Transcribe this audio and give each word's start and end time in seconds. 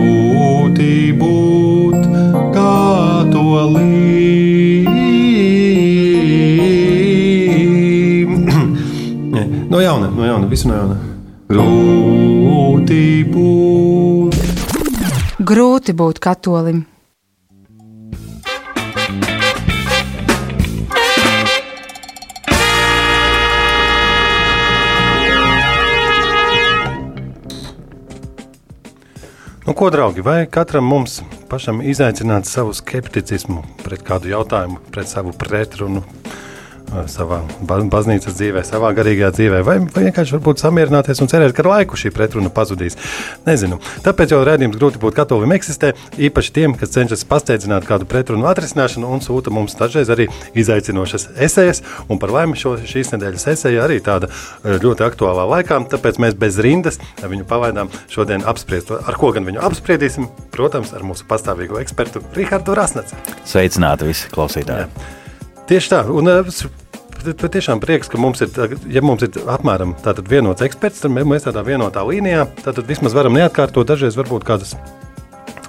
grūti 0.00 1.12
būt 1.16 2.00
katolim. 2.54 3.90
no 9.72 9.80
jauna, 9.80 10.10
no 10.10 10.24
jauna, 10.24 10.46
visu 10.48 10.68
no 10.70 10.74
jauna. 10.78 10.96
Grūti 11.50 13.24
būt. 13.34 14.34
Grūti 15.40 15.96
būt 15.96 16.22
katolim. 16.22 16.84
Ko, 29.80 29.88
draugi, 29.90 30.20
vai 30.20 30.42
katram 30.44 30.84
mums 30.84 31.14
pašam 31.48 31.78
izaicināt 31.80 32.44
savu 32.44 32.74
skepticismu 32.76 33.62
pret 33.80 34.02
kādu 34.04 34.28
jautājumu, 34.28 34.76
pret 34.92 35.08
savu 35.08 35.32
pretrunu, 35.32 36.02
savā 37.10 37.40
baznīcas 37.66 38.36
dzīvē, 38.36 38.62
savā 38.66 38.90
garīgajā 38.96 39.30
dzīvē, 39.36 39.60
vai, 39.66 39.76
vai 39.94 40.04
vienkārši 40.08 40.36
varbūt 40.36 40.62
samierināties 40.62 41.22
un 41.22 41.30
cerēt, 41.30 41.54
ka 41.56 41.64
ar 41.64 41.70
laiku 41.74 41.98
šī 42.00 42.12
pretruna 42.14 42.50
pazudīs. 42.54 42.98
Nezinu. 43.46 43.80
Tāpēc 44.04 44.34
jau 44.34 44.40
redzējums 44.46 44.78
grūti 44.78 45.02
būt 45.02 45.18
katolim 45.18 45.54
eksistē, 45.56 45.92
īpaši 46.18 46.54
tiem, 46.56 46.74
kas 46.78 46.94
cenšas 46.96 47.26
pasteidzināt 47.30 47.86
kādu 47.88 48.08
pretrunu 48.10 48.48
atrisināšanu 48.50 49.10
un 49.10 49.22
sūta 49.24 49.52
mums 49.54 49.76
dažreiz 49.78 50.10
arī 50.12 50.28
izaicinošas 50.58 51.30
esejas. 51.38 51.84
Un 52.10 52.20
par 52.22 52.34
laimi 52.34 52.58
šo, 52.58 52.76
šīs 52.80 53.14
nedēļas 53.14 53.46
eseja 53.54 53.84
arī 53.86 54.00
tāda 54.04 54.30
ļoti 54.64 55.06
aktuālā 55.06 55.46
laikā, 55.54 55.80
tāpēc 55.94 56.20
mēs 56.22 56.36
bez 56.40 56.58
rindas 56.62 57.00
viņu 57.22 57.46
palaidām 57.50 57.92
šodien 58.10 58.44
apspriest. 58.48 58.92
Ar 59.00 59.20
ko 59.20 59.32
gan 59.36 59.48
viņu 59.48 59.62
apspriedīsim? 59.70 60.28
Protams, 60.54 60.92
ar 60.96 61.06
mūsu 61.06 61.28
pastāvīgo 61.30 61.80
ekspertu 61.82 62.24
Rihardu 62.36 62.76
Rasnacu. 62.76 63.16
Sveicināti 63.48 64.10
visi 64.10 64.30
klausītāji! 64.34 64.90
Jā. 64.90 65.18
Tieši 65.70 65.90
tā, 65.92 66.00
un 66.10 66.26
patiešām 67.38 67.78
prieks, 67.78 68.08
ka 68.10 68.18
mums 68.18 68.40
ir, 68.42 68.50
ja 68.90 69.02
mums 69.06 69.22
ir 69.22 69.36
apmēram 69.54 69.92
tāds 70.02 70.24
vienots 70.26 70.64
eksperts, 70.66 71.04
tad 71.04 71.14
mēs 71.14 71.46
tādā 71.46 71.62
vienotā 71.62 72.02
līnijā, 72.08 72.48
tad 72.64 72.80
vismaz 72.88 73.14
varam 73.14 73.36
neatkārtot 73.38 73.86
dažreiz 73.86 74.18
varbūt 74.18 74.46
kādas 74.48 74.74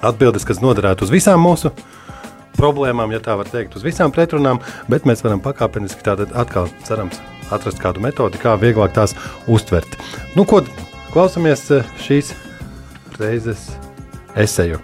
atbildes, 0.02 0.42
kas 0.48 0.58
noderētu 0.58 1.06
uz 1.06 1.12
visām 1.14 1.44
mūsu 1.46 1.70
problēmām, 2.58 3.14
ja 3.14 3.22
tā 3.22 3.36
var 3.38 3.46
teikt, 3.46 3.76
uz 3.78 3.86
visām 3.86 4.10
pretrunām, 4.10 4.58
bet 4.90 5.06
mēs 5.06 5.22
varam 5.22 5.38
pakāpeniski 5.44 6.02
tātad 6.02 6.34
atkal 6.34 6.66
cerams 6.82 7.22
atrast 7.54 7.78
kādu 7.82 8.02
metodi, 8.02 8.42
kā 8.42 8.56
vieglāk 8.58 8.96
tās 8.96 9.14
uztvert. 9.46 9.94
Nu, 10.34 10.42
ko 10.48 10.64
klausamies 11.14 11.68
šīs 12.02 12.34
reizes 13.22 13.70
eseju. 14.34 14.82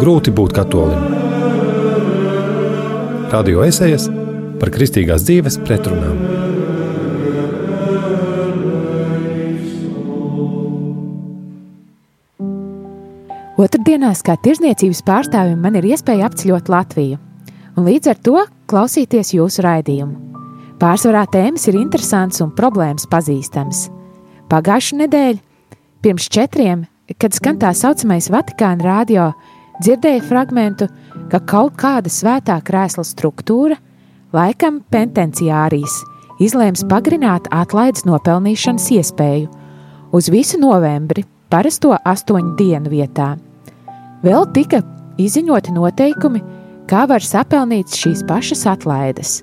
Grūti 0.00 0.32
būt 0.32 0.54
katolim. 0.56 1.02
Radio 3.30 3.60
esejas 3.66 4.06
par 4.60 4.70
kristīgās 4.72 5.26
dzīves 5.26 5.58
pretrunām. 5.66 6.16
Otradienās, 13.60 14.22
kā 14.24 14.38
tirzniecības 14.40 15.02
pārstāvim, 15.04 15.60
man 15.60 15.76
ir 15.76 15.90
iespēja 15.92 16.30
apceļot 16.30 16.72
Latviju 16.72 17.20
un 17.76 17.84
līdz 17.84 18.14
ar 18.14 18.22
to 18.24 18.46
klausīties 18.72 19.34
jūsu 19.36 19.66
raidījumu. 19.66 20.16
Pārsvarā 20.80 21.26
tēmas 21.28 21.68
ir 21.68 21.76
interesants 21.76 22.40
un 22.40 22.54
problēmas 22.56 23.04
pazīstams. 23.12 23.90
Pagājušā 24.48 25.02
nedēļa, 25.02 25.44
pirms 26.00 26.32
četriem, 26.32 26.86
kad 27.20 27.36
skan 27.36 27.60
tā 27.60 27.74
saucamais 27.76 28.30
Vatikāna 28.32 28.86
radio, 28.86 29.30
dzirdēju 29.80 30.24
fragment, 30.28 30.84
ka 31.30 31.40
kaut 31.48 31.76
kāda 31.80 32.10
svētā 32.12 32.58
krēsla 32.64 33.04
struktūra, 33.06 33.78
laikam 34.36 34.80
pentenciārijas, 34.92 36.00
izlēms 36.42 36.84
pagarināt 36.90 37.48
atlaides 37.54 38.06
nopelnīšanas 38.08 38.90
iespēju 38.98 39.50
uz 40.16 40.30
visu 40.32 40.58
novembri, 40.60 41.24
parasto 41.50 41.94
astoņu 41.94 42.56
dienu 42.58 42.90
vietā. 42.92 43.34
Vēl 44.24 44.46
tika 44.54 44.82
izziņoti 45.20 45.74
noteikumi, 45.74 46.42
kā 46.90 47.06
var 47.08 47.24
sapelnīt 47.24 47.94
šīs 47.94 48.24
pašas 48.28 48.66
atlaides. 48.70 49.40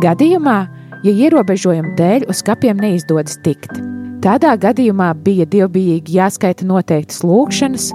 Gadījumā, 0.00 0.56
ja 1.04 1.12
ierobežojumu 1.12 1.94
dēļ 1.98 2.26
uz 2.32 2.42
kapiem 2.44 2.80
neizdodas 2.80 3.38
tikt. 3.44 3.78
Tādā 4.24 4.56
gadījumā 4.58 5.12
bija 5.22 5.46
dievbijīgi 5.48 6.16
jāskaita 6.16 6.66
noteiktas 6.66 7.22
lūkšanas, 7.24 7.90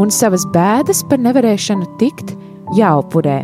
un 0.00 0.10
savas 0.10 0.44
bēdas 0.54 1.02
par 1.08 1.20
nevarēšanu 1.22 1.88
tikt 2.00 2.34
jāupurē. 2.76 3.42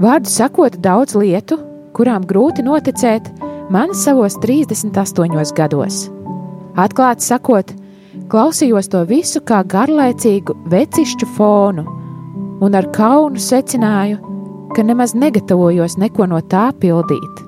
Vārdu 0.00 0.32
sakot, 0.32 0.78
daudz 0.80 1.16
lietu, 1.18 1.58
kurām 1.96 2.24
grūti 2.28 2.64
noticēt, 2.64 3.28
man 3.72 3.92
savos 3.94 4.38
38 4.40 5.52
gados. 5.56 6.06
Atklāti 6.80 7.26
sakot, 7.26 7.74
klausījos 8.32 8.88
to 8.92 9.02
visu 9.08 9.42
kā 9.44 9.60
garlaicīgu 9.66 10.56
vecišķu 10.72 11.28
fonu, 11.36 11.84
un 12.64 12.78
ar 12.78 12.88
kaunu 12.96 13.40
secināju, 13.40 14.20
ka 14.74 14.86
nemaz 14.86 15.16
negatavojos 15.18 15.98
neko 15.98 16.30
no 16.30 16.40
tā 16.40 16.70
pildīt. 16.80 17.44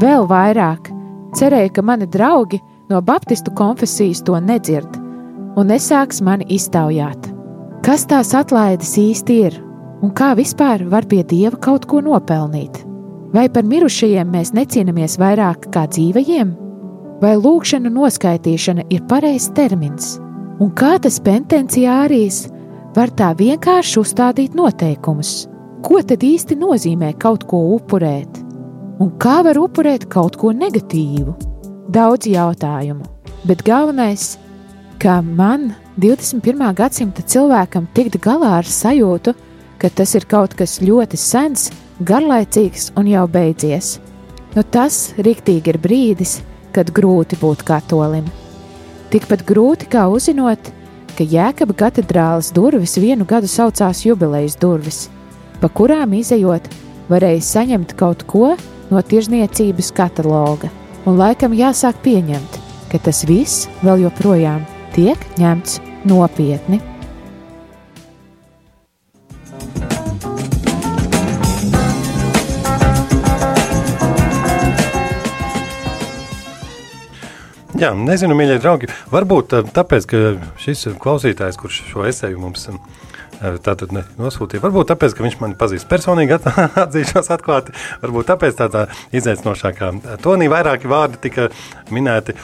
Vēl 0.00 0.28
vairāk 0.30 0.88
cerēju, 1.36 1.74
ka 1.74 1.82
mani 1.82 2.06
draugi 2.06 2.60
no 2.90 3.02
Baptistu 3.02 3.52
konfesijas 3.58 4.22
to 4.26 4.38
nedzird 4.40 4.96
un 5.58 5.70
nesāks 5.70 6.22
mani 6.22 6.46
iztaujāt. 6.54 7.29
Kas 7.80 8.02
tās 8.04 8.34
atlaides 8.36 8.90
īsti 9.00 9.34
ir 9.40 9.54
un 10.04 10.10
kā 10.12 10.34
vispār 10.36 10.82
var 10.92 11.06
pie 11.08 11.22
dieva 11.24 11.56
kaut 11.64 11.86
ko 11.88 12.02
nopelnīt? 12.04 12.82
Vai 13.32 13.46
par 13.48 13.64
mirušajiem 13.64 14.28
mēs 14.28 14.50
necīnāmies 14.52 15.16
vairāk 15.20 15.70
kā 15.72 15.86
dzīvajiem? 15.88 16.50
Vai 17.24 17.32
lūkšana 17.40 17.88
noskaitīšana 17.94 18.84
ir 18.92 19.06
pareizs 19.08 19.48
termins? 19.56 20.18
Un 20.60 20.74
kā 20.76 20.98
tas 21.00 21.16
pentenciārijas 21.24 22.42
var 22.96 23.14
tā 23.16 23.32
vienkārši 23.40 24.00
uzstādīt 24.02 24.60
noteikumus? 24.60 25.46
Ko 25.80 26.04
tad 26.04 26.20
īsti 26.20 26.60
nozīmē 26.60 27.14
kaut 27.16 27.48
ko 27.48 27.62
upurēt? 27.78 28.42
Un 29.00 29.14
kā 29.16 29.38
var 29.46 29.56
upurēt 29.56 30.04
kaut 30.12 30.36
ko 30.36 30.52
negatīvu? 30.52 31.32
Daudz 31.88 32.28
jautājumu, 32.28 33.08
bet 33.48 33.64
galvenais, 33.64 34.34
ka 35.00 35.22
man 35.24 35.70
21. 36.00 36.70
gadsimta 36.72 37.20
cilvēkam 37.28 37.84
tikt 37.92 38.14
galā 38.24 38.54
ar 38.62 38.68
sajūtu, 38.68 39.34
ka 39.76 39.88
tas 39.92 40.14
ir 40.16 40.24
kaut 40.24 40.54
kas 40.56 40.78
ļoti 40.80 41.18
sens, 41.20 41.66
garlaicīgs 42.00 42.86
un 42.96 43.10
jau 43.10 43.26
beidzies. 43.28 43.98
Nu, 44.54 44.64
tas 44.64 45.10
riktīgi 45.20 45.74
ir 45.74 45.78
brīdis, 45.82 46.38
kad 46.72 46.88
grūti 46.96 47.36
būt 47.42 47.64
katolim. 47.68 48.24
Tikpat 49.12 49.44
grūti 49.44 49.90
kā 49.92 50.06
uzzinot, 50.08 50.70
ka 51.18 51.26
Jēkaba 51.34 51.76
katedrālas 51.82 52.48
durvis 52.56 52.96
vienu 52.96 53.28
gadu 53.28 53.50
saucās 53.50 54.00
jubilejas 54.06 54.56
durvis, 54.62 55.02
pa 55.60 55.68
kurām 55.68 56.16
izējot, 56.16 56.70
varēja 57.12 57.44
saņemt 57.50 57.92
kaut 58.00 58.24
ko 58.30 58.54
no 58.88 59.04
tirzniecības 59.04 59.92
kataloga, 60.00 60.72
un 61.04 61.20
laikam 61.20 61.52
jāsāk 61.52 62.00
pieņemt, 62.08 62.58
ka 62.88 63.04
tas 63.04 63.26
viss 63.28 63.68
vēl 63.84 64.06
joprojām 64.06 64.64
tiek 64.96 65.28
ņemts 65.36 65.89
nopietni. 66.08 66.80
Jā, 77.80 77.94
nezinu, 77.96 78.34
mīļie 78.36 78.58
draugi. 78.60 78.90
Varbūt 79.08 79.54
eh, 79.56 79.68
tāpēc, 79.72 80.06
ka 80.10 80.18
šis 80.60 80.90
klausītājs, 81.00 81.56
kurš 81.56 81.78
šo 81.88 82.04
esēju 82.10 82.42
mums 82.42 82.66
tātad 83.40 83.92
nosūtīja. 84.18 84.62
Varbūt 84.64 84.90
tāpēc, 84.92 85.14
ka 85.16 85.24
viņš 85.24 85.38
mani 85.40 85.56
pazīst 85.60 85.88
personīgi, 85.90 86.36
atzīšos 86.84 87.30
atklāti. 87.36 87.74
Varbūt 88.02 88.30
tāpēc 88.32 88.58
tādā 88.60 88.86
izaicinošākā 89.16 89.90
tonī 90.24 90.50
vairāki 90.52 90.90
vārdi 90.90 91.20
tika 91.24 91.48
minēti. 91.94 92.36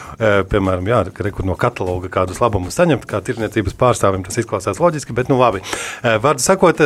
Piemēram, 0.51 0.89
jā, 0.91 1.03
rekur 1.29 1.47
no 1.49 1.59
kataloga 1.61 2.11
kādus 2.13 2.41
labumus 2.43 2.79
saņemt, 2.79 3.07
kā 3.09 3.21
tirniecības 3.25 3.77
pārstāvim 3.79 4.25
tas 4.27 4.41
izklausās 4.43 4.81
loģiski, 4.83 5.17
bet 5.17 5.31
nu 5.33 5.39
labi. 5.41 5.63
Vārdu 6.03 6.45
sakot, 6.45 6.83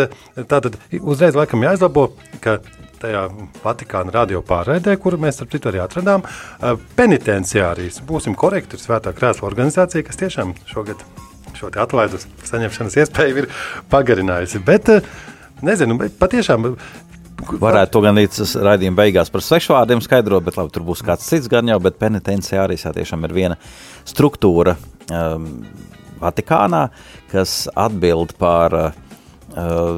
tātad 0.51 0.79
uzreiz 1.01 1.39
laikam 1.39 1.65
jāizlabo, 1.67 2.11
ka 2.45 2.59
tajā 3.01 3.25
Vatikāna 3.65 4.13
radio 4.15 4.43
pārraidē, 4.45 4.97
kuru 5.01 5.21
mēs 5.25 5.41
ar 5.41 5.49
citu 5.53 5.73
arī 5.73 5.83
atradām, 5.85 6.27
penitenciārijas. 6.99 8.03
Būsim 8.09 8.37
korekti, 8.39 8.77
ir 8.77 8.85
svētā 8.85 9.15
krēsla 9.17 9.49
organizācija, 9.51 10.05
kas 10.07 10.21
tiešām 10.21 10.55
šogad 10.69 11.05
šo 11.61 11.71
atlaides 11.83 12.27
saņemšanas 12.49 12.99
iespēju 13.05 13.45
ir 13.45 13.51
pagarinājusi. 13.93 14.65
Bet, 14.65 14.89
eh, 14.89 15.13
nezinu, 15.63 15.99
bet 16.01 16.19
patiešām 16.21 16.75
Varētu 17.41 17.95
to 17.95 18.01
gan 18.05 18.19
līdz 18.19 18.51
raidījuma 18.61 18.99
beigās 18.99 19.31
par 19.33 19.41
svešvārdiem 19.41 20.03
skaidrot, 20.05 20.45
bet 20.45 20.59
labi, 20.59 20.73
tur 20.75 20.85
būs 20.85 21.01
kāds 21.05 21.25
cits 21.25 21.49
gan 21.49 21.71
jau, 21.71 21.79
bet 21.81 21.97
penitenciārijas 22.01 22.91
tiešām 22.93 23.25
ir 23.25 23.33
viena 23.33 23.57
struktūra 24.09 24.75
um, 25.09 25.47
Vatikānā, 26.21 26.83
kas 27.31 27.65
atbild 27.73 28.35
par 28.37 28.77
uh, 28.77 28.91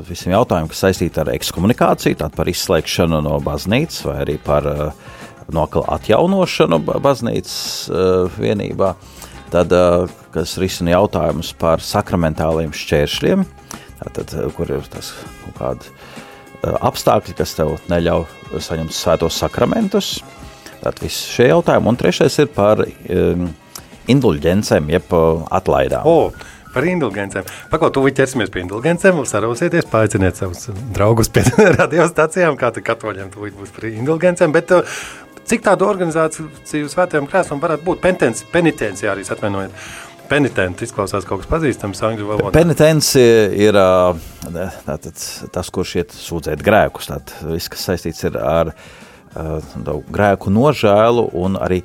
visiem 0.07 0.37
jautājumiem, 0.37 0.71
kas 0.71 0.85
saistīti 0.85 1.19
ar 1.19 1.33
ekskomunikāciju, 1.35 2.21
tātad 2.21 2.39
par 2.39 2.51
izslēgšanu 2.53 3.19
no 3.27 3.41
baznīcas 3.43 4.05
vai 4.07 4.21
arī 4.23 4.39
par 4.39 4.69
uh, 4.71 5.11
no 5.51 5.67
atjaunošanu 5.67 6.79
baznīcas 6.87 7.57
uh, 7.91 8.39
vienībā. 8.39 8.95
Tad, 9.51 9.75
uh, 9.75 10.22
kas 10.35 10.57
risina 10.61 10.97
jautājumus 10.97 11.53
par 11.59 11.83
sakramentāliem 11.85 12.73
šķēršļiem, 12.77 13.45
tātad, 14.03 14.37
kur 14.57 14.73
ir 14.73 14.87
tas 14.93 15.13
kaut 15.45 15.59
kādi 15.61 15.93
apstākļi, 16.63 17.35
kas 17.39 17.57
tev 17.59 17.75
neļauj 17.91 18.63
saņemt 18.63 18.95
svētos 18.95 19.39
sakramentus. 19.43 20.15
Tātad 20.83 21.03
visi 21.03 21.35
šie 21.37 21.51
jautājumi. 21.51 21.91
Un 21.91 21.99
trešais 21.99 22.39
ir 22.43 22.51
par 22.55 22.83
um, 22.83 23.47
indulģencēm, 24.11 24.91
jeb 24.97 25.15
atlaidām. 25.15 26.09
Oh. 26.09 26.51
Par 26.73 26.87
indulgencēm. 26.89 27.45
Pagaidām, 27.69 27.93
tuvu 27.99 28.11
ķersimies 28.17 28.49
pie 28.53 28.63
indulgencēm. 28.63 29.19
Sarūsieties, 29.29 29.85
paaiciniet 29.93 30.39
savus 30.41 30.71
draugus 30.97 31.29
pie 31.33 31.45
radiostacijām, 31.81 32.57
kā 32.61 32.73
katoļiem 32.79 33.29
tuvu 33.35 33.51
būs 33.59 33.75
par 33.77 33.91
indulgencēm. 33.91 34.55
Bet, 34.57 34.73
cik 35.51 35.67
tādu 35.67 35.85
organizāciju 35.91 36.89
svētajam 36.89 37.29
krēslam 37.29 37.61
varētu 37.61 37.85
būt 37.91 38.01
penitenciārijas 38.55 39.35
atvainojiet? 39.37 39.77
Penitents 40.33 40.87
izklausās 40.87 41.27
kaut 41.29 41.43
kas 41.43 41.51
pazīstams 41.51 42.03
angļu 42.09 42.29
valodā. 42.31 42.55
Penitents 42.57 43.13
ir 43.19 43.77
tātad, 44.87 45.27
tas, 45.53 45.73
kurš 45.75 45.97
iet 46.01 46.17
sūdzēt 46.17 46.65
grēkus. 46.65 47.11
Tātad, 47.13 47.35
viss, 47.53 47.71
kas 47.73 47.85
saistīts 47.91 48.25
ar 48.31 48.73
uh, 48.73 50.01
grēku 50.13 50.53
nožēlu 50.53 51.29
un 51.43 51.61
arī 51.61 51.83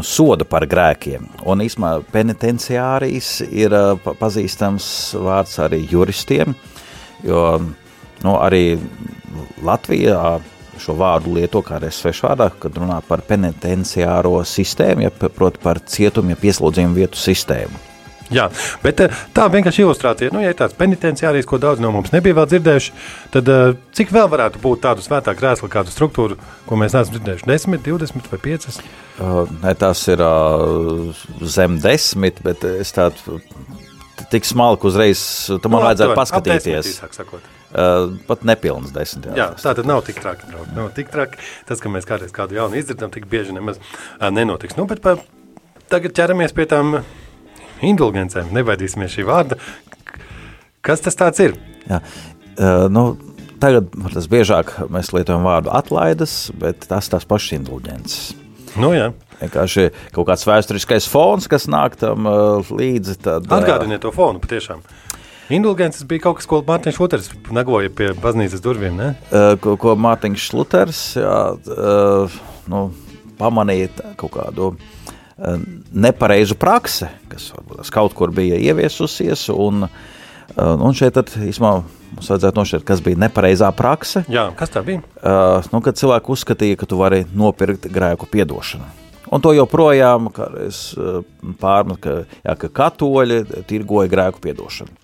sodu 0.00 0.46
par 0.48 0.64
grēkiem. 0.68 1.26
Un 1.48 1.64
īsumā 1.64 1.98
penitenciārijas 2.14 3.42
ir 3.50 3.74
pazīstams 4.20 4.86
vārds 5.20 5.58
arī 5.60 5.82
juristiem, 5.90 6.54
jo 7.26 7.44
nu, 8.22 8.36
arī 8.38 8.78
Latvijā 9.62 10.40
šo 10.80 10.96
vārdu 10.98 11.36
lieto 11.36 11.62
kā 11.64 11.76
arī 11.78 11.92
svešvārdā, 11.92 12.50
kad 12.62 12.76
runā 12.80 13.00
par 13.06 13.24
penitenciāro 13.28 14.38
sistēmu, 14.48 15.06
ja 15.06 15.12
proti 15.12 15.62
par 15.62 15.82
cietumu, 15.84 16.32
ja 16.32 16.42
pieslodzījumu 16.42 17.02
vietu 17.02 17.20
sistēmu. 17.20 17.88
Jā, 18.32 18.46
bet 18.82 19.00
eh, 19.04 19.20
tā 19.36 19.46
vienkārši 19.52 19.84
ilustrācija, 19.84 20.32
nu, 20.32 20.40
ja 20.40 20.54
tāds 20.56 20.76
penitenciārijas, 20.78 21.48
ko 21.48 21.58
daudz 21.60 21.82
no 21.82 21.90
mums 21.92 22.12
nebija 22.14 22.38
vēl 22.38 22.48
dzirdējuši, 22.48 22.94
tad 23.34 23.50
eh, 23.52 23.74
cik 23.96 24.12
vēl 24.14 24.30
varētu 24.32 24.62
būt 24.62 24.84
tādu 24.86 25.04
svētā 25.04 25.34
krēsla, 25.36 25.68
kādu 25.72 25.92
struktūru, 25.92 26.38
ko 26.68 26.80
mēs 26.80 26.96
neesam 26.96 27.16
dzirdējuši? 27.16 27.48
10, 27.50 27.82
20 27.88 28.32
vai 28.32 28.40
5? 28.46 28.68
Uh, 29.20 29.42
ne, 29.60 29.74
tās 29.76 30.06
ir 30.08 30.22
uh, 30.24 31.24
zem 31.44 31.76
10, 31.82 32.40
bet 32.46 32.64
es 32.72 32.94
tādu 32.96 33.42
tik 34.32 34.46
smalku 34.48 34.88
uzreiz, 34.88 35.20
tu 35.52 35.68
man 35.68 35.82
nu, 35.82 35.88
vajadzētu 35.90 36.16
paskatīties. 36.16 36.94
Desmit, 37.02 37.50
Uh, 37.72 38.18
pat 38.28 38.42
nepilns 38.44 38.92
desmit. 38.92 39.30
Jā, 39.30 39.36
jā 39.38 39.46
tā 39.56 39.72
tad 39.78 39.86
nav 39.88 40.02
tik 40.04 40.18
traki. 40.20 40.50
Nav 40.76 40.90
tik 40.96 41.08
traki. 41.12 41.40
Tas, 41.68 41.80
ka 41.80 41.88
mēs 41.88 42.04
kādreiz 42.08 42.34
kādu 42.36 42.58
jaunu 42.58 42.76
izdzirdam, 42.76 43.08
tik 43.14 43.24
bieži 43.30 43.56
nemaz 43.56 43.80
uh, 43.80 44.28
nenotiks. 44.28 44.76
Nu, 44.76 44.84
bet 44.90 45.00
pa, 45.04 45.16
tagad 45.92 46.12
ķeramies 46.18 46.52
pie 46.52 46.66
tām 46.68 46.98
indulgencēm. 47.80 48.52
Nebaidīsimies 48.52 49.16
šī 49.16 49.24
vārda. 49.24 49.56
Kas 50.84 51.00
tas 51.00 51.40
ir? 51.40 51.56
Jā, 51.88 52.02
uh, 52.02 52.86
nu, 52.92 53.14
tagad 53.62 53.88
tas 54.12 54.28
biežāk 54.28 54.74
mēs 54.92 55.12
lietojam 55.16 55.46
vārdu 55.46 55.72
atlaides, 55.72 56.50
bet 56.58 56.84
tas 56.90 57.08
tās 57.08 57.24
pašas 57.28 57.56
indulgences. 57.60 58.32
Nu, 58.76 58.92
jā. 58.96 59.12
Vienkārši 59.42 59.88
kaut 60.14 60.28
kāds 60.28 60.44
vēsturiskais 60.46 61.08
fons, 61.10 61.48
kas 61.50 61.66
nāk 61.70 61.96
tam 62.00 62.28
uh, 62.28 62.68
līdzi. 62.68 63.16
Tad, 63.24 63.48
Atgādiniet 63.52 64.04
to 64.04 64.12
fonu 64.14 64.42
patiešām. 64.42 64.84
Indulgences 65.52 66.04
bija 66.08 66.26
kaut 66.26 66.38
kas, 66.38 66.46
ko 66.48 66.62
Mārtiņš 66.64 66.98
Luters 67.02 67.28
nagoja 67.52 67.90
pie 67.92 68.12
baznīcas 68.16 68.62
durvīm. 68.64 68.96
Ne? 68.96 69.08
Uh, 69.28 69.52
ko, 69.60 69.76
ko 69.80 69.94
Mārtiņš 70.00 70.46
Luters 70.56 71.00
jā, 71.18 71.34
uh, 71.52 72.36
nu, 72.72 72.86
pamanīja 73.36 74.14
kaut 74.20 74.32
kādu 74.38 74.70
uh, 74.72 75.66
nepareizu 75.92 76.56
praksi, 76.60 77.10
kas 77.32 77.50
varbūt 77.56 77.92
kaut 77.92 78.16
kur 78.16 78.32
bija 78.32 78.60
ieviesusies. 78.70 79.44
Un, 79.52 79.84
uh, 79.88 80.72
un 80.72 80.96
šeit 80.96 81.18
tad, 81.18 81.34
īsmā, 81.36 81.74
mums 82.14 82.32
vajadzētu 82.32 82.62
nošķirt, 82.62 82.88
kas 82.88 83.04
bija 83.04 83.20
nepareizā 83.26 83.68
prakse. 83.76 84.24
Jā, 84.32 84.48
kas 84.56 84.72
tā 84.72 84.84
bija? 84.86 85.04
Uh, 85.20 85.60
nu, 85.74 85.82
kad 85.84 86.00
cilvēki 86.00 86.32
uzskatīja, 86.32 86.80
ka 86.80 86.88
tu 86.88 87.02
vari 87.02 87.26
nopirkt 87.36 87.90
grēku 87.92 88.30
piedošanu. 88.32 88.88
Un 89.32 89.40
to 89.40 89.52
joprojām 89.56 90.26
es 90.66 90.90
pārmetu, 91.60 92.00
ka, 92.04 92.18
jā, 92.44 92.56
ka 92.64 92.68
katoļi 92.80 93.64
tirgoja 93.68 94.10
grēku 94.12 94.44
piedošanu. 94.44 95.00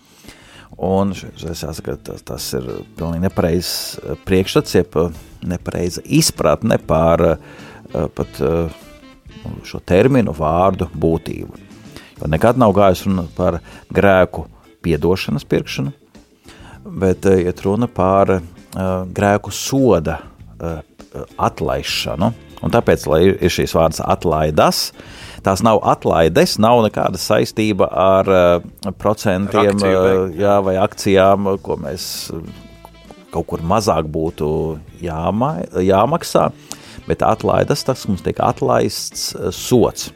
Un 0.76 1.10
es 1.14 1.62
jāsaka, 1.64 1.96
tas, 2.04 2.22
tas 2.22 2.44
ir 2.54 2.66
pilnīgi 2.98 3.24
nepareizs 3.24 3.70
eh, 3.98 4.18
priekšstats, 4.28 4.76
jeb 4.76 4.98
eh, 5.00 5.16
nepareiza 5.48 6.04
izpratne 6.04 6.78
par 6.78 7.24
eh, 7.24 8.04
pat 8.14 8.42
šo 9.64 9.80
terminu 9.86 10.34
vārdu 10.36 10.90
būtību. 10.92 11.64
Jo 12.18 12.28
nekad 12.28 12.58
nav 12.60 12.74
gājis 12.76 13.06
runa 13.06 13.24
par 13.36 13.60
grēku 13.94 14.44
piedošanas 14.84 15.46
pirkšanu, 15.48 15.94
bet 17.00 17.26
iet 17.30 17.62
runa 17.64 17.88
par 17.88 18.34
grēku 19.14 19.54
soda 19.54 20.18
atlaišanu. 21.38 22.32
Un 22.60 22.74
tāpēc, 22.74 23.06
lai 23.08 23.22
ir 23.30 23.54
šīs 23.54 23.72
vārdas 23.78 24.02
atlaidas, 24.04 24.90
tās 25.44 25.62
nav 25.64 25.80
atlaides, 25.86 26.56
nav 26.62 26.82
nekāda 26.86 27.20
saistība 27.20 27.88
ar 27.92 28.30
uh, 28.32 28.92
procentiem 28.98 29.74
Akciju, 29.76 30.00
uh, 30.00 30.34
jā, 30.38 30.58
vai 30.64 30.76
akcijām, 30.80 31.52
ko 31.62 31.78
mēs 31.82 32.08
kaut 33.34 33.48
kur 33.50 33.64
mazāk 33.64 34.08
būtu 34.10 34.50
jāma, 35.04 35.58
jāmaksā, 35.84 36.48
bet 37.08 37.24
atlaides 37.26 37.84
tas 37.86 38.06
mums 38.08 38.24
tiek 38.24 38.40
atlaists 38.44 39.30
sots. 39.54 40.10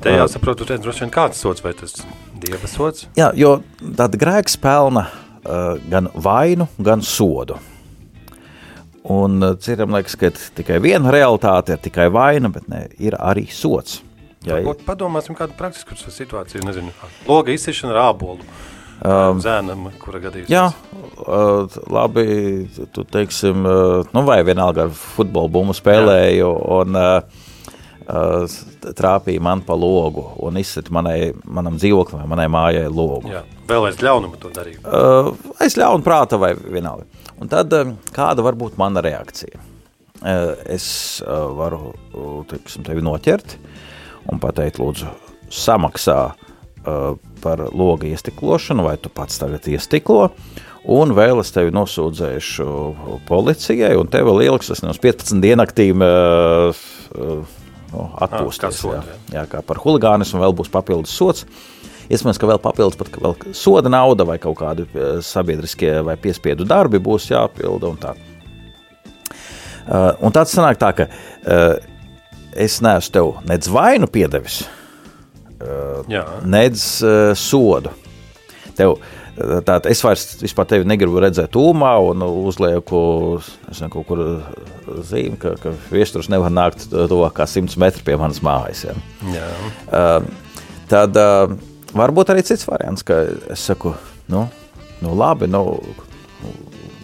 Te 0.00 0.14
jāsaprot, 0.16 0.64
uh, 0.64 0.78
droši 0.80 1.06
vien 1.06 1.12
kāds 1.12 1.42
sots 1.44 1.64
vai 1.64 1.74
tas 1.76 1.98
dieva 2.40 2.70
sots? 2.70 3.08
Jā, 3.18 3.32
jo 3.36 3.58
tad 3.98 4.16
grēks 4.20 4.56
pelna 4.60 5.08
uh, 5.08 5.76
gan 5.90 6.10
vainu, 6.14 6.68
gan 6.80 7.04
sodu. 7.04 7.58
Un 9.12 9.42
uh, 9.42 9.54
citiem 9.60 9.92
liekas, 9.92 10.16
ka 10.16 10.30
tikai 10.56 10.78
viena 10.80 11.12
realitāte 11.12 11.76
ir 11.76 11.82
tikai 11.84 12.08
vaina, 12.12 12.48
bet 12.52 12.68
ne, 12.72 12.86
ir 12.96 13.16
arī 13.20 13.46
sots. 13.52 14.00
Jā, 14.44 14.60
ir. 14.60 14.84
Padomāsim, 14.84 15.36
kādu 15.36 15.56
praktisku 15.58 15.96
situāciju. 15.96 16.64
Nezinu, 16.64 16.92
loga 17.28 17.52
izsišana 17.52 17.94
ar 17.94 18.00
ābolu. 18.10 18.44
Um, 19.04 19.40
Zēnam, 19.44 19.88
kura 20.00 20.20
gadījumā? 20.22 20.48
Jā, 20.48 20.66
uh, 21.24 21.78
labi. 21.92 22.24
Tu 22.94 23.04
teiksim, 23.12 23.64
uh, 23.68 24.12
nu 24.16 24.24
vai 24.24 24.38
vienalga 24.46 24.86
ar 24.86 24.94
futbolu 24.96 25.52
bumbu 25.52 25.76
spēlēju. 25.76 26.52
Jā. 26.52 26.78
Un, 26.80 27.00
uh, 27.00 27.42
Uh, 28.04 28.42
trāpīja 28.84 29.40
man 29.40 29.62
pa 29.64 29.72
logu 29.80 30.26
un 30.44 30.58
izsita 30.60 30.92
manai, 30.92 31.30
manam 31.48 31.78
dzīvoklim, 31.80 32.26
manai 32.28 32.50
mājai 32.52 32.90
logu. 32.92 33.30
Jā, 33.32 33.40
vēl 33.64 33.86
aiz 33.88 34.02
ļaunuma 34.04 34.36
to 34.42 34.50
darīja. 34.52 34.82
Uh, 34.84 35.30
aiz 35.64 35.78
ļauna 35.80 36.04
prāta 36.04 36.36
vai 36.36 36.50
vienalga. 36.52 37.08
Un 37.42 37.50
tad 37.50 37.72
um, 37.74 37.96
kāda 38.14 38.44
var 38.46 38.58
būt 38.58 38.78
mana 38.80 39.02
reakcija? 39.04 39.60
Uh, 40.24 40.54
es 40.70 40.86
uh, 41.24 41.50
varu 41.56 41.92
teiksim, 42.48 42.84
tevi 42.86 43.02
noķert 43.04 43.56
un 44.32 44.40
pateikt, 44.40 44.78
lūdzu, 44.80 45.10
samaksā 45.52 46.18
uh, 46.32 47.16
par 47.44 47.66
loga 47.76 48.08
iestiklošanu, 48.08 48.86
vai 48.86 48.94
tu 49.00 49.12
pats 49.12 49.40
tagad 49.42 49.66
iestiklo. 49.68 50.30
Un 50.94 51.14
vēl 51.16 51.40
es 51.40 51.52
tevi 51.52 51.72
nosūdzēšu 51.72 52.64
policijai, 53.28 53.94
un 53.96 54.08
tev 54.12 54.28
vēl 54.28 54.42
ieliks 54.46 54.68
tas 54.68 54.82
no 54.84 54.92
15 54.92 55.40
dienaktīm 55.44 56.04
uh, 56.04 56.82
uh, 57.16 57.60
nu, 57.92 58.08
atpūsties. 58.26 58.82
Jā, 58.84 59.04
jā, 59.32 59.44
kā 59.50 59.62
par 59.64 59.80
huligānismu 59.84 60.42
vēl 60.44 60.56
būs 60.56 60.72
papildus 60.72 61.14
sots. 61.16 61.46
Iespējams, 62.10 62.38
ka 62.40 62.50
vēl 62.50 62.60
papildus 62.62 62.98
pat 63.00 63.16
vēl 63.16 63.36
soda 63.56 63.92
nauda 63.92 64.26
vai 64.28 64.38
kaut 64.42 64.58
kādi 64.60 64.86
eh, 64.92 65.18
sabiedriskie 65.24 65.96
vai 66.04 66.16
piespiedu 66.20 66.66
darbi 66.68 67.00
būs 67.02 67.30
jāpilda 67.32 67.90
un 67.90 68.00
tā. 68.00 68.14
Uh, 69.84 70.14
un 70.24 70.32
tāds 70.32 70.54
sanāk 70.56 70.78
tā, 70.80 70.94
ka 70.96 71.04
uh, 71.10 71.74
es 72.56 72.78
neesmu 72.80 73.12
tev 73.12 73.26
nedz 73.44 73.68
vainu 73.68 74.08
piedevis, 74.08 74.62
uh, 75.60 76.30
nedz 76.48 76.86
uh, 77.04 77.34
sodu. 77.36 77.92
Tev, 78.78 78.96
Tātad 79.34 79.88
es 79.90 79.98
vairs 80.04 80.36
vispār 80.38 80.66
tevi 80.70 80.86
negribu 80.86 81.18
redzēt 81.18 81.50
tūmā 81.56 81.90
un 82.06 82.22
uzlieku 82.22 83.00
nezinu, 83.66 83.88
kaut 83.90 84.06
kur 84.06 84.20
zīmi, 85.08 85.34
ka, 85.42 85.56
ka 85.58 85.72
viesturs 85.90 86.28
nevar 86.30 86.54
nākt 86.54 86.86
tuvāk 86.92 87.34
kā 87.40 87.46
100 87.50 87.74
metri 87.82 88.06
pie 88.06 88.14
manas 88.20 88.38
mājas. 88.46 88.84
Ja. 88.86 88.94
Jā. 89.34 89.48
Uh, 89.90 90.76
tad 90.90 91.18
uh, 91.18 91.56
Varbūt 91.94 92.32
arī 92.32 92.42
cits 92.46 92.66
variants, 92.66 93.04
ka 93.06 93.20
es 93.54 93.62
saku, 93.68 93.92
nu, 94.32 94.48
nu 95.04 95.12
labi, 95.14 95.46
nu, 95.50 95.62
nu 96.42 96.54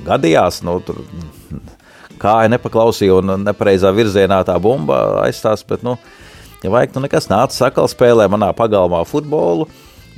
gadījās, 0.07 0.65
nu, 0.67 0.81
tur 0.83 0.99
kāja 2.21 2.51
nepaklausīja 2.53 3.21
un 3.21 3.45
nepareizā 3.45 3.93
virzienā 3.95 4.41
tā 4.49 4.57
bumba 4.63 4.99
aizstās. 5.25 5.63
Bet, 5.67 5.85
nu, 5.87 5.97
ja 6.65 6.73
vajag, 6.75 6.97
nu 6.97 7.05
nekas 7.07 7.31
nāca 7.31 7.57
sakal 7.57 7.89
spēlē 7.91 8.27
manā 8.33 8.51
pagalmā 8.57 9.05
futbolu, 9.09 9.69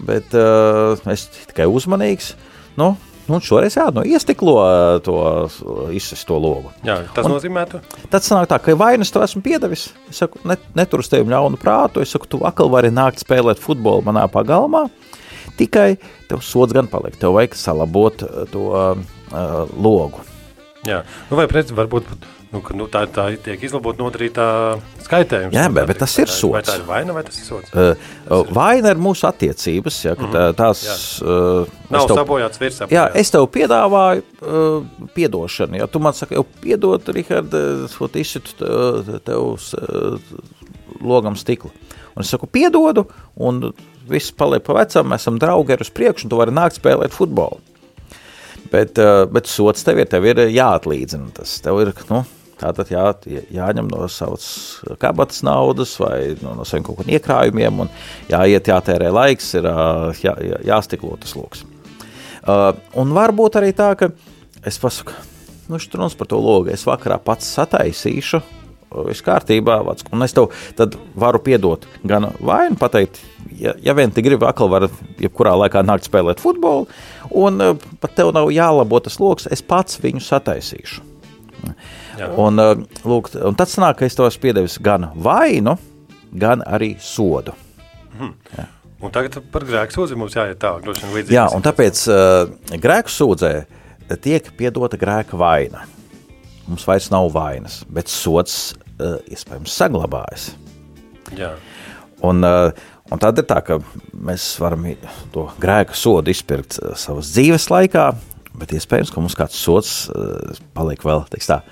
bet 0.09 0.35
uh, 0.35 0.97
es 1.12 1.29
tikai 1.50 1.69
uzmanīgs. 1.71 2.33
Nu, 2.81 2.95
Nu, 3.29 3.38
šoreiz 3.38 3.76
jā, 3.79 3.87
nu, 3.95 4.02
iestiklo 4.09 4.57
to 5.07 5.14
izsisto 5.95 6.38
logu. 6.43 6.73
Jā, 6.87 6.99
tas 7.14 7.29
un 7.29 7.37
nozīmē, 7.37 7.64
ka. 7.71 7.81
Tad 8.11 8.26
sanāk 8.26 8.49
tā, 8.50 8.59
ka 8.62 8.75
vainas 8.79 9.12
to 9.14 9.23
esmu 9.23 9.45
piedevis. 9.45 9.88
Es 10.11 10.23
saku, 10.25 10.41
ne, 10.49 10.57
netur 10.79 11.05
uz 11.05 11.11
tevi 11.12 11.31
ļaunu 11.31 11.61
prātu. 11.61 12.02
Es 12.02 12.14
saku, 12.14 12.26
tu 12.31 12.43
vakar 12.43 12.71
vari 12.73 12.91
nākt 12.95 13.23
spēlēt 13.23 13.62
futbolu 13.62 14.02
manā 14.09 14.26
pagalmā. 14.33 14.88
Tikai 15.59 15.95
tev 16.31 16.43
sods 16.43 16.75
gan 16.75 16.91
paliek. 16.91 17.14
Tev 17.21 17.37
vajag 17.37 17.55
salabot 17.59 18.26
to 18.50 18.69
uh, 18.75 18.99
logu. 19.79 20.25
Jā, 20.88 21.05
nu, 21.31 21.38
vai 21.38 21.47
pret, 21.50 21.71
varbūt 21.71 22.11
nu, 22.52 22.61
ka, 22.64 22.75
nu, 22.76 22.87
tā, 22.92 23.02
tā 23.09 23.26
tiek 23.40 23.62
izlabota 23.64 24.02
nodarītā 24.02 24.47
skaitējums. 25.06 25.56
Jā, 25.56 25.66
bet, 25.73 25.87
bet 25.88 26.00
tas 26.02 26.16
ir 26.21 26.28
sots. 26.28 26.52
Vai 26.54 26.62
tā 26.66 26.76
ir 26.78 26.85
vaina 26.88 27.16
vai 27.16 27.25
tas 27.26 27.38
ir 27.40 27.47
sots? 27.47 27.73
Uh, 27.73 27.92
uh, 28.28 28.52
vaina 28.52 28.92
ir 28.92 29.00
mūsu 29.00 29.26
attiecības. 29.28 30.00
Ja, 30.04 30.14
mm 30.14 30.26
-hmm. 30.28 30.56
tās 30.59 30.85
uh, 31.23 31.68
nav 31.90 32.09
tev, 32.09 32.16
sabojāts 32.21 32.61
virsapā. 32.61 32.92
Jā, 32.92 33.09
es 33.14 33.30
tev 33.30 33.49
piedāvāju 33.56 34.23
uh, 34.23 35.06
piedošanu. 35.14 35.80
Ja 35.80 35.87
tu 35.87 35.99
man 35.99 36.12
saki, 36.12 36.35
jau 36.35 36.44
piedod, 36.61 37.09
Rihard, 37.09 37.54
uh, 37.54 38.11
izsitu 38.14 38.56
tev, 38.59 39.18
tev 39.25 39.40
uh, 39.40 40.18
logam 41.00 41.37
stiklu. 41.37 41.71
Un 42.14 42.23
es 42.23 42.28
saku, 42.28 42.47
piedodu, 42.47 43.06
un 43.37 43.73
viss 44.09 44.32
paliek 44.32 44.62
pa 44.62 44.76
vecam, 44.76 45.09
mēs 45.09 45.25
esam 45.25 45.38
draugi 45.40 45.73
ar 45.73 45.80
uz 45.80 45.90
priekšu, 45.90 46.26
un 46.26 46.30
tu 46.30 46.37
vari 46.37 46.52
nākt 46.52 46.76
spēlēt 46.76 47.14
futbolu. 47.16 47.61
Bet, 48.73 48.99
uh, 48.99 49.25
bet 49.28 49.47
sots 49.47 49.85
tev 49.85 49.99
ir, 49.99 50.09
tev 50.09 50.25
ir 50.25 50.37
jāatlīdzina. 50.49 51.32
Tas 51.37 51.61
tev 51.64 51.80
ir, 51.80 51.92
nu, 52.11 52.23
Tātad 52.62 52.92
jā, 52.92 53.04
jāņem 53.50 53.88
no 53.90 54.07
savas 54.12 54.47
kabatas 55.02 55.42
naudas 55.47 55.97
vai 55.99 56.37
no, 56.42 56.54
no 56.61 56.66
saviem 56.69 56.87
kaut 56.87 57.00
kādiem 57.00 57.16
iekrājumiem, 57.16 57.83
un 57.83 57.90
jāiet, 58.31 58.71
jātērē 58.71 59.11
laiks, 59.11 59.52
ir 59.59 59.66
jā, 59.66 60.35
jā, 60.47 60.61
jāstiklo 60.71 61.16
tas 61.23 61.35
lokus. 61.38 61.64
Uh, 62.42 62.71
un 62.99 63.14
varbūt 63.14 63.59
arī 63.59 63.71
tā, 63.75 63.92
ka 63.99 64.12
es 64.66 64.78
pasaku, 64.83 65.14
nu, 65.71 65.78
šis 65.78 65.95
runas 65.95 66.19
par 66.19 66.31
to 66.31 66.38
logu, 66.42 66.71
es 66.75 66.87
vakarā 66.87 67.19
pats 67.23 67.50
sataisīšu, 67.59 68.42
viss 69.09 69.25
kārtībā, 69.25 69.81
un 70.12 70.26
es 70.26 70.35
tev 70.37 70.50
varu 71.19 71.40
piedot 71.42 71.87
gan 72.07 72.28
vainu, 72.38 72.76
pateikt, 72.78 73.19
ja, 73.59 73.75
ja 73.83 73.95
vien 73.99 74.12
tu 74.12 74.23
gribi, 74.23 74.47
atkal 74.47 74.71
var 74.71 74.87
jebkurā 75.23 75.54
laikā 75.64 75.83
nākt 75.87 76.07
spēlēt 76.07 76.42
futbolu, 76.42 76.87
un 77.31 77.62
uh, 77.62 77.88
pat 78.02 78.14
tev 78.19 78.35
nav 78.37 78.52
jālabo 78.54 79.02
tas 79.02 79.19
lokus, 79.23 79.50
es 79.50 79.64
pats 79.66 79.99
viņu 80.02 80.23
sataisīšu. 80.23 81.09
Un, 82.40 82.61
uh, 82.61 82.75
lūk, 83.09 83.33
un 83.40 83.57
tad 83.59 83.71
sanāk, 83.73 84.00
ka 84.00 84.09
es 84.09 84.16
to 84.19 84.26
esmu 84.28 84.42
piedevis 84.47 84.78
gan 84.83 85.09
vainu, 85.14 85.76
gan 86.33 86.64
arī 86.66 86.95
sodu. 87.00 87.54
Hmm. 88.19 88.35
Jā. 88.57 88.69
Un 89.02 89.11
tagad 89.11 89.40
par 89.50 89.64
grēku 89.66 89.97
sūdzi 89.97 90.16
mums 90.19 90.37
jāiet 90.37 90.61
tālāk. 90.62 90.87
Jā, 91.33 91.49
un 91.50 91.64
tāpēc 91.64 92.04
uh, 92.12 92.76
grēku 92.78 93.11
sūdzē 93.11 93.52
tiek 94.23 94.47
piedota 94.59 94.99
grēka 95.00 95.38
vaina. 95.40 95.87
Mums 96.69 96.87
vairs 96.87 97.09
nav 97.11 97.31
vainas, 97.35 97.81
bet 97.90 98.11
sots 98.12 98.75
uh, 99.00 99.19
iespējams 99.26 99.75
saglabājas. 99.75 100.52
Jā. 101.35 101.54
Un, 102.23 102.45
uh, 102.47 102.71
un 103.11 103.23
tad 103.23 103.40
ir 103.42 103.49
tā, 103.50 103.59
ka 103.66 103.81
mēs 104.14 104.52
varam 104.62 104.87
to 105.35 105.49
grēka 105.62 105.97
sodu 105.99 106.31
izpirkt 106.31 106.78
uh, 106.78 106.92
savas 106.99 107.33
dzīves 107.35 107.66
laikā, 107.73 108.12
bet 108.61 108.76
iespējams, 108.76 109.11
ka 109.11 109.25
mums 109.25 109.38
kāds 109.38 109.59
sots 109.59 109.97
uh, 110.12 110.54
paliek 110.76 111.02
vēl 111.02 111.26
tā, 111.33 111.62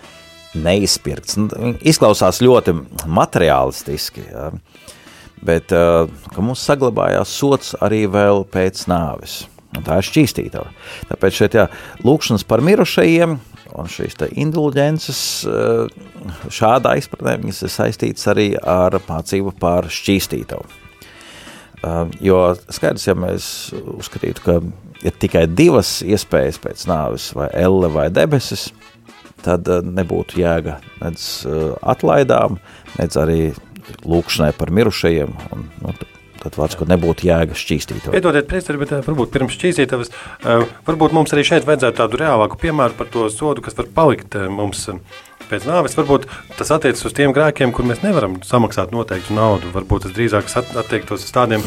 neizpirkts. 0.54 1.38
Nu, 1.40 1.74
izklausās 1.86 2.40
ļoti 2.42 2.74
materiālistiski, 3.06 4.26
ja? 4.30 4.50
bet 5.44 5.72
mums 6.36 6.64
saglabājās 6.66 7.32
sots 7.32 7.72
arī 7.80 8.04
vēl 8.10 8.44
pēc 8.52 8.84
nāves. 8.90 9.44
Un 9.76 9.84
tā 9.86 10.00
ir 10.00 10.06
šķīstītava. 10.08 10.72
Tāpēc 11.12 11.36
šeit 11.36 11.54
jā, 11.54 11.68
lūkšanas 12.02 12.42
par 12.48 12.62
mirušajiem 12.66 13.38
un 13.78 13.88
šīs 13.90 14.18
indulģences 14.34 15.22
šādā 16.50 16.96
izpratnē 16.98 17.36
viņas 17.40 17.62
ir 17.64 17.72
saistītas 17.74 18.28
arī 18.32 18.48
ar 18.58 18.98
mācību 19.06 19.54
par 19.60 19.86
šķīstītavu. 19.92 20.66
Jo 22.20 22.40
skaidrs, 22.68 23.06
ja 23.08 23.14
mēs 23.16 23.44
uzskatītu, 23.72 24.42
ka 24.44 24.58
ir 25.06 25.16
tikai 25.22 25.46
divas 25.48 26.00
iespējas 26.04 26.60
pēc 26.60 26.84
nāves, 26.90 27.30
vai 27.36 27.48
elle 27.56 27.88
vai 27.94 28.10
debesis, 28.12 28.68
tad 28.68 28.89
eh, 29.48 29.90
nebūtu 29.98 30.40
jēga 30.40 30.78
nedz 31.00 31.26
eh, 31.48 31.58
atlaidām, 31.82 32.60
nedz 32.98 33.18
arī 33.20 33.42
lūkšanai 34.06 34.52
par 34.58 34.72
mirušajiem. 34.74 35.36
Un, 35.54 35.68
nu, 35.84 35.94
tad 36.40 36.56
vārds, 36.56 36.76
ka 36.78 36.86
nebūtu 36.88 37.26
jēga 37.28 37.56
šķīstīt. 37.58 38.10
Piedodiet, 38.14 38.48
priekšstādā, 38.50 38.80
bet 38.80 38.94
eh, 38.96 39.04
varbūt 39.06 39.32
pirms 39.34 39.56
šķīstītavas, 39.56 40.12
varbūt 40.86 41.16
mums 41.16 41.34
arī 41.36 41.44
šeit 41.46 41.68
vajadzētu 41.68 42.00
tādu 42.00 42.20
reālāku 42.20 42.60
piemēru 42.62 42.96
par 42.98 43.10
to 43.12 43.28
sodu, 43.32 43.64
kas 43.64 43.76
var 43.78 43.90
palikt 43.96 44.38
mums 44.52 44.86
pēc 45.50 45.68
nāves. 45.68 45.96
Varbūt 45.98 46.28
tas 46.56 46.72
attiecas 46.76 47.04
uz 47.08 47.16
tiem 47.16 47.34
grēkiem, 47.36 47.74
kur 47.76 47.88
mēs 47.88 48.04
nevaram 48.06 48.38
samaksāt 48.46 48.94
noteiktu 48.94 49.36
naudu. 49.36 49.72
Varbūt 49.74 50.06
tas 50.06 50.16
drīzāk 50.16 50.48
attiektos 50.80 51.26
uz 51.26 51.34
tādiem, 51.34 51.64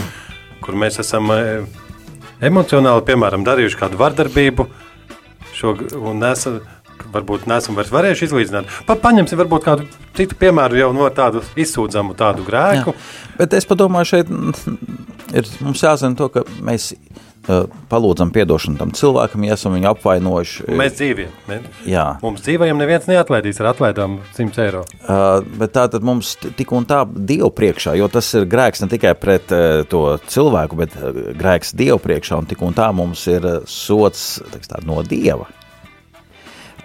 kur 0.64 0.78
mēs 0.80 1.02
esam 1.04 1.30
emocionāli, 2.44 3.06
piemēram, 3.08 3.46
darījuši 3.48 3.80
kādu 3.80 4.00
vardarbību, 4.00 4.68
šo, 5.54 5.76
un 6.02 6.22
nesam, 6.24 6.60
varbūt 7.14 7.48
neesam 7.50 7.78
vairs 7.78 7.92
varējuši 7.94 8.28
izlīdzināt. 8.30 8.80
Pa, 8.88 8.98
paņemsim 9.00 9.40
varbūt 9.44 9.68
kādu 9.68 9.88
citu 10.18 10.38
piemēru 10.40 10.80
jau 10.80 10.90
no 10.96 11.10
tādu 11.14 11.44
izsūdzamu 11.60 12.18
tādu 12.20 12.46
grēku. 12.48 12.96
Jā. 12.96 13.36
Bet 13.42 13.58
es 13.58 13.70
padomāju, 13.70 14.12
šeit 14.16 14.34
ir 15.34 15.54
mums 15.64 15.84
jāzina 15.84 16.18
to, 16.18 16.30
ka 16.34 16.44
mēs 16.64 16.92
uh, 17.48 17.66
palūdzam 17.92 18.32
atdošanu 18.34 18.80
tam 18.80 18.92
cilvēkam, 18.96 19.46
ja 19.48 19.58
esam 19.58 19.76
viņu 19.78 19.90
apvainojuši. 19.94 20.68
Mēs 20.80 20.98
dzīvojam. 21.00 21.34
Mēs, 21.50 21.66
mums 22.24 22.46
dzīvojam, 22.46 22.82
neviens 22.82 23.10
neatlaidīs 23.10 23.62
ar 23.62 23.72
atlaidām 23.74 24.20
100 24.38 24.64
eiro. 24.66 24.84
Uh, 25.02 25.42
bet 25.60 25.76
tā 25.76 25.88
tad 25.94 26.06
mums 26.06 26.36
tik 26.44 26.76
un 26.76 26.88
tā 26.90 27.04
Dievu 27.14 27.52
priekšā, 27.56 27.96
jo 28.00 28.10
tas 28.12 28.30
ir 28.38 28.48
grēks 28.50 28.84
ne 28.84 28.92
tikai 28.94 29.16
pret 29.20 29.54
uh, 29.56 29.82
to 29.90 30.06
cilvēku, 30.30 30.80
bet 30.84 30.96
uh, 31.00 31.12
grēks 31.40 31.76
Dievu 31.78 32.00
priekšā, 32.04 32.40
un 32.44 32.50
tik 32.50 32.64
un 32.66 32.78
tā 32.78 32.90
mums 32.96 33.28
ir 33.32 33.46
uh, 33.48 33.60
sots 33.70 34.42
tā, 34.54 34.84
no 34.88 35.02
Dieva. 35.08 35.50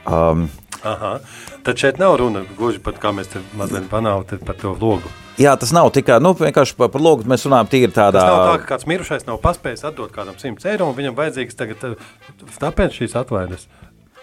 Um, 0.08 0.48
Aha. 0.82 1.18
Tad 1.62 1.78
šeit 1.78 1.98
nav 1.98 2.16
runa 2.20 2.44
gluži 2.58 2.78
par 2.82 2.94
kā 3.02 3.10
mēs 3.14 3.32
te 3.32 3.42
mazliet 3.58 3.88
banāli 3.90 4.38
par 4.46 4.56
to 4.60 4.76
logu. 4.78 5.10
Jā, 5.38 5.54
tas 5.58 5.72
nav 5.74 5.90
tikai 5.94 6.18
nu, 6.22 6.32
vienkārši 6.38 6.76
par, 6.78 6.90
par 6.94 7.02
logu. 7.02 7.26
Mēs 7.28 7.46
runājam 7.46 7.70
tīri 7.70 7.90
tādā 7.94 8.22
veidā. 8.22 8.44
Tā, 8.46 8.60
ka 8.62 8.70
kāds 8.72 8.88
mirušais 8.90 9.26
nav 9.26 9.40
paspējis 9.42 9.84
atdot 9.90 10.14
kādam 10.14 10.38
100 10.38 10.70
eiro, 10.72 10.88
un 10.90 10.96
viņam 10.98 11.18
vajadzīgs 11.18 11.58
tagad 11.58 11.98
tāpēc 12.62 13.00
šīs 13.00 13.16
atvaides. 13.18 13.66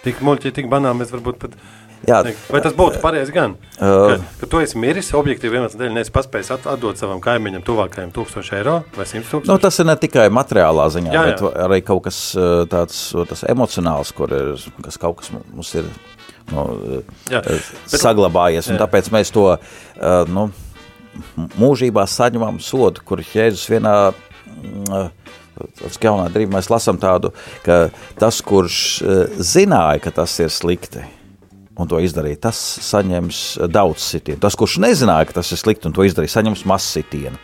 Tik 0.05 0.21
muļķi, 0.23 0.53
tik 0.55 0.71
banāli 0.71 1.01
mēs 1.01 1.13
varbūt 1.15 1.39
pat. 1.43 1.59
Jā. 2.05 2.21
Vai 2.51 2.61
tas 2.63 2.75
būtu 2.77 2.99
pareizi 3.03 3.33
gan? 3.35 3.55
Uh, 3.75 4.15
ka, 4.15 4.17
ka 4.41 4.49
tu 4.51 4.61
esi 4.61 4.79
miris, 4.81 5.11
objektīvi 5.17 5.59
iemeslu 5.59 5.79
dēļ 5.79 5.93
neesi 5.95 6.13
paspējis 6.15 6.51
atdot 6.55 6.99
savam 7.01 7.21
kaimiņam 7.23 7.63
tuvākajam 7.65 8.11
1000 8.15 8.51
eiro 8.59 8.75
vai 8.95 9.07
100 9.09 9.23
tūkstoši. 9.25 9.49
Nu, 9.51 9.57
tas 9.61 9.79
ir 9.81 9.89
ne 9.89 9.95
tikai 9.99 10.27
materiālā 10.33 10.85
ziņā, 10.93 11.13
jā, 11.15 11.23
jā. 11.29 11.33
bet 11.33 11.63
arī 11.65 11.81
kaut 11.85 12.05
kas 12.07 12.19
tāds 12.71 13.45
emocionāls, 13.49 14.13
kur 14.15 14.33
ir, 14.35 14.53
kas 14.85 15.01
kaut 15.01 15.21
kas 15.21 15.33
mums 15.33 15.73
ir 15.79 15.89
nu, 16.53 16.67
jā, 17.31 17.41
bet, 17.45 17.73
saglabājies. 17.97 18.69
Jā. 18.69 18.79
Tāpēc 18.85 19.11
mēs 19.15 19.33
to 19.35 19.47
nu, 20.31 20.49
mūžībā 21.59 22.05
saņemam 22.09 22.61
sodu, 22.63 23.03
kur 23.05 23.23
Jēzus 23.25 23.69
vienā. 23.71 23.97
Tas 25.55 25.95
jaunā 26.03 26.25
drīzumā 26.33 26.57
mēs 26.57 26.67
lasām 26.67 26.97
tādu, 26.99 27.29
ka 27.63 27.85
tas, 28.19 28.41
kurš 28.43 28.79
zināja, 29.39 30.01
ka 30.03 30.11
tas 30.17 30.33
ir 30.43 30.51
slikti, 30.51 31.05
un 31.75 31.89
to 31.91 31.99
izdarīja, 32.03 32.41
tas 32.47 32.59
saņems 32.85 33.41
daudz 33.71 34.03
sitienu. 34.03 34.39
Tas, 34.43 34.57
kurš 34.59 34.79
nezināja, 34.83 35.27
ka 35.29 35.39
tas 35.39 35.51
ir 35.51 35.61
slikti 35.61 35.89
un 35.89 35.95
to 35.95 36.05
izdarīja, 36.07 36.37
saņems 36.37 36.65
mazu 36.69 36.99
sitienu. 36.99 37.41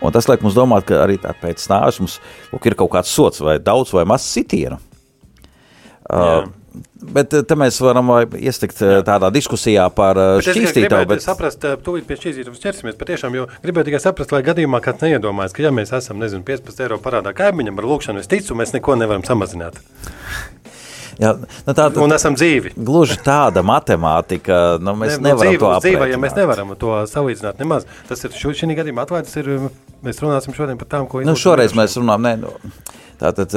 Un 0.00 0.14
tas 0.14 0.28
liek 0.30 0.44
mums 0.44 0.56
domāt, 0.56 0.86
ka 0.88 1.02
arī 1.04 1.18
pēc 1.20 1.66
nāves 1.72 2.00
mums 2.00 2.20
lūk, 2.52 2.70
ir 2.70 2.78
kaut 2.78 2.94
kāds 2.94 3.12
sots, 3.12 3.42
vai 3.44 3.58
daudz 3.60 3.92
vai 3.96 4.06
maz 4.08 4.24
sitienu. 4.24 4.80
Uh, 6.10 6.48
Bet 7.00 7.32
te 7.32 7.56
mēs 7.58 7.80
varam 7.82 8.10
iestikt 8.38 8.82
Jā. 8.84 9.00
tādā 9.06 9.30
diskusijā 9.34 9.86
par 9.94 10.18
šķīstītāju. 10.44 11.08
Bet 11.10 11.24
saprast, 11.24 11.64
tūlīt 11.82 12.06
pie 12.06 12.18
šķīstītājiem 12.18 12.58
ķersimies 12.62 12.98
patiešām, 13.00 13.38
jo 13.38 13.46
gribēju 13.64 13.88
tikai 13.88 14.02
saprast, 14.04 14.34
lai 14.34 14.42
gadījumā 14.46 14.82
kāds 14.84 15.02
neiedomājas, 15.06 15.56
ka 15.56 15.64
ja 15.64 15.72
mēs 15.74 15.90
esam, 15.96 16.20
nezinu, 16.22 16.44
15 16.46 16.84
eiro 16.84 17.00
parādā 17.02 17.32
kaimiņam 17.36 17.80
ar 17.80 17.88
lūkšanu, 17.90 18.22
es 18.22 18.30
ticu, 18.30 18.54
mēs 18.58 18.74
neko 18.76 18.98
nevaram 19.00 19.24
samazināt. 19.26 19.80
Jā, 21.20 21.34
nu 21.66 21.74
tā, 21.76 21.86
un 22.00 22.14
esam 22.16 22.36
dzīvi. 22.38 22.72
Gluži 22.80 23.18
tāda 23.20 23.60
matemātika, 23.66 24.78
nu 24.80 24.94
mēs 24.96 25.18
ne, 25.18 25.20
nu, 25.20 25.26
nevaram 25.28 25.50
dzīvi, 25.50 25.60
to 25.60 25.68
apreikināt. 25.68 25.84
Dzīvē, 25.84 26.08
ja 26.14 26.20
mēs 26.22 26.36
nevaram 26.38 26.72
to 26.80 26.94
salīdzināt 27.10 27.60
nemaz, 27.60 27.84
tas 28.08 28.24
ir 28.24 28.38
šī 28.40 28.70
gadījumā 28.78 29.04
atvērts, 29.04 29.36
ir, 29.42 29.50
mēs 30.06 30.22
runāsim 30.24 30.56
šodien 30.56 30.80
par 30.80 30.88
tām, 30.94 31.04
ko 31.10 31.20
nu, 31.26 31.36
šoreiz 31.36 31.76
mēs 31.76 31.98
runājam, 32.00 32.24
ne, 32.24 32.34
nu, 32.46 32.96
tātad, 33.20 33.56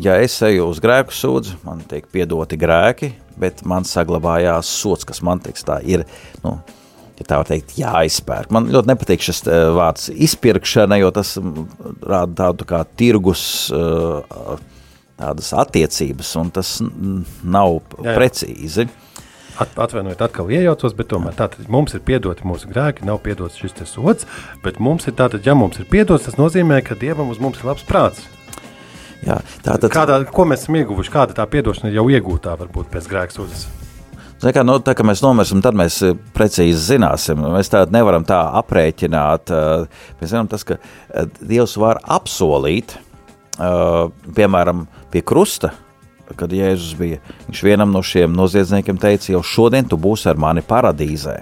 ja 0.00 0.16
es 0.24 0.38
eju 0.48 0.70
uz 0.72 0.80
grēku 0.80 1.12
sūdzu, 1.12 1.60
man 1.66 1.84
tiek 1.90 2.08
piedoti 2.08 2.56
grēki, 2.60 3.12
bet 3.40 3.60
man 3.68 3.84
saglabājās 3.88 4.72
sots, 4.80 5.04
kas 5.08 5.20
man 5.26 5.44
teiks, 5.44 5.66
tā 5.68 5.80
ir. 5.84 6.06
Nu, 6.44 6.56
ja 7.20 7.28
tā 7.28 7.42
var 7.42 7.48
teikt, 7.48 7.76
jāizpērk. 7.76 8.52
Man 8.54 8.70
ļoti 8.72 8.94
nepatīk 8.94 9.24
šis 9.28 9.44
uh, 9.44 9.70
vārds 9.76 10.08
izpirkšana, 10.08 10.96
jo 11.02 11.12
tas 11.14 11.36
um, 11.40 11.66
rāda 12.00 12.46
tādu 12.46 12.68
kā 12.68 12.80
tirgus 12.96 13.42
uh, 13.76 14.56
tādas 15.20 15.52
attiecības, 15.62 16.32
un 16.40 16.50
tas 16.56 16.78
nav 16.80 17.78
jā, 17.78 18.02
jā. 18.08 18.16
precīzi. 18.16 18.88
At, 19.60 19.74
atvainojiet, 19.76 20.22
atkal 20.24 20.48
iejaucos, 20.48 20.94
bet 20.96 21.10
tomēr 21.12 21.34
tātad 21.36 21.68
mums 21.68 21.92
ir 21.92 22.00
piedoti 22.06 22.46
mūsu 22.48 22.70
grēki, 22.70 23.04
nav 23.04 23.20
piedots 23.24 23.60
šis 23.60 23.76
sots, 23.90 24.28
bet 24.64 24.80
mums 24.80 25.04
ir 25.10 25.18
tātad, 25.18 25.44
ja 25.44 25.52
mums 25.58 25.82
ir 25.82 25.88
piedots, 25.90 26.24
tas 26.30 26.40
nozīmē, 26.40 26.80
ka 26.86 26.96
Dievam 26.96 27.28
uz 27.28 27.42
mums 27.42 27.60
ir 27.60 27.68
labs 27.68 27.84
prāts. 27.84 28.24
Jā, 29.20 29.36
tātad... 29.60 29.90
Kādā, 29.92 30.16
ko 30.32 30.46
mēs 30.48 30.64
esam 30.64 30.80
ieguvuši, 30.80 31.12
kāda 31.12 31.36
tā 31.36 31.44
piedošana 31.50 31.92
jau 31.92 32.06
iegūtā 32.08 32.56
varbūt 32.62 32.88
pēc 32.94 33.10
grēka 33.10 33.36
sūdzes? 33.36 33.68
Kā, 34.40 34.62
nu, 34.64 34.78
tā 34.80 34.94
kā 34.96 35.04
mēs 35.04 35.20
nomirsim, 35.20 35.60
tad 35.60 35.76
mēs 35.76 35.98
eh, 36.06 36.14
precīzi 36.36 36.94
zināsim. 36.94 37.42
Mēs 37.52 37.68
tādu 37.72 37.92
nevaram 37.92 38.24
tā 38.24 38.38
aprēķināt. 38.62 39.52
Eh, 39.52 40.06
mēs 40.20 40.32
zinām, 40.32 40.48
tas, 40.48 40.64
ka 40.64 40.78
eh, 40.80 41.28
Dievs 41.44 41.76
var 41.80 42.00
apsolīt, 42.08 42.96
piemēram, 43.60 44.86
pie 45.12 45.22
krusta, 45.26 45.72
kad 46.38 46.52
Jēzus 46.54 46.94
bija. 46.98 47.20
Viņš 47.48 47.62
vienam 47.66 47.92
no 47.94 48.02
šiem 48.06 48.34
noziedzniekiem 48.36 48.98
teica, 49.02 49.32
jau 49.34 49.42
šodien 49.42 49.88
tu 49.88 49.98
būsi 50.00 50.28
ar 50.30 50.38
mani 50.40 50.62
paradīzē. 50.66 51.40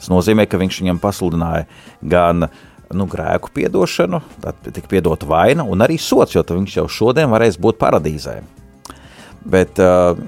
Tas 0.00 0.08
nozīmē, 0.12 0.46
ka 0.48 0.60
viņš 0.60 0.80
viņam 0.80 1.00
pasludināja 1.02 1.66
gan 2.00 2.46
nu, 2.90 3.06
grēku 3.10 3.52
piedošanu, 3.54 4.22
tad 4.42 4.58
tika 4.66 4.88
piedota 4.90 5.28
vaina 5.28 5.66
un 5.66 5.84
arī 5.84 5.98
sots, 6.00 6.34
jo 6.34 6.42
viņš 6.46 6.80
jau 6.80 6.88
šodien 6.90 7.30
varēs 7.30 7.58
būt 7.60 7.78
paradīzē. 7.82 8.40
Bet, 9.40 9.78
uh, 9.78 10.18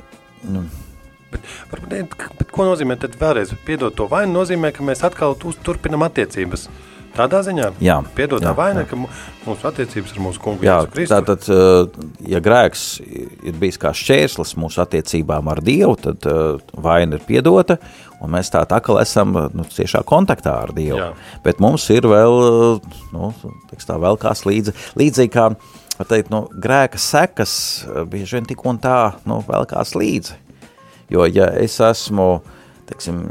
nu, 0.49 0.67
Bet, 1.33 1.47
varbūt, 1.71 2.15
bet 2.37 2.51
ko 2.53 2.67
nozīmē 2.69 2.99
tad 3.01 3.15
vēlreiz 3.17 3.55
piedot 3.65 3.95
to 3.97 4.05
vainu? 4.11 4.35
Nozīmē, 4.35 4.69
ka 4.77 4.85
mēs 4.85 5.01
atkal 5.07 5.33
turpinām 5.41 6.05
attiecības. 6.05 6.67
Tādā 7.13 7.43
ziņā, 7.45 7.67
jā, 7.85 7.99
piedotā 8.17 8.55
vaina, 8.57 8.87
ka 8.89 8.97
mūsu 8.97 9.67
attiecības 9.69 10.15
ar 10.15 10.21
mūsu 10.25 10.41
kungu 10.41 10.65
jā, 10.65 10.79
tātad, 11.11 11.45
uh, 11.53 12.07
ja 12.25 12.41
grēks 12.41 12.85
ir 13.05 13.59
bijis 13.61 13.77
kā 13.81 13.91
šķērslis 13.97 14.55
mūsu 14.57 14.81
attiecībām 14.81 15.51
ar 15.53 15.61
Dievu, 15.65 15.99
tad 16.01 16.25
uh, 16.31 16.63
vaina 16.73 17.19
ir 17.19 17.27
piedota, 17.27 17.77
un 18.25 18.33
mēs 18.33 18.49
tā 18.55 18.63
atkal 18.65 19.03
esam 19.03 19.37
nu, 19.37 19.67
ciešā 19.69 20.01
kontaktā 20.09 20.55
ar 20.65 20.73
Dievu. 20.73 21.03
Jā. 21.03 21.11
Bet 21.45 21.61
mums 21.61 21.85
ir 21.93 22.09
vēl, 22.09 22.81
nu, 23.13 23.29
teiks 23.69 23.91
tā, 23.91 23.99
vēl 24.01 24.17
kās 24.23 24.47
līdzi, 24.49 24.73
līdzīgi 25.03 25.35
kā, 25.35 25.51
teikt, 26.09 26.33
nu, 26.33 26.47
grēka 26.65 27.01
sekas 27.01 27.55
bieži 28.09 28.39
vien 28.39 28.49
tik 28.49 28.65
un 28.65 28.81
tā, 28.81 29.19
nu, 29.29 29.43
vēl 29.49 29.69
kās 29.69 29.93
līdzi. 29.99 30.39
Jo, 31.13 31.29
ja 31.29 31.51
es 31.61 31.77
esmu 31.85 32.31
teiksim, 32.89 33.27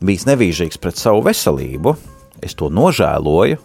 bijis 0.00 0.24
nevīžīgs 0.24 0.80
pret 0.80 0.96
savu 0.96 1.20
veselību, 1.28 1.94
es 2.42 2.56
to 2.58 2.70
nožēloju, 2.72 3.58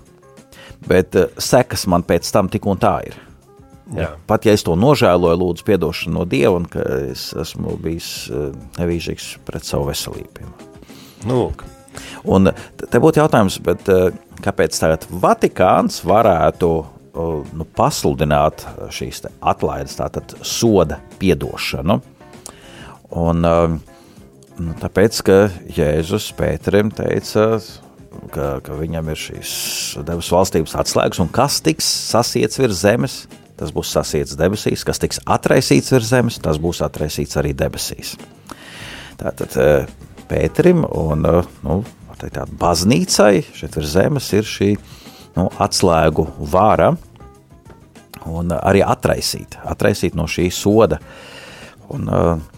bet 0.89 1.15
uh, 1.19 1.29
sekas 1.41 1.85
man 1.91 2.05
pēc 2.07 2.29
tam 2.33 2.49
tik 2.51 2.67
un 2.69 2.81
tā 2.81 2.97
ir. 3.09 3.19
Jā. 3.93 4.09
Pat 4.25 4.47
ja 4.47 4.55
es 4.57 4.63
to 4.65 4.73
nožēloju, 4.79 5.37
lūdzu, 5.37 5.65
atdošanu 5.75 6.17
no 6.17 6.25
Dieva, 6.25 6.55
un 6.57 6.65
ka 6.69 6.81
es 7.11 7.29
esmu 7.37 7.77
bijis 7.81 8.09
uh, 8.33 8.49
nevīžīgs 8.79 9.35
pret 9.45 9.67
savu 9.67 9.91
veselību. 9.91 10.49
Nu, 11.25 11.37
lūk. 11.43 11.65
un 12.25 12.49
te 12.81 13.01
būtu 13.01 13.21
jautājums, 13.21 13.59
bet, 13.65 13.85
uh, 13.93 14.09
kāpēc 14.45 14.77
tagad 14.81 15.05
Vatikāns 15.09 16.01
varētu 16.05 16.73
nu, 17.15 17.65
pasludināt 17.77 18.65
šīs 18.91 19.23
atlaides, 19.39 19.97
tātad 19.99 20.35
soda 20.43 20.99
piedošanu? 21.21 21.99
Un, 23.15 23.45
nu, 23.45 24.75
tāpēc, 24.81 25.21
ka 25.23 25.37
Jēzus 25.77 26.31
Pēterim 26.35 26.91
teica, 26.95 27.61
ka, 28.33 28.59
ka 28.65 28.77
viņam 28.79 29.09
ir 29.13 29.19
šīs 29.19 29.51
debesu 30.05 30.35
valstības 30.35 30.75
atslēgas, 30.81 31.21
un 31.23 31.31
kas 31.33 31.59
tiks 31.65 31.87
sasiets 32.11 32.59
virs 32.61 32.81
zemes, 32.81 33.19
tas 33.59 33.71
būs 33.75 33.93
sasiets 33.95 34.35
debesīs, 34.39 34.83
kas 34.87 34.99
tiks 35.01 35.21
atraisīts 35.25 35.93
virs 35.95 36.09
zemes, 36.11 36.39
tas 36.43 36.59
būs 36.61 36.83
atraisīts 36.85 37.39
arī 37.39 37.53
debesīs. 37.57 38.15
Tātad 39.19 39.55
Pēterim 40.25 40.81
un 40.89 41.21
nu, 41.21 41.75
tā 42.17 42.45
baznīcai 42.49 43.43
šeit 43.53 43.75
virs 43.77 43.91
zemes 43.93 44.31
ir 44.33 44.47
šī 44.49 44.71
nu, 45.35 45.49
atslēgu 45.61 46.25
vāra 46.49 46.95
un 48.25 48.55
arī 48.57 48.81
atraisīt, 48.81 49.59
atraisīt 49.69 50.17
no 50.17 50.25
šī 50.25 50.47
soda. 50.53 50.97
Un, 51.93 52.09
uh, 52.09 52.54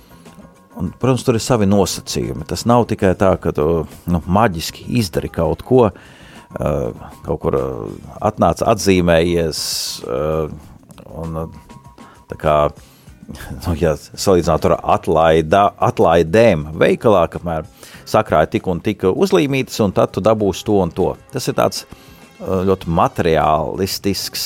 Un, 0.78 0.92
protams, 0.94 1.24
tur 1.26 1.38
ir 1.38 1.42
savi 1.42 1.66
nosacījumi. 1.70 2.46
Tas 2.50 2.66
nav 2.70 2.86
tikai 2.90 3.16
tā, 3.18 3.32
ka 3.42 3.54
tu 3.56 3.66
nu, 4.10 4.22
maģiski 4.30 4.86
izdari 5.00 5.30
kaut 5.34 5.64
ko, 5.66 5.88
kaut 7.26 7.40
kur 7.42 7.58
uh, 7.58 7.88
atnāc, 8.30 8.62
atzīmējies. 8.62 9.62
Un, 11.18 11.40
tā 12.30 12.38
kā, 12.38 12.58
nu, 13.32 13.74
ja 13.80 13.96
salīdzināt 13.98 14.68
ar 14.70 14.78
atlaida, 14.98 15.64
atlaidēm 15.90 16.68
veikalā, 16.78 17.26
kamēr 17.34 17.66
sakrāja 18.08 18.52
tik 18.58 18.70
un 18.70 18.84
tik 18.86 19.08
uzlīmītas, 19.10 19.82
un 19.86 19.96
tad 19.98 20.14
tu 20.14 20.22
dabūsi 20.24 20.68
to 20.68 20.78
un 20.84 20.94
to. 20.94 21.10
Tas 21.34 21.50
ir 21.50 21.58
tāds 21.58 21.88
ļoti 22.38 22.94
materiālistisks 23.02 24.46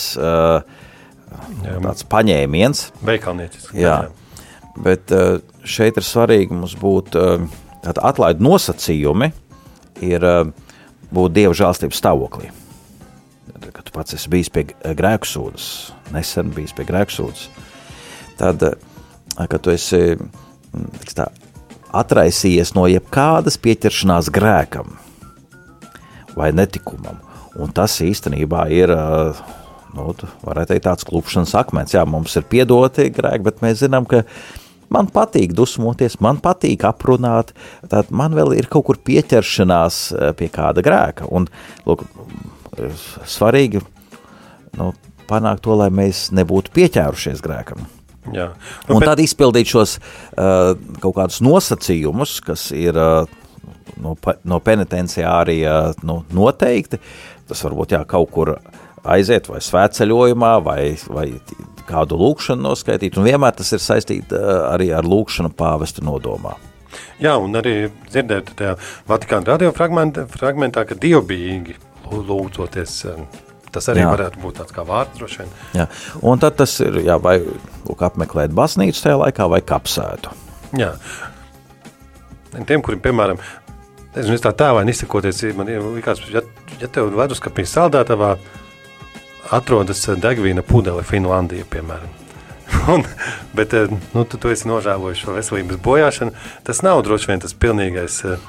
tāds 1.83 2.07
paņēmiens. 2.11 2.87
Veikalniecisks. 3.07 3.75
Jā. 3.75 3.97
jā. 4.07 4.71
Bet 4.81 5.11
uh, 5.15 5.41
šeit 5.63 5.99
ir 5.99 6.05
svarīgi 6.05 6.55
mums 6.55 6.75
būt 6.79 7.17
uh, 7.19 7.43
atlaidu 7.91 8.45
nosacījumi, 8.45 9.31
ir 10.05 10.25
uh, 10.25 10.43
būt 11.13 11.35
dieva 11.37 11.55
žēlstības 11.57 12.01
stāvoklī. 12.01 12.51
Kad 13.61 13.85
tu 13.87 13.93
pats 13.95 14.15
esi 14.17 14.31
bijis 14.31 14.49
pie 14.53 14.65
grēksūdas, 14.83 15.67
nesen 16.15 16.51
bijis 16.55 16.73
pie 16.75 16.85
grēksūdas, 16.87 17.45
tad, 18.39 18.63
kad 19.37 19.59
tu 19.61 19.73
esi 19.73 20.01
mm, 20.17 20.89
tā, 21.15 21.27
atraisījies 21.95 22.73
no 22.77 22.87
jebkādas 22.89 23.59
pieķeršanās 23.61 24.31
grēkam 24.33 24.95
vai 26.35 26.51
netikumam, 26.55 27.19
un 27.59 27.73
tas 27.75 27.97
īstenībā 28.03 28.65
ir 28.71 28.93
nu, 29.95 30.13
varētu 30.45 30.71
teikt, 30.71 30.85
tāds 30.87 31.07
klupšanas 31.07 31.53
akmens. 31.59 31.95
Jā, 31.95 32.05
mums 32.07 32.35
ir 32.39 32.47
piedoti 32.47 33.09
grēki, 33.13 33.45
bet 33.49 33.63
mēs 33.65 33.81
zinām, 33.83 34.07
ka 34.09 34.23
Man 34.91 35.07
patīk 35.13 35.53
dusmoties, 35.55 36.19
man 36.23 36.41
patīk 36.43 36.83
aprunāt, 36.87 37.53
tad 37.91 38.11
man 38.11 38.35
vēl 38.35 38.57
ir 38.57 38.67
kaut 38.71 38.89
kur 38.89 38.99
pieķeršanās 38.99 40.01
eh, 40.11 40.33
pie 40.37 40.51
kāda 40.51 40.83
grēka. 40.85 41.29
Un, 41.31 41.47
lūk, 41.87 42.03
svarīgi 43.27 43.81
nu, 44.79 44.91
panākt 45.29 45.63
to, 45.65 45.75
lai 45.79 45.89
mēs 45.93 46.29
nebūtu 46.35 46.73
pieķērušies 46.75 47.43
grēkam. 47.43 47.85
Jā. 48.29 48.51
Nu, 48.87 48.97
un 48.97 49.01
bet... 49.01 49.09
tad 49.09 49.21
izpildīt 49.23 49.71
šos 49.71 49.95
uh, 49.97 50.75
kaut 51.01 51.15
kādus 51.17 51.39
nosacījumus, 51.41 52.35
kas 52.45 52.67
ir 52.77 52.97
uh, 52.99 53.23
no, 54.01 54.13
no 54.45 54.59
penitenciārija 54.63 55.77
nu, 56.07 56.21
noteikti. 56.35 57.01
Tas 57.49 57.63
varbūt 57.65 57.95
jā, 57.95 58.03
kaut 58.09 58.29
kur 58.35 58.53
aiziet 59.03 59.49
vai 59.49 59.61
svētceļojumā, 59.63 60.55
vai, 60.65 60.81
vai 61.09 61.27
kādu 61.89 62.19
lūkšanu 62.21 62.65
noskaidīt, 62.69 63.17
un 63.17 63.27
vienmēr 63.27 63.55
tas 63.57 63.71
ir 63.75 63.81
saistīts 63.83 64.35
eh, 64.35 64.51
arī 64.71 64.91
ar 64.95 65.07
lūkšanu 65.07 65.53
pāvesta 65.57 66.03
nodomā. 66.05 66.57
Jā, 67.21 67.37
un 67.39 67.55
arī 67.55 67.75
dzirdēt 68.09 68.51
tajā 68.59 68.75
Vatikāna 69.07 69.53
radio 69.53 69.71
fragmentā, 69.75 70.25
fragmentā 70.29 70.83
ka 70.89 70.97
dievbijīgi 70.99 71.77
lūdzoties, 72.11 72.97
eh, 73.09 73.41
tas 73.71 73.89
arī 73.93 74.03
jā. 74.03 74.11
varētu 74.11 74.43
būt 74.43 74.61
tāds 74.61 74.75
kā 74.75 74.85
vārds 74.87 75.17
droši 75.17 75.43
vien. 75.43 75.51
Jā, 75.79 75.87
un 76.27 76.41
tad 76.43 76.59
tas 76.59 76.75
ir, 76.83 77.01
jā, 77.07 77.17
vai 77.21 77.39
lūk, 77.41 78.05
apmeklēt 78.07 78.53
baznīcu 78.55 79.05
tajā 79.05 79.19
laikā 79.25 79.47
vai 79.51 79.61
kapsētu. 79.65 80.35
Jā, 80.79 80.93
tiem, 82.67 82.83
kuriem, 82.83 83.01
piemēram, 83.03 83.39
es, 84.15 84.27
es 84.27 84.43
tā 84.43 84.53
tēvaini 84.55 84.93
izsakoties, 84.93 85.43
man 85.57 85.71
likās, 85.95 86.23
ja, 86.31 86.43
ja 86.79 86.89
tev 86.91 87.11
leduskapī 87.15 87.65
saldētavā, 87.67 88.35
atrodas 89.51 90.03
degvīna 90.21 90.63
pudele 90.65 91.03
Finlandija, 91.03 91.67
piemēram. 91.69 92.17
Un, 92.93 93.03
bet 93.57 93.73
eh, 93.73 93.91
nu, 94.15 94.23
tu, 94.23 94.39
tu 94.39 94.51
esi 94.51 94.69
nožēlojis 94.69 95.23
šo 95.25 95.35
veselības 95.35 95.81
bojāšanu. 95.83 96.35
Tas 96.67 96.83
nav 96.85 97.03
droši 97.05 97.31
vien 97.31 97.43
tas 97.43 97.55
pilnīgais 97.57 98.21
eh, 98.27 98.45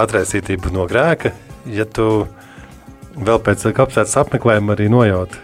atraisītība 0.00 0.72
no 0.74 0.86
grēka, 0.90 1.34
ja 1.68 1.86
tu 1.86 2.06
vēl 3.18 3.40
pēc 3.44 3.66
kapsētas 3.76 4.16
apmeklējuma 4.22 4.76
arī 4.76 4.86
nojaut, 4.92 5.34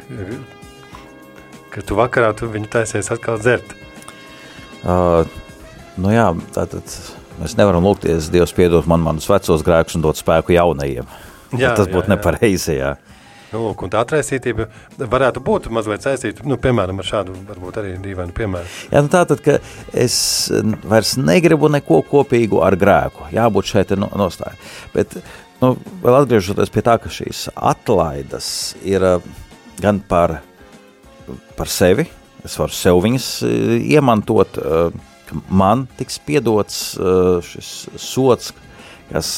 ka 1.75 1.83
tu 1.85 1.99
vakarā 1.99 2.31
tu 2.39 2.49
viņu 2.53 2.71
taisies 2.73 3.11
atkal 3.13 3.41
dzert. 3.43 3.75
Uh, 4.87 5.27
nu 5.99 6.13
jā, 6.15 6.29
tātad 6.55 6.95
mēs 7.41 7.57
nevaram 7.59 7.85
lūgties, 7.85 8.31
Dievs 8.33 8.55
piedot 8.57 8.87
man 8.89 9.03
manus 9.03 9.27
vecos 9.29 9.65
grēkus 9.67 9.99
un 9.99 10.07
dot 10.07 10.21
spēku 10.21 10.55
jaunajiem. 10.55 11.11
Jā, 11.59 11.75
tas 11.77 11.91
būtu 11.91 12.15
nepareizi, 12.15 12.79
jā. 12.79 12.95
jā. 12.95 13.16
Nu, 13.53 13.61
lūk, 13.63 13.85
tā 13.93 14.01
atraisītība 14.03 14.67
varētu 14.99 15.41
būt 15.47 15.69
mazliet 15.75 16.03
saistīta, 16.03 16.43
nu, 16.51 16.59
piemēram, 16.59 16.99
ar 16.99 17.07
šādu 17.07 17.37
varbūt 17.47 17.79
arī 17.79 17.93
dīvainu 18.03 18.35
piemēru. 18.35 18.71
Jā, 18.91 19.03
nu 19.07 19.13
tātad, 19.13 19.43
ka 19.45 19.59
es 19.95 20.17
vairs 20.83 21.15
negribu 21.21 21.71
neko 21.71 22.01
kopīgu 22.11 22.65
ar 22.67 22.75
grēku. 22.81 23.29
Jābūt 23.37 23.71
šeit 23.71 23.95
nostāja. 24.03 24.59
Bet, 24.97 25.15
nu, 25.63 25.77
vēl 26.03 26.19
atgriežoties 26.25 26.75
pie 26.75 26.85
tā, 26.91 26.99
ka 27.03 27.13
šīs 27.13 27.47
atlaides 27.55 28.51
ir 28.83 29.07
uh, 29.07 29.31
gan 29.79 30.03
par, 30.11 30.41
par 31.55 31.71
sevi, 31.71 32.09
es 32.43 32.59
varu 32.59 32.75
sev 32.75 32.99
viņas 33.07 33.31
uh, 33.47 33.79
iemantot, 33.79 34.59
uh, 34.59 35.15
ka 35.31 35.41
man 35.51 35.87
tiks 35.99 36.21
piedots 36.23 36.83
šis 37.47 37.71
sots, 37.99 38.53
kas 39.07 39.31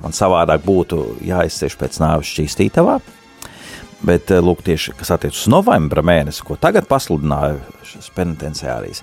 man 0.00 0.12
savādāk 0.16 0.64
būtu 0.64 1.02
jāizcieš 1.24 1.76
pēc 1.80 1.98
nāves 2.00 2.30
šķīstītavā, 2.32 2.94
Bet, 4.04 4.30
eh, 4.30 4.42
lūk, 4.44 4.60
tieši 4.66 4.92
kas 4.98 5.14
attiecas 5.14 5.46
uz 5.46 5.50
novembra 5.52 6.02
mēnesi, 6.04 6.44
ko 6.44 6.58
tagad 6.60 6.88
pasludināja 6.90 7.56
šis 7.88 8.10
penitenciārijas, 8.16 9.02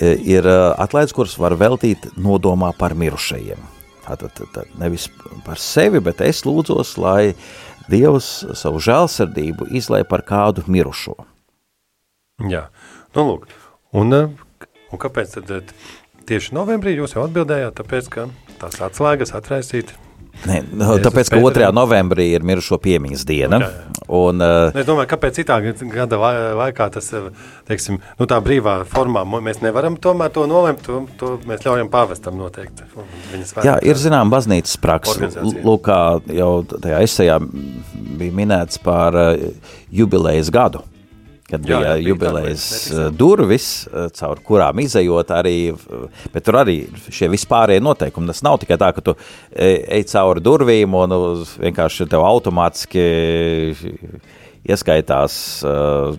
eh, 0.00 0.16
ir 0.36 0.46
eh, 0.48 0.60
atlaides, 0.80 1.14
kuras 1.16 1.36
var 1.40 1.56
veltīt 1.60 2.08
nodomā 2.16 2.72
par 2.78 2.96
mirušajiem. 2.96 3.60
Tātad 4.06 4.40
tā, 4.54 4.64
nevis 4.80 5.08
par 5.44 5.60
sevi, 5.60 6.00
bet 6.00 6.22
es 6.24 6.44
lūdzos, 6.48 6.96
lai 6.98 7.34
Dievs 7.90 8.28
savu 8.54 8.78
žēlsirdību 8.80 9.66
izlai 9.74 10.04
par 10.06 10.22
kādu 10.22 10.62
mirušo. 10.70 11.16
Jā, 12.48 12.68
nu 13.16 13.24
lūk, 13.26 13.48
un, 13.92 14.14
un 14.14 15.00
kāpēc 15.02 15.34
tad 15.36 15.74
tieši 16.30 16.54
novembrī 16.54 16.94
jūs 16.94 17.16
jau 17.16 17.26
atbildējāt, 17.26 17.74
tāpēc, 17.82 18.08
ka 18.14 18.28
tās 18.62 18.78
atslēgas 18.86 19.34
atraisīt 19.36 19.92
Ne, 20.48 20.60
no, 20.72 20.94
tāpēc, 21.02 21.30
ka 21.32 21.40
2. 21.42 21.68
novembrī 21.76 22.30
ir 22.34 22.44
mirušo 22.46 22.78
piemiņas 22.80 23.24
diena. 23.28 23.60
Jā. 23.60 23.70
Un, 24.10 24.42
uh, 24.42 24.72
es 24.74 24.86
domāju, 24.88 25.10
kāpēc 25.12 25.40
citā 25.40 25.58
gada 25.92 26.18
laikā 26.58 26.88
tas, 26.96 27.10
teiksim, 27.68 28.00
nu, 28.18 28.28
tā 28.30 28.40
brīvā 28.44 28.80
formā 28.90 29.22
mēs 29.30 29.60
nevaram 29.64 29.98
tomēr 30.00 30.32
to 30.34 30.46
nolemt, 30.50 30.82
to, 30.86 31.04
to 31.20 31.34
mēs 31.48 31.64
ļaujam 31.66 31.90
pāvestam 31.92 32.40
noteikti. 32.40 32.88
Jā, 33.66 33.76
ir 33.84 34.00
zinām 34.00 34.32
baznīcas 34.32 34.80
praksa. 34.82 35.30
Lūk, 35.40 35.84
kā 35.86 36.00
jau 36.34 36.52
tajā 36.72 37.02
esejā 37.06 37.40
bija 38.20 38.38
minēts 38.42 38.80
par 38.82 39.16
uh, 39.16 39.50
jubilejas 39.94 40.52
gadu 40.54 40.84
kad 41.50 41.66
jā, 41.66 41.80
bija 41.80 41.94
jā, 41.94 42.08
jubilejas 42.08 42.66
eh, 42.90 43.06
durvis, 43.14 43.68
eh, 43.90 44.08
caur 44.16 44.40
kurām 44.46 44.82
izējot 44.84 45.32
arī, 45.34 45.56
bet 46.34 46.46
tur 46.46 46.60
arī 46.62 46.78
šie 47.10 47.30
vispārējie 47.32 47.82
noteikumi. 47.84 48.30
Tas 48.30 48.44
nav 48.46 48.60
tikai 48.62 48.78
tā, 48.80 48.92
ka 48.96 49.04
tu 49.04 49.16
ej 49.50 50.04
cauri 50.12 50.44
durvīm 50.44 50.96
un 50.96 51.16
vienkārši 51.60 52.08
tev 52.10 52.24
automātiski 52.26 53.06
ieskaitās 54.70 55.34
uh, 55.64 56.16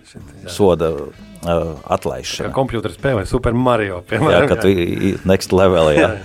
soda 0.50 0.90
uh, 0.92 1.74
atlaišana. 1.94 2.48
Kā 2.48 2.56
kompjūtera 2.56 2.94
spēlē 2.94 3.26
Super 3.28 3.54
Mario, 3.54 4.00
piemēram. 4.08 4.34
Jā, 4.34 4.48
kad 4.50 4.64
tu 4.64 5.28
next 5.30 5.54
level, 5.54 5.92
jā. 6.00 6.16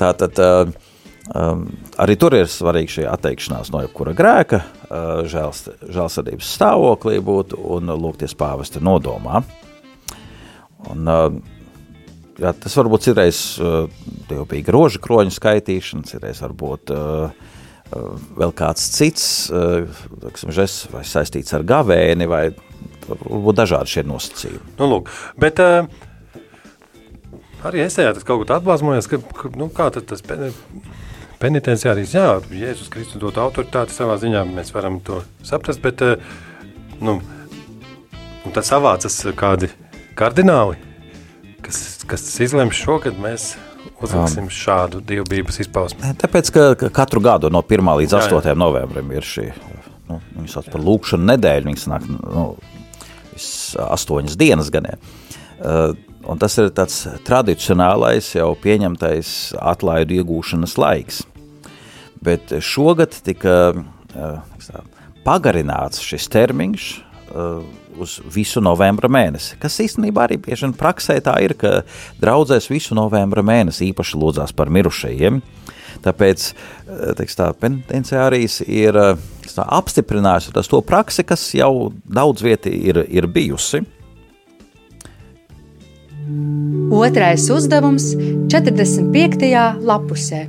Tā 0.00 0.12
tad... 0.20 0.42
Uh, 0.42 0.85
Um, 1.34 1.64
arī 1.98 2.14
tur 2.20 2.36
ir 2.38 2.46
svarīgi 2.46 3.00
šī 3.00 3.04
atteikšanās 3.10 3.72
no 3.74 3.80
jebkura 3.82 4.12
grēka, 4.14 4.60
uh, 4.62 5.24
žēls, 5.26 5.64
žēlsirdības 5.90 6.50
stāvoklī 6.54 7.18
būt 7.24 7.56
un 7.58 7.90
lūgties 7.90 8.36
pāvesta 8.38 8.78
nodomā. 8.78 9.40
Un, 10.86 11.10
uh, 11.10 11.24
jā, 12.38 12.52
tas 12.54 12.76
varbūt 12.78 13.08
citreiz 13.08 13.40
uh, 13.58 13.90
bija 14.30 14.74
rožu 14.76 15.02
kroņu 15.02 15.34
skaitīšana, 15.34 16.06
citreiz 16.06 16.38
varbūt 16.44 16.94
uh, 16.94 17.34
uh, 17.34 18.28
vēl 18.38 18.54
kāds 18.54 18.86
cits, 18.94 19.26
uh, 19.50 19.82
teksim, 20.22 20.54
žes, 20.54 20.84
vai 20.92 21.02
saistīts 21.02 21.56
ar 21.58 21.66
gavēni, 21.66 22.28
vai 22.30 22.44
varbūt 23.08 23.64
dažādi 23.64 23.96
šie 23.96 24.06
nosacījumi. 24.06 24.76
Nu, 24.78 24.92
lūk, 24.94 25.10
bet, 25.42 25.58
uh... 25.58 25.90
Arī 27.66 27.82
es 27.82 27.96
tajā 27.98 28.12
kaut 28.20 28.44
kā 28.46 28.60
atbāzmojos, 28.60 29.08
ka, 29.10 29.18
ka 29.40 29.50
nu, 29.58 29.66
kā 29.74 29.88
tas 29.90 30.22
penitenciārijas, 31.42 32.14
jā, 32.16 32.26
Jēzus 32.54 32.90
Kristus 32.92 33.20
dot 33.22 33.38
autoritāti 33.40 33.94
savā 33.96 34.16
ziņā, 34.20 34.44
mēs 34.48 34.72
varam 34.74 34.98
to 35.04 35.22
saprast, 35.46 35.82
bet 35.84 36.02
eh, 36.04 36.16
nu, 37.04 37.18
tas 38.54 38.70
savācas 38.72 39.18
kādi 39.36 39.70
kardināli, 40.18 40.78
kas, 41.64 41.80
kas 42.08 42.26
izlems 42.44 42.78
šo, 42.78 42.98
kad 43.04 43.18
mēs 43.20 43.54
uzliksim 44.02 44.48
šādu 44.52 45.00
dievbības 45.04 45.60
izpausmi. 45.64 46.14
Tāpēc, 46.20 46.50
ka 46.52 46.90
katru 46.94 47.22
gadu 47.24 47.50
no 47.52 47.62
1. 47.64 47.92
līdz 48.02 48.16
8. 48.18 48.40
Jā, 48.40 48.52
jā. 48.52 48.58
novembrim 48.58 49.12
ir 49.14 49.26
šī, 49.26 49.50
nu, 50.10 50.20
viņi 50.38 50.52
sauc 50.52 50.72
par 50.72 50.84
lūkšanu 50.84 51.30
nedēļu, 51.32 51.70
viņas 51.70 51.86
nāk, 51.92 52.08
nu, 52.08 52.48
astoņas 53.86 54.36
dienas 54.40 54.72
ganē. 54.72 54.96
Uh, 55.56 55.94
Un 56.26 56.40
tas 56.42 56.56
ir 56.58 56.72
tāds 56.74 57.04
tradicionālais, 57.26 58.32
jau 58.34 58.50
pieņemtais 58.58 59.54
atlaidu 59.62 60.16
iegūšanas 60.18 60.74
laiks. 60.80 61.22
Bet 62.24 62.50
šogad 62.64 63.14
tika 63.22 63.56
tā, 64.10 64.82
pagarināts 65.26 66.02
šis 66.02 66.26
termiņš 66.32 66.88
uz 67.96 68.18
visu 68.32 68.60
novembra 68.62 69.08
mēnesi. 69.12 69.56
Kas 69.62 69.78
īstenībā 69.82 70.26
arī 70.26 70.38
bieži 70.42 70.66
vien 70.66 70.74
praksē 70.76 71.18
tā 71.24 71.36
ir, 71.44 71.56
ka 71.58 71.80
draudzēs 72.22 72.68
visu 72.70 72.96
novembra 72.98 73.44
mēnesi 73.46 73.90
īpaši 73.92 74.20
lūdzās 74.20 74.54
par 74.56 74.70
mirušajiem. 74.74 75.40
Tāpēc 76.04 76.50
teiks, 77.18 77.38
tā, 77.38 77.50
penitenciārijas 77.56 78.60
ir 78.66 78.98
tā, 78.98 79.64
apstiprinājusi 79.64 80.52
to 80.54 80.82
praksi, 80.84 81.24
kas 81.26 81.48
jau 81.56 81.92
daudz 82.04 82.44
vieti 82.44 82.74
ir, 82.90 83.04
ir 83.08 83.30
bijusi. 83.32 83.86
Otrais 86.90 87.50
uzdevums- 87.50 88.14
45. 88.50 89.78
lapusē. 89.80 90.46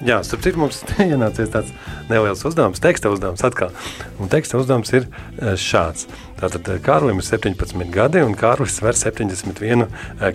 Jā, 0.00 0.22
starp 0.24 0.40
citu, 0.40 0.56
mums 0.56 0.80
ienācies 1.12 1.50
tāds 1.52 1.72
neliels 2.08 2.40
uzdevums, 2.48 2.80
teksta 2.80 3.10
uzdevums 3.12 3.44
atkal. 3.44 3.72
Un 4.20 4.30
teksta 4.32 4.56
uzdevums 4.56 4.92
ir 4.96 5.04
e, 5.04 5.52
šāds. 5.60 6.06
Tātad 6.40 6.68
e, 6.72 6.78
Kārlim 6.80 7.20
ir 7.20 7.26
17 7.26 7.92
gadi, 7.92 8.22
un 8.24 8.32
Kārlis 8.32 8.78
sver 8.80 8.96
71 8.96 9.88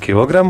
kg. 0.06 0.46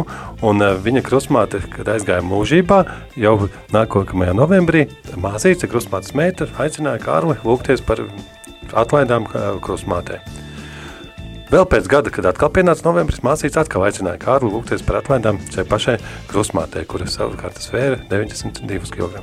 Viņa 0.84 1.04
krustmāte, 1.08 1.64
kad 1.78 1.96
aizgāja 1.96 2.28
mūžībā, 2.28 2.82
jau 3.16 3.38
nākamajā 3.76 4.36
novembrī, 4.36 4.88
māsīca 5.16 5.72
krustmātes 5.72 6.12
meita 6.16 6.52
aicināja 6.60 7.04
Kārli 7.08 7.40
lūgties 7.48 7.84
par 7.88 8.04
atlaidām 8.76 9.32
krustmātei. 9.64 10.20
Vēl 11.46 11.66
pēc 11.70 11.86
gada, 11.90 12.10
kad 12.10 12.26
atkal 12.26 12.50
pienāca 12.50 12.88
novembris, 12.88 13.22
māsīca 13.26 13.62
atkal 13.62 13.84
aicināja 13.86 14.18
Kārlu 14.22 14.50
lūgties 14.50 14.82
par 14.86 14.98
atlaidām 15.04 15.38
šai 15.54 15.66
pašai 15.70 16.00
krustmātei, 16.32 16.88
kuras 16.90 17.20
savukārt 17.20 17.60
svēra 17.62 18.00
92 18.10 18.90
kg. 18.90 19.22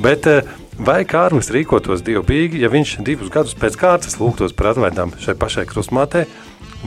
Bet 0.00 0.28
eh, 0.32 0.48
vai 0.80 1.02
Kārlis 1.08 1.52
rīkotos 1.52 2.04
dievbijīgi, 2.06 2.62
ja 2.64 2.72
viņš 2.72 2.94
divus 3.04 3.32
gadus 3.34 3.56
pēc 3.58 3.76
kārtas 3.82 4.16
lūgtos 4.20 4.56
par 4.56 4.72
atlaidām 4.72 5.12
šai 5.20 5.36
pašai 5.36 5.66
krustmātei, 5.68 6.24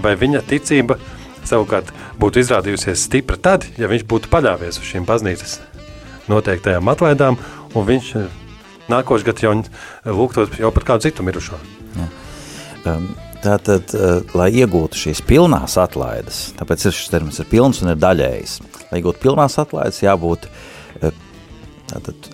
vai 0.01 0.15
viņa 0.17 0.41
ticība 0.49 0.97
savukārt 1.45 1.93
būtu 2.17 2.41
izrādījusies 2.41 3.05
stipra 3.05 3.37
tad, 3.37 3.69
ja 3.77 3.89
viņš 3.91 4.09
būtu 4.09 4.33
paļāvies 4.33 4.81
uz 4.81 4.91
šīm 4.95 5.05
baznīcas 5.05 5.59
noteiktajām 6.29 6.89
atlaidām, 6.89 7.37
un 7.77 7.89
viņš 7.93 8.11
eh, 8.17 8.27
nākošais 8.89 9.29
gads 9.29 9.45
jau 9.45 9.57
lūgtos 10.09 10.57
jau 10.57 10.73
par 10.73 10.89
kādu 10.89 11.05
citu 11.05 11.29
mirušo? 11.29 11.61
Ja. 12.01 12.13
Um 12.89 13.11
Tātad, 13.39 13.93
uh, 13.95 14.19
lai 14.35 14.49
iegūtu 14.59 14.99
šīs 14.99 15.21
pilnās 15.23 15.77
atlaides, 15.79 16.49
tāpēc 16.59 16.89
šis 16.89 17.11
termins 17.13 17.39
ir 17.39 17.47
pilns 17.47 17.79
un 17.83 17.93
ir 17.93 18.01
daļējs. 18.01 18.57
Lai 18.89 18.99
iegūtu 18.99 19.23
pilnās 19.23 19.55
atlaides, 19.61 20.01
jābūt 20.03 20.49
uh, 20.49 21.13
tātad, 21.87 22.27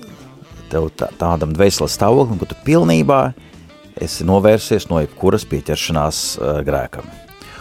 tev 0.72 0.90
tā, 0.98 1.12
tādam 1.20 1.54
dvēseles 1.54 1.94
stāvoklim, 2.00 2.40
ka 2.42 2.50
tu 2.50 2.58
pilnībā 2.66 3.20
esi 4.02 4.26
novērsies 4.28 4.90
no 4.90 5.04
jebkuras 5.04 5.46
pieķeršanās 5.52 6.24
uh, 6.40 6.58
grēkam. 6.66 7.06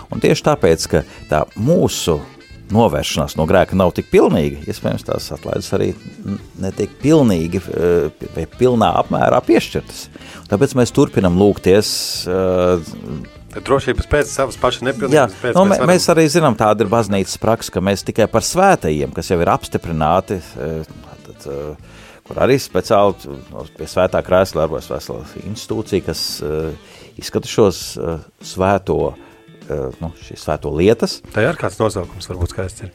Un 0.09 0.23
tieši 0.25 0.47
tāpēc, 0.49 0.89
ka 0.91 1.05
tā 1.29 1.45
mūsu 1.61 2.21
novēršanās 2.73 3.37
no 3.37 3.45
grēka 3.49 3.77
nav 3.77 3.93
tik 3.97 4.09
pilnīga, 4.13 4.63
iespējams, 4.71 5.05
tās 5.05 5.29
atlaides 5.35 5.69
arī 5.77 5.91
netiek 6.63 6.93
pilnīgi 7.03 7.61
vai 8.35 8.47
pilnā 8.59 8.91
apmērā 9.03 9.41
piešķirtas. 9.45 10.07
Tāpēc 10.51 10.77
mēs 10.79 10.95
turpinam 10.95 11.37
lūgties 11.41 11.95
Drošības 13.55 14.09
pēc 14.11 14.31
savas 14.33 14.57
pašas 14.59 14.83
nepilnības. 14.83 15.15
Jā, 15.15 15.53
nu, 15.55 15.67
mēs, 15.71 15.79
varam... 15.79 15.91
mēs 15.93 16.09
arī 16.11 16.25
zinām, 16.33 16.57
tāda 16.59 16.83
ir 16.83 16.91
baznīcas 16.91 17.39
praksa, 17.39 17.77
ka 17.77 17.83
mēs 17.87 18.03
tikai 18.07 18.27
par 18.31 18.43
svētajiem, 18.43 19.13
kas 19.15 19.31
jau 19.31 19.39
ir 19.39 19.51
apstiprināti, 19.53 20.41
tad, 21.29 21.47
kur 22.27 22.41
arī 22.43 22.57
speciāli 22.59 23.37
pie 23.77 23.87
svētā 23.91 24.25
krēsla 24.27 24.65
darbojas 24.65 24.91
vesela 24.91 25.23
institūcija, 25.45 26.07
kas 26.09 26.25
izskata 27.21 27.51
šos 27.51 27.85
svēto, 28.43 28.99
nu, 30.01 30.11
šīs 30.25 30.43
svēto 30.45 30.73
lietas. 30.77 31.21
Tā 31.35 31.45
ir 31.49 31.57
kāds 31.61 31.79
nosaukums, 31.81 32.29
varbūt 32.31 32.55
skaists 32.55 32.83
ir. 32.87 32.91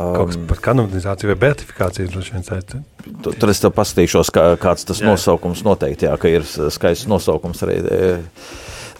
Kaut 0.00 0.30
kas 0.30 0.38
par 0.48 0.56
kanonizāciju 0.64 1.28
vai 1.28 1.36
beatifikāciju 1.42 2.08
droši 2.08 2.32
vien 2.32 2.44
saistīts. 2.46 2.84
Tu- 3.22 3.32
Tur 3.36 3.50
es 3.52 3.60
tev 3.60 3.74
paskatīšos, 3.76 4.30
kā, 4.32 4.44
kāds 4.56 4.86
tas 4.88 5.00
Jā. 5.02 5.10
nosaukums 5.10 5.60
noteikti, 5.66 6.06
jā, 6.08 6.14
ka 6.18 6.28
ir 6.32 6.46
skaists 6.48 7.06
nosaukums 7.10 7.60
arī. 7.66 7.76
e, 7.84 8.22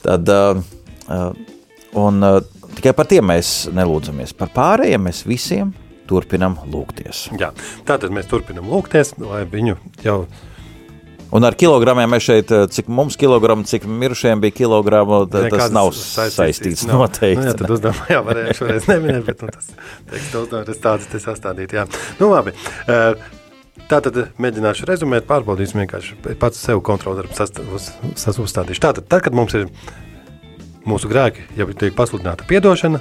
Tad, 0.02 0.28
uh, 0.28 0.60
uh, 1.08 1.32
un 1.96 2.20
tikai 2.76 2.92
par 2.96 3.04
tiem 3.08 3.24
mēs 3.32 3.70
nelūdzamies. 3.72 4.36
Par 4.36 4.48
pārējiem 4.54 5.02
mēs 5.08 5.24
visiem 5.28 5.72
turpinam 6.08 6.58
lūgties. 6.68 7.30
Jā, 7.40 7.50
tātad 7.88 8.10
mēs 8.12 8.28
turpinam 8.28 8.68
lūgties, 8.68 9.14
lai 9.18 9.44
viņu 9.44 9.76
jau 10.04 10.26
Un 11.36 11.46
ar 11.46 11.54
kilogramiem 11.58 12.10
mēs 12.10 12.24
šeit, 12.26 12.52
uh, 12.54 12.66
cik 12.70 12.88
mums 12.90 13.14
kilogramu, 13.20 13.62
cik 13.68 13.84
mirušiem 13.86 14.40
bija 14.42 14.56
kilogramu, 14.62 15.22
tas 15.30 15.46
nekādas 15.46 15.74
nav 15.74 15.90
saistīts 15.94 16.38
saistīts 16.38 16.86
nav. 16.88 17.00
noteikti. 17.04 17.42
Nu, 17.42 17.50
jā, 17.50 17.58
tad 17.60 17.74
uzdevumā 17.76 18.08
jā, 18.10 18.22
varēja 18.26 18.56
šoreiz 18.58 18.88
neminēt, 18.90 19.26
bet 19.28 19.44
nu, 19.44 19.52
tas 19.54 19.68
teksta 20.10 20.42
uzdevums 20.42 20.82
tāds, 20.82 21.10
te 21.10 21.20
sastādīt, 21.22 21.76
jā. 21.78 21.86
Nu, 22.22 22.32
labi. 22.34 22.56
Uh, 22.86 23.36
Tātad 23.90 24.14
mēģināšu 24.38 24.86
rezumēt, 24.86 25.24
pārbaudīsim 25.26 25.80
vienkārši 25.80 26.36
pats 26.38 26.60
sev 26.62 26.78
kontroli 26.86 27.24
darbu 27.24 27.78
uzstādīšu. 28.44 28.82
Tātad, 28.84 29.06
tad, 29.10 29.24
kad 29.24 29.34
mums 29.34 29.56
ir 29.58 29.66
mūsu 30.86 31.10
grēki, 31.10 31.48
jau 31.58 31.66
tiek 31.72 31.96
pasludināta 31.96 32.46
piedošana, 32.46 33.00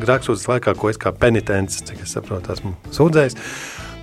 grēksūdzes 0.00 0.48
laikā, 0.48 0.74
ko 0.80 0.88
es 0.92 1.00
kā 1.00 1.12
penitents, 1.12 1.82
cik 1.84 2.06
es 2.06 2.14
saprotu, 2.16 2.54
esmu 2.54 2.72
sūdzējis, 2.96 3.36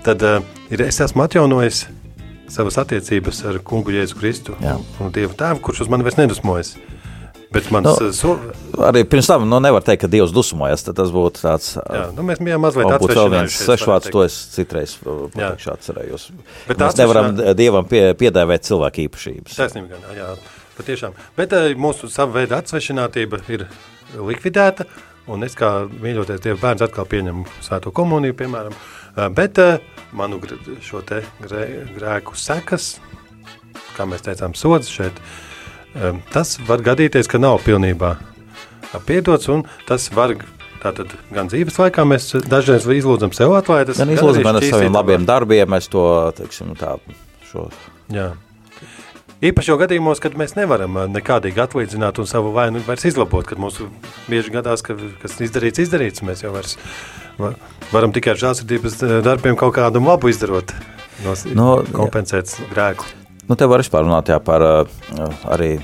tad 0.06 0.26
uh, 0.28 0.38
ir, 0.70 0.86
es 0.86 1.02
esmu 1.08 1.26
atjaunojis 1.26 1.88
savas 2.52 2.78
attiecības 2.82 3.44
ar 3.50 3.60
kungu 3.66 3.94
Jēzu 3.96 4.18
Kristu 4.20 4.56
Jā. 4.64 4.78
un 5.04 5.12
Dievu 5.16 5.36
tēvu, 5.38 5.62
kurš 5.64 5.86
uz 5.86 5.92
mani 5.92 6.08
vairs 6.08 6.20
nedusmojas. 6.20 6.76
Bet 7.52 7.70
mans, 7.72 7.86
Nu, 7.88 8.08
no, 8.08 8.12
so, 8.12 8.34
Arī 8.90 9.06
pirms 9.08 9.28
tam 9.30 9.46
nu, 9.48 9.60
nevar 9.64 9.84
teikt, 9.86 10.02
ka 10.04 10.10
Dievs 10.12 10.34
dusmojas. 10.36 10.84
Tas 10.84 11.12
būtu 11.16 11.42
tāds. 11.46 11.78
jā, 11.80 12.04
nu, 12.16 12.26
mēs 12.28 12.42
bijām 12.44 12.62
mazliet 12.62 12.90
Varbūt 12.90 13.14
vēl 13.16 13.30
viens 13.32 13.56
svešvārds, 13.64 14.12
to 14.12 14.24
es 14.26 14.36
citreiz 14.52 14.98
Jā. 15.00 15.16
pateikšu, 15.32 15.72
atcerējos. 15.74 16.26
Bet 16.68 16.84
Mēs 16.84 16.98
nevaram 17.00 17.32
Dievam 17.56 17.88
pie, 17.88 18.12
piedāvāt 18.20 18.68
cilvēku 18.68 19.08
īpašības. 19.08 19.56
Taisnība, 19.56 19.96
gan, 19.96 20.18
jā, 20.18 20.28
patiešām. 20.78 21.16
Bet 21.40 21.56
mūsu 21.80 22.12
sava 22.12 22.42
veida 22.42 22.60
atsvešinātība 22.60 23.40
ir 23.48 23.68
likvidēta, 24.18 24.86
un 25.32 25.48
es 25.48 25.56
kā 25.56 25.88
mīļoties 25.88 26.44
Dieva 26.44 26.60
bērns 26.68 26.84
atkal 26.84 27.08
pieņemu 27.08 27.48
svēto 27.64 27.96
komuniju, 27.96 28.36
piemēram. 28.44 28.76
Bet 29.36 29.64
uh, 29.64 29.80
manu 30.16 30.40
šo 30.86 31.02
te 31.06 31.22
grē, 31.44 31.66
grēku 31.98 32.38
sekas, 32.40 32.98
kā 33.98 34.08
mēs 34.10 34.26
teicām, 34.26 34.56
sods 34.58 34.90
šeit, 34.94 35.18
um, 35.96 36.22
tas 36.34 36.58
var 36.68 36.84
gadīties, 36.86 37.30
ka 37.32 37.42
nav 37.42 37.60
pilnībā 37.66 38.16
uh, 38.18 39.02
piedots, 39.08 39.50
un 39.52 39.66
tas 39.90 40.10
var 40.16 40.36
tātad 40.84 41.12
gan 41.34 41.50
dzīves 41.52 41.80
laikā 41.82 42.06
mēs 42.08 42.32
dažreiz 42.48 42.86
izlūdzam 42.86 43.34
sev 43.36 43.56
atlaides. 43.58 43.98
Gan 44.00 44.14
izlūdzam 44.14 44.46
gan 44.46 44.60
ar 44.62 44.68
saviem 44.68 44.94
labiem 44.94 45.26
darbiem, 45.28 45.70
mēs 45.74 45.90
to 45.92 46.04
teiksim, 46.38 46.76
tā, 46.80 46.96
šo, 47.50 47.68
Jā. 48.14 48.32
Īpaši 49.38 49.70
jau 49.70 49.76
gadījumos, 49.78 50.18
kad 50.24 50.34
mēs 50.40 50.56
nevaram 50.58 50.96
ā, 50.98 51.04
nekādīgi 51.14 51.62
atlīdzināt 51.62 52.18
un 52.18 52.26
savu 52.30 52.50
vainu 52.56 52.80
vairs 52.88 53.06
izlabot, 53.06 53.46
kad 53.46 53.60
mums 53.62 53.78
bieži 54.26 54.54
gadās, 54.56 54.82
ka 54.86 54.96
kas 55.22 55.36
izdarīts, 55.46 55.84
izdarīts, 55.84 56.24
mēs 56.26 56.42
jau 56.42 56.56
vairs 56.56 56.78
va- 56.80 57.17
varam 57.92 58.14
tikai 58.16 58.34
ar 58.34 58.42
žālsirdības 58.42 59.00
ā, 59.02 59.12
darbiem 59.26 59.58
kaut 59.60 59.76
kādu 59.78 60.02
labu 60.04 60.32
izdarot, 60.32 60.74
nos, 61.26 61.46
No, 61.58 61.82
kompensēt 61.94 62.54
grēku. 62.72 63.06
Nu, 63.48 63.56
te 63.56 63.68
var 63.70 63.80
vispār 63.84 64.04
runāt 64.04 64.32
jā, 64.32 64.40
par 64.44 64.64
uh, 64.66 65.36
arī, 65.48 65.78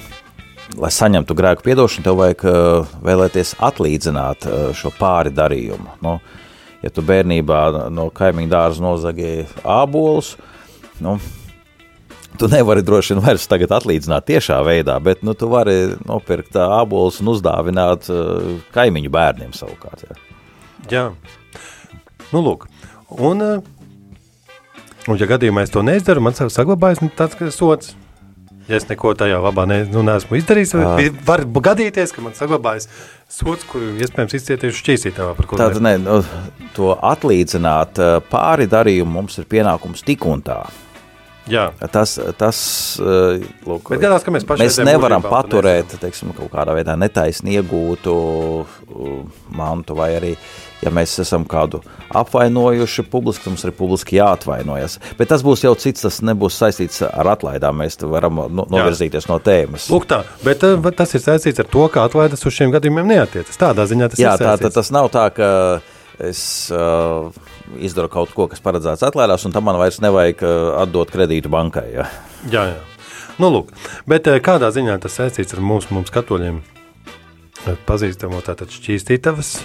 lai 0.75 0.89
saņemtu 0.91 1.35
grēku 1.37 1.63
piedošanu, 1.63 2.03
tev 2.03 2.17
vajag 2.19 2.41
uh, 2.49 2.95
vēlēties 3.05 3.55
atlīdzināt 3.63 4.47
uh, 4.49 4.65
šo 4.75 4.91
pāri 4.97 5.31
darījumu. 5.31 5.95
Nu, 6.03 6.17
ja 6.83 6.91
tu 6.91 7.05
bērnībā 7.07 7.61
no 7.93 8.09
kaimiņa 8.11 8.51
dārza 8.51 8.83
nozagēji 8.83 9.47
ābolus, 9.63 10.33
nu, 11.05 11.15
tu 12.41 12.49
nevari 12.51 12.83
droši 12.83 13.13
vien 13.13 13.23
vairs 13.23 13.47
tagad 13.47 13.77
atlīdzināt 13.79 14.27
tiešā 14.27 14.59
veidā, 14.67 14.97
bet 14.99 15.23
nu, 15.23 15.37
tu 15.37 15.47
vari 15.53 15.93
nopirkt 16.09 16.59
ā, 16.59 16.67
ābolus 16.81 17.21
un 17.23 17.31
uzdāvināt 17.37 18.11
kaimiņu 18.75 19.13
bērniem 19.13 19.55
savukārt. 19.55 20.03
Jā. 20.09 20.19
Jā, 20.91 21.05
nu 22.33 22.43
lūk. 22.45 22.67
Un, 23.13 23.41
ā, 23.45 23.51
un 25.07 25.19
ja 25.21 25.27
gadījumā 25.29 25.65
es 25.67 25.73
to 25.73 25.83
neizdaru, 25.85 26.23
man 26.23 26.35
sa- 26.37 26.49
saglabājas 26.51 27.03
nu, 27.03 27.11
tāds 27.13 27.37
ka 27.39 27.51
sods. 27.53 27.93
Ja 28.63 28.77
es 28.79 28.85
neko 28.87 29.11
tajā 29.19 29.41
labā 29.43 29.65
ne, 29.67 29.81
nu, 29.91 30.05
neesmu 30.07 30.37
izdarījis, 30.39 30.71
tad 30.71 31.17
var 31.27 31.41
gadīties, 31.43 32.13
ka 32.15 32.21
man 32.23 32.31
saglabājas 32.37 32.87
sods, 33.27 33.65
kuru 33.67 33.97
iespējams 33.99 34.37
par 35.35 35.49
kuru 35.51 35.59
Tātad 35.59 35.83
ne, 35.83 35.97
nu, 35.99 36.21
to 36.77 36.93
atlīdzināt 36.95 37.99
ā, 37.99 38.07
pāri 38.31 38.69
darījumu 38.71 39.19
mums 39.19 39.35
ir 39.41 39.49
pienākums 39.51 40.05
tik 40.07 40.23
un 40.31 40.45
tā. 40.47 40.61
Jā, 41.51 41.65
Tas, 41.91 42.15
tas 42.39 42.57
eh, 43.03 43.43
lūk, 43.67 43.89
gadās, 43.99 44.23
mēs 44.31 44.45
mēs 44.47 44.77
nevaram 44.87 45.25
paturēt 45.27 45.97
teiksim, 45.99 46.31
kaut 46.37 46.53
kādā 46.53 46.71
veidā 46.77 46.95
netaisni 46.95 47.57
iegūtu 47.59 48.13
mantu, 49.51 49.97
vai 49.99 50.13
arī, 50.21 50.37
ja 50.83 50.91
mēs 50.93 51.15
esam 51.23 51.45
kādu 51.49 51.81
apvainojuši 52.13 53.05
publiski, 53.11 53.49
mums 53.51 53.63
ir 53.67 53.73
publiski 53.77 54.17
jāatvainojas. 54.19 54.99
Bet 55.19 55.31
tas 55.31 55.43
būs 55.45 55.65
jau 55.65 55.73
cits, 55.79 56.03
tas 56.05 56.19
nebūs 56.25 56.59
saistīts 56.59 57.03
ar 57.07 57.31
atlaidām. 57.33 57.79
Mēs 57.83 57.99
varam 58.01 58.43
no, 58.53 58.67
novirzīties 58.69 59.27
no 59.31 59.39
tēmas. 59.43 59.89
Lūk, 59.93 60.07
tā, 60.09 60.23
bet 60.45 60.65
uh, 60.67 60.91
tas 60.95 61.15
ir 61.15 61.23
saistīts 61.23 61.63
ar 61.63 61.69
to, 61.71 61.87
ka 61.93 62.05
atlaides 62.07 62.45
uz 62.45 62.55
šiem 62.55 62.73
gadījumiem 62.75 63.13
neatiecas. 63.15 63.59
Tādā 63.59 63.87
ziņā 63.89 64.13
tas 64.13 64.21
Jā, 64.21 64.35
ir 64.35 64.43
tā 64.43 64.53
saistīts. 64.53 64.69
tad 64.69 64.79
tas 64.79 64.93
nav 64.95 65.11
tā, 65.13 65.27
ka 65.35 65.49
es 66.23 66.43
uh, 66.73 67.31
izdaru 67.81 68.11
kaut 68.13 68.33
ko, 68.35 68.47
kas 68.51 68.61
paredzēts 68.63 69.05
atlaidās, 69.07 69.45
un 69.47 69.55
tam 69.55 69.65
man 69.69 69.79
vairs 69.81 70.01
nevajag 70.03 70.43
uh, 70.45 70.57
atdot 70.83 71.13
kredītu 71.13 71.51
bankai. 71.53 71.87
Ja? 71.95 72.09
Jā, 72.51 72.67
jā. 72.75 72.81
Nu, 73.41 73.49
lūk, 73.49 73.71
bet 74.09 74.29
uh, 74.29 74.37
kādā 74.43 74.69
ziņā 74.75 74.99
tas 75.01 75.17
saistīts 75.17 75.55
ar 75.55 75.63
mūsu, 75.65 75.89
mums 75.95 76.13
katoļiem 76.13 76.61
pazīstamo 77.87 78.41
tātad 78.43 78.73
šķīstītavas 78.75 79.55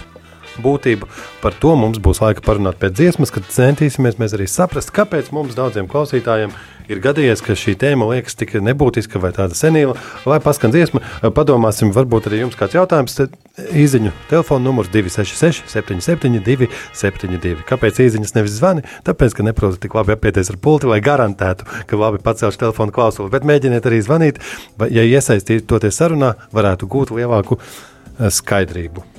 būtību. 0.63 1.09
Par 1.43 1.55
to 1.57 1.75
mums 1.79 2.01
būs 2.03 2.23
laika 2.23 2.43
parunāt 2.45 2.79
pēc 2.81 2.97
dziesmas, 2.99 3.33
kad 3.35 3.47
centīsimies 3.49 4.19
mēs 4.21 4.35
arī 4.37 4.49
saprast, 4.49 4.93
kāpēc 4.95 5.33
mums 5.35 5.57
daudziem 5.57 5.89
klausītājiem 5.91 6.53
ir 6.89 7.01
gadījies, 7.03 7.41
ka 7.45 7.55
šī 7.57 7.75
tēma 7.79 8.07
liekas 8.09 8.37
tik 8.39 8.55
nebūtiska 8.65 9.21
vai 9.21 9.31
tāda 9.35 9.57
senīla. 9.57 9.95
Lai 10.29 10.39
paskan 10.43 10.73
dziesma, 10.73 11.01
padomāsim, 11.35 11.93
varbūt 11.95 12.29
arī 12.29 12.43
jums 12.43 12.57
kāds 12.59 12.77
jautājums. 12.77 13.17
Īziņu 13.59 14.13
telefona 14.29 14.65
numurs 14.69 14.89
266 14.93 15.69
77 15.69 16.41
272. 16.45 17.65
Kāpēc 17.69 18.01
īziņas 18.05 18.35
nevis 18.37 18.57
zvani? 18.57 18.85
Tāpēc, 19.07 19.35
ka 19.37 19.45
neprotat 19.45 19.83
tik 19.83 19.97
labi 19.99 20.15
apieties 20.15 20.53
ar 20.53 20.59
pulti, 20.63 20.89
lai 20.89 21.01
garantētu, 21.03 21.67
ka 21.89 21.99
labi 21.99 22.23
pacelšu 22.23 22.63
telefonu 22.63 22.95
klausuli. 22.95 23.33
Bet 23.35 23.47
mēģiniet 23.47 23.89
arī 23.89 24.01
zvanīt, 24.05 24.41
vai, 24.79 24.89
ja 24.95 25.05
iesaistīties 25.05 26.01
sarunā, 26.01 26.35
varētu 26.55 26.89
gūt 26.89 27.13
lielāku 27.19 27.59
eh, 27.59 28.29
skaidrību. 28.33 29.18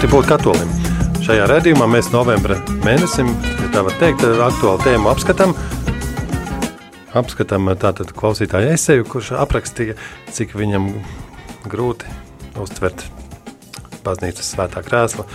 Grūti 0.00 0.14
būt 0.16 0.28
katolim. 0.30 0.68
Šajā 1.20 1.44
redzējumā 1.50 1.84
mēs 1.92 2.06
novembra 2.08 2.54
mēnesim, 2.86 3.26
ja 3.60 3.66
tā 3.74 3.82
var 3.84 3.92
teikt, 4.00 4.22
aktuālu 4.24 4.80
tēmu 4.80 5.10
apskatām. 5.10 5.50
Apskatām 7.20 7.68
tātad 7.76 8.14
klausītāju 8.16 8.70
eseju, 8.78 9.04
kurš 9.04 9.34
aprakstīja, 9.36 9.98
cik 10.32 10.54
viņam 10.56 10.86
grūti 11.68 12.08
uztvert 12.64 13.04
baznīcas 14.00 14.48
svētā 14.54 14.80
krēsla 14.86 15.26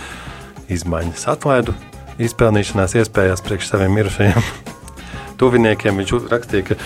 izmaiņas 0.66 1.28
atlaidu, 1.30 1.76
izpelnīšanās 2.18 2.96
iespējās 2.98 3.46
priekš 3.46 3.70
saviem 3.70 3.94
mirušajiem 4.00 4.48
tuviniekiem. 5.44 6.02
Viņš 6.02 6.16
rakstīja, 6.32 6.72
ka, 6.72 6.80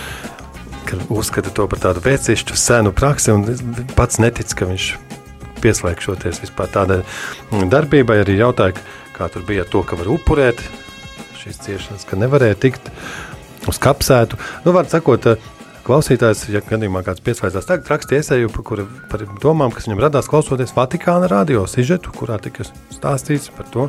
ka 0.84 1.00
uzskata 1.08 1.48
to 1.48 1.64
par 1.64 1.80
tādu 1.88 2.04
vecišķu 2.04 2.60
senu 2.60 2.92
praksi 2.92 3.32
un 3.32 3.48
pats 3.96 4.20
netic, 4.20 4.52
ka 4.52 4.68
viņš 4.68 4.90
pieslēgšoties 5.62 6.42
vispār 6.44 6.70
tādai 6.72 7.00
darbībai. 7.50 8.20
Arī 8.24 8.38
jautāja, 8.40 8.76
kā 9.16 9.30
tur 9.32 9.44
bija 9.48 9.66
to, 9.68 9.84
ka 9.86 9.98
var 10.00 10.10
upurēt 10.12 10.62
šīs 11.40 11.62
ciešanas, 11.64 12.04
ka 12.08 12.18
nevarēja 12.20 12.58
tikt 12.66 12.90
uz 13.70 13.80
kapsētu. 13.80 14.38
Nu, 14.64 14.74
var 14.76 14.88
sakot, 14.92 15.28
klausītājs, 15.86 16.46
ja 16.52 16.62
gadījumā 16.64 17.02
kāds 17.06 17.24
pieslēdzās, 17.24 17.68
tagad 17.68 17.92
rakstīja 17.92 18.24
esēju 18.24 18.52
par, 18.54 18.64
kura, 18.68 18.86
par 19.12 19.24
domām, 19.42 19.72
kas 19.74 19.88
viņam 19.88 20.04
radās 20.06 20.28
klausoties 20.30 20.74
Vatikāna 20.76 21.30
radio 21.30 21.66
sižetu, 21.68 22.12
kurā 22.16 22.40
tika 22.42 22.66
stāstīts 22.92 23.52
par 23.56 23.68
to, 23.72 23.88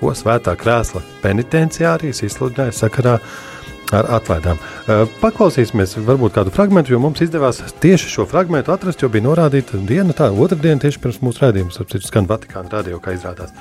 ko 0.00 0.14
svētā 0.16 0.56
krēsla 0.58 1.04
penitenciārijas 1.22 2.24
izsludināja 2.26 2.74
sakarā 2.84 3.18
ar 3.20 3.53
atlaidām. 4.02 4.58
Eh, 4.58 5.04
Paklausīsimies 5.20 5.96
varbūt 6.06 6.34
kādu 6.34 6.52
fragment, 6.54 6.90
jo 6.90 6.98
mums 6.98 7.22
izdevās 7.24 7.62
tieši 7.80 8.10
šo 8.16 8.26
fragment 8.26 8.68
atrast, 8.68 9.02
jo 9.02 9.08
bija 9.08 9.28
norādīta 9.28 9.78
diena, 9.86 10.12
tā 10.12 10.30
otra 10.32 10.58
diena 10.58 10.80
tieši 10.80 11.00
pirms 11.00 11.22
mūsu 11.22 11.46
rādījuma, 11.46 11.72
ap 11.80 11.90
citu 11.94 12.06
skan 12.06 12.26
Vatikāna 12.26 12.72
radio, 12.72 13.00
kā 13.00 13.14
izrādās. 13.14 13.54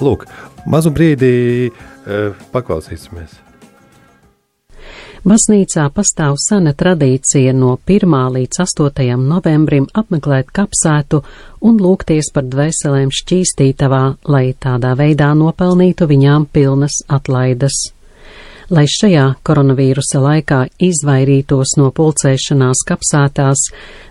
Lūk, 0.00 0.26
mazu 0.66 0.90
brīdi 0.94 1.70
eh, 1.70 2.34
paklausīsimies. 2.52 3.50
Baznīcā 5.20 5.90
pastāv 5.92 6.38
sena 6.40 6.72
tradīcija 6.72 7.52
no 7.52 7.74
1. 7.84 8.14
līdz 8.36 8.62
8. 8.64 9.18
novembrim 9.20 9.84
apmeklēt 9.92 10.48
kapsētu 10.56 11.20
un 11.60 11.76
lūgties 11.76 12.32
par 12.32 12.48
dvēselēm 12.48 13.12
šķīstītavā, 13.12 14.02
lai 14.24 14.46
tādā 14.56 14.94
veidā 14.96 15.34
nopelnītu 15.36 16.08
viņām 16.08 16.48
pilnas 16.48 17.02
atlaides. 17.12 17.90
Lai 18.70 18.84
šajā 18.86 19.24
koronavīrusa 19.42 20.20
laikā 20.22 20.60
izvairītos 20.86 21.72
no 21.80 21.88
pulcēšanās 21.90 22.84
kapsētās, 22.86 23.64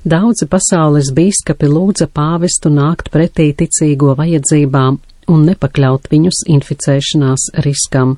daudzi 0.04 0.50
pasaules 0.52 1.13
bīskapi 1.15 1.69
lūdza 1.72 2.10
pāvestu 2.12 2.67
nākt 2.74 3.08
pretī 3.13 3.54
ticīgo 3.56 4.17
vajadzībām 4.19 4.98
un 5.32 5.45
nepakļaut 5.48 6.12
viņus 6.12 6.43
inficēšanās 6.51 7.47
riskam. 7.64 8.18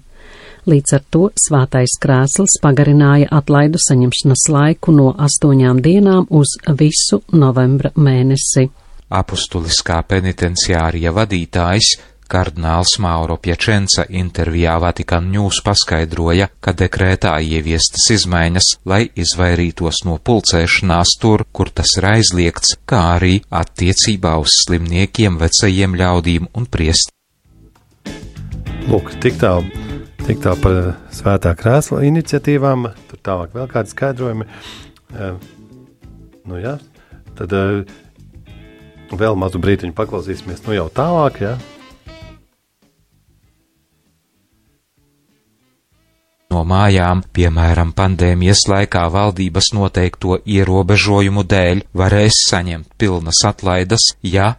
Līdz 0.65 0.97
ar 0.97 1.05
to 1.13 1.27
svētais 1.45 1.93
krēsls 2.01 2.57
pagarināja 2.63 3.29
atlaidu 3.37 3.77
saņemšanas 3.81 4.49
laiku 4.49 4.97
no 4.97 5.11
astoņām 5.13 5.85
dienām 5.85 6.25
uz 6.29 6.57
visu 6.77 7.21
novembra 7.37 7.93
mēnesi. 7.93 8.71
Apustuliskā 9.13 10.01
penitenciārija 10.09 11.13
vadītājs 11.13 11.97
kardināls 12.31 12.95
Mauro 13.03 13.35
Piečenca 13.41 14.05
intervijā 14.07 14.77
Vatikan 14.81 15.27
News 15.33 15.59
paskaidroja, 15.65 16.47
ka 16.63 16.73
dekrētā 16.77 17.35
ieviestas 17.43 18.07
izmaiņas, 18.15 18.71
lai 18.87 19.01
izvairītos 19.19 20.03
no 20.07 20.17
pulcēšanās 20.17 21.15
tur, 21.21 21.45
kur 21.51 21.69
tas 21.75 21.93
ir 21.99 22.09
aizliegts, 22.15 22.77
kā 22.87 23.03
arī 23.19 23.41
attiecībā 23.61 24.37
uz 24.41 24.55
slimniekiem, 24.63 25.39
vecajiem 25.41 25.97
ļaudīm 26.01 26.51
un 26.55 26.67
priest. 26.71 27.13
Lūk, 28.87 29.13
tik 29.21 29.39
tālu, 29.43 29.67
tik 30.25 30.39
tālu 30.43 30.63
par 30.63 30.83
svētā 31.13 31.53
krēsla 31.59 32.05
iniciatīvām, 32.09 32.91
tur 33.11 33.25
tālāk 33.25 33.57
vēl 33.59 33.73
kādi 33.75 33.93
skaidrojumi. 33.93 34.47
Eh, 35.11 35.33
Nu, 36.47 36.57
jā, 36.57 36.77
tad 37.37 37.53
eh, 37.53 37.83
vēl 39.13 39.37
mazu 39.37 39.61
brīdiņu 39.61 39.93
paklausīsimies, 39.97 40.63
nu 40.65 40.77
jau 40.77 40.87
tālāk, 40.93 41.41
jā. 41.43 41.53
No 46.51 46.65
mājām, 46.67 47.21
piemēram, 47.31 47.93
pandēmijas 47.95 48.65
laikā 48.67 49.05
valdības 49.13 49.71
noteikto 49.71 50.41
ierobežojumu 50.43 51.45
dēļ, 51.47 51.85
varēs 51.95 52.41
saņemt 52.49 52.89
pilnas 52.99 53.39
atlaides, 53.47 54.09
ja 54.27 54.49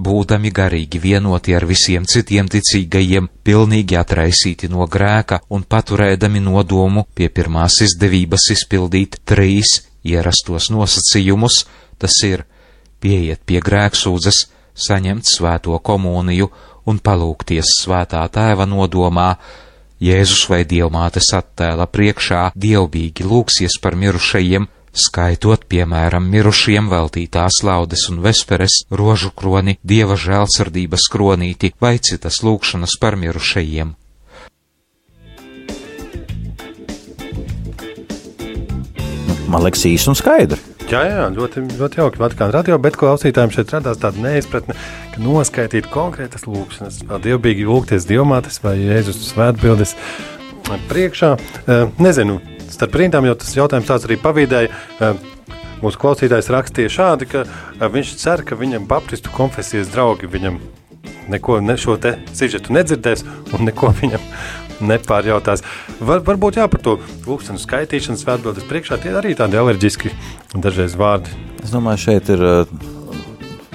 būdami 0.00 0.48
garīgi 0.48 1.00
vienoti 1.02 1.52
ar 1.52 1.66
visiem 1.68 2.06
citiem 2.08 2.48
ticīgajiem, 2.48 3.28
pilnīgi 3.44 3.98
atraisīti 4.00 4.70
no 4.72 4.86
grēka 4.88 5.42
un 5.52 5.66
paturēdami 5.68 6.40
nodomu 6.40 7.04
pie 7.14 7.28
pirmās 7.28 7.82
izdevības 7.84 8.48
izpildīt 8.56 9.20
trīs 9.28 9.82
ierastos 10.08 10.70
nosacījumus, 10.72 11.66
tas 12.00 12.16
ir 12.24 12.46
pieiet 13.04 13.44
pie 13.44 13.60
grēksūdzes, 13.60 14.46
saņemt 14.72 15.28
svēto 15.28 15.76
komuniju 15.84 16.48
un 16.88 16.98
palūkties 16.98 17.76
svētā 17.82 18.24
tēva 18.32 18.64
nodomā, 18.66 19.28
Jēzus 20.02 20.48
vai 20.50 20.64
Dievmātes 20.66 21.28
attēla 21.36 21.84
priekšā 21.86 22.48
dievbīgi 22.58 23.22
lūksies 23.22 23.76
par 23.78 23.94
mirušajiem, 23.94 24.66
skaitot, 24.90 25.68
piemēram, 25.70 26.26
mirušiem 26.32 26.88
veltītās 26.90 27.60
laudes 27.62 28.08
un 28.10 28.18
vesperes, 28.24 28.80
rožu 28.90 29.30
kroni, 29.30 29.76
dieva 29.86 30.18
žēlsardības 30.18 31.06
kronīti 31.12 31.70
vai 31.78 32.00
citas 32.02 32.42
lūkšanas 32.42 32.98
par 32.98 33.14
mirušajiem. 33.22 33.94
Man 39.52 39.66
liekas, 39.68 39.86
īsi 39.86 40.10
un 40.10 40.18
skaidri. 40.18 40.71
Jā, 40.90 41.02
jā, 41.08 41.26
ļoti, 41.32 41.62
ļoti 41.78 42.00
jauki. 42.00 42.20
Vatikāna 42.20 42.52
radio, 42.56 42.76
bet 42.82 42.98
klausītājiem 43.00 43.52
šeit 43.54 43.70
radās 43.72 44.00
tāda 44.02 44.20
neizpratne, 44.24 44.76
ka 45.14 45.22
noskaidrot 45.22 45.88
konkrētas 45.92 46.44
lūkšanas, 46.48 47.02
dievbijīgi 47.24 47.68
lūgties 47.68 48.08
dievmātes 48.08 48.58
vai 48.64 48.74
Jēzus 48.80 49.22
svētbildes 49.30 49.94
priekšā. 50.90 51.32
Nezinu, 52.02 52.40
starp 52.72 52.98
rindām, 53.00 53.28
jo 53.28 53.38
tas 53.38 53.54
jautājums 53.56 53.88
tāds 53.88 54.08
arī 54.08 54.18
pavīdēja. 54.20 55.14
Mūsu 55.82 55.98
klausītājs 55.98 56.52
rakstīja 56.54 56.92
šādi, 56.94 57.30
ka 57.30 57.46
viņš 57.90 58.14
cer, 58.20 58.44
ka 58.46 58.58
viņam 58.58 58.86
baptistu 58.90 59.32
konfesijas 59.34 59.90
draugi 59.94 60.30
viņam 60.30 60.60
neko 61.28 61.60
ne 61.60 61.76
šo 61.78 61.96
te 62.02 62.16
sižetu 62.34 62.74
nedzirdēs 62.74 63.24
un 63.54 63.66
neko 63.68 63.92
viņam 64.00 64.22
nepārjautās. 64.86 65.64
Var, 66.00 66.22
varbūt 66.26 66.58
jā, 66.60 66.66
par 66.70 66.82
to 66.84 66.96
lūkstenu 67.26 67.60
skaitīšanu, 67.62 68.20
svētbildes 68.20 68.66
priekšā 68.70 68.98
tie 69.02 69.14
arī 69.18 69.36
tādi 69.38 69.60
alerģiski 69.60 70.12
dažreiz 70.54 70.96
vārdi. 70.98 71.32
Es 71.62 71.72
domāju, 71.74 72.02
šeit 72.08 72.30
ir 72.34 72.42
uh, 72.42 72.76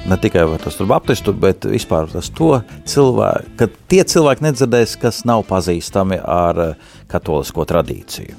ne 0.08 0.18
tikai 0.22 0.46
tas 0.64 0.78
tur 0.80 0.90
baptistu, 0.90 1.34
bet 1.36 1.68
vispār 1.68 2.10
tas 2.12 2.30
to 2.32 2.58
cilvēku, 2.88 3.54
ka 3.60 3.70
tie 3.92 4.04
cilvēki 4.08 4.48
nedzirdēs, 4.48 4.98
kas 5.02 5.24
nav 5.28 5.46
pazīstami 5.50 6.20
ar 6.24 6.64
uh, 6.64 6.92
katolisko 7.12 7.68
tradīciju. 7.68 8.36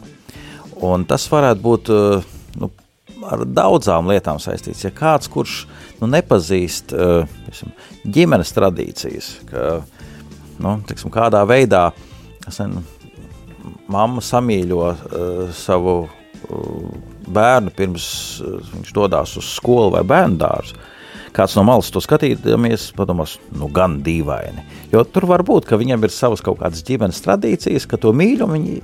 Un 0.89 1.05
tas 1.09 1.27
varētu 1.31 1.65
būt 1.65 1.91
uh, 1.93 2.29
nu, 2.61 2.71
ar 3.29 3.45
daudzām 3.45 4.09
lietām 4.11 4.41
saistīts. 4.43 4.85
Ja 4.87 4.93
kāds, 4.95 5.31
kurš 5.33 5.65
nu, 6.01 6.09
nepazīst 6.11 6.95
uh, 6.97 7.25
piemēram, 7.47 7.75
ģimenes 8.19 8.55
tradīcijas, 8.57 9.33
ka 9.51 9.65
nu, 10.63 10.79
tiksim, 10.89 11.13
kādā 11.15 11.43
veidā 11.49 11.89
sen, 12.55 12.79
mamma 13.91 14.23
samīļo 14.25 14.85
uh, 14.85 15.43
savu 15.57 15.97
uh, 16.05 16.93
bērnu 17.29 17.73
pirms 17.77 18.07
uh, 18.43 18.61
viņš 18.75 18.95
dodas 18.97 19.37
uz 19.41 19.51
skolu 19.57 19.97
vai 19.97 20.05
bērnu 20.07 20.41
dārzu. 20.41 20.79
Kāds 21.37 21.55
no 21.59 21.63
malas 21.67 21.91
to 21.93 22.01
skatīties, 22.03 22.89
padomās, 22.97 23.37
nu, 23.55 23.69
gan 23.71 23.99
dīvaini. 24.03 24.65
Jo 24.91 25.05
tur 25.05 25.29
var 25.29 25.45
būt, 25.47 25.69
ka 25.69 25.79
viņam 25.79 26.07
ir 26.07 26.15
savas 26.15 26.43
kaut 26.43 26.59
kādas 26.63 26.83
ģimenes 26.87 27.21
tradīcijas, 27.23 27.87
ka 27.87 28.01
to 28.01 28.15
mīl 28.17 28.43
un 28.47 28.57
viņi 28.57 28.79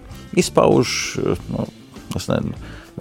izpauž. 0.44 0.92
Nu, 1.50 1.66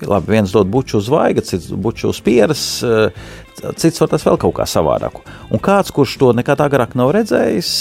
labi, 0.01 0.31
viens 0.31 0.51
dod 0.51 0.67
buču 0.73 0.97
uz 0.97 1.09
vaiga, 1.11 1.43
cits 1.45 1.69
buču 1.69 2.09
uz 2.09 2.21
pieres, 2.23 2.63
eh, 2.83 3.11
cits 3.77 4.01
var 4.01 4.09
tas 4.09 4.25
vēl 4.25 4.39
kaut 4.41 4.55
kā 4.57 4.65
savādāk. 4.65 5.21
Un 5.51 5.61
kāds, 5.61 5.93
kurš 5.93 6.17
to 6.17 6.31
nekad 6.33 6.63
agrāk 6.63 6.95
nav 6.95 7.13
redzējis, 7.13 7.73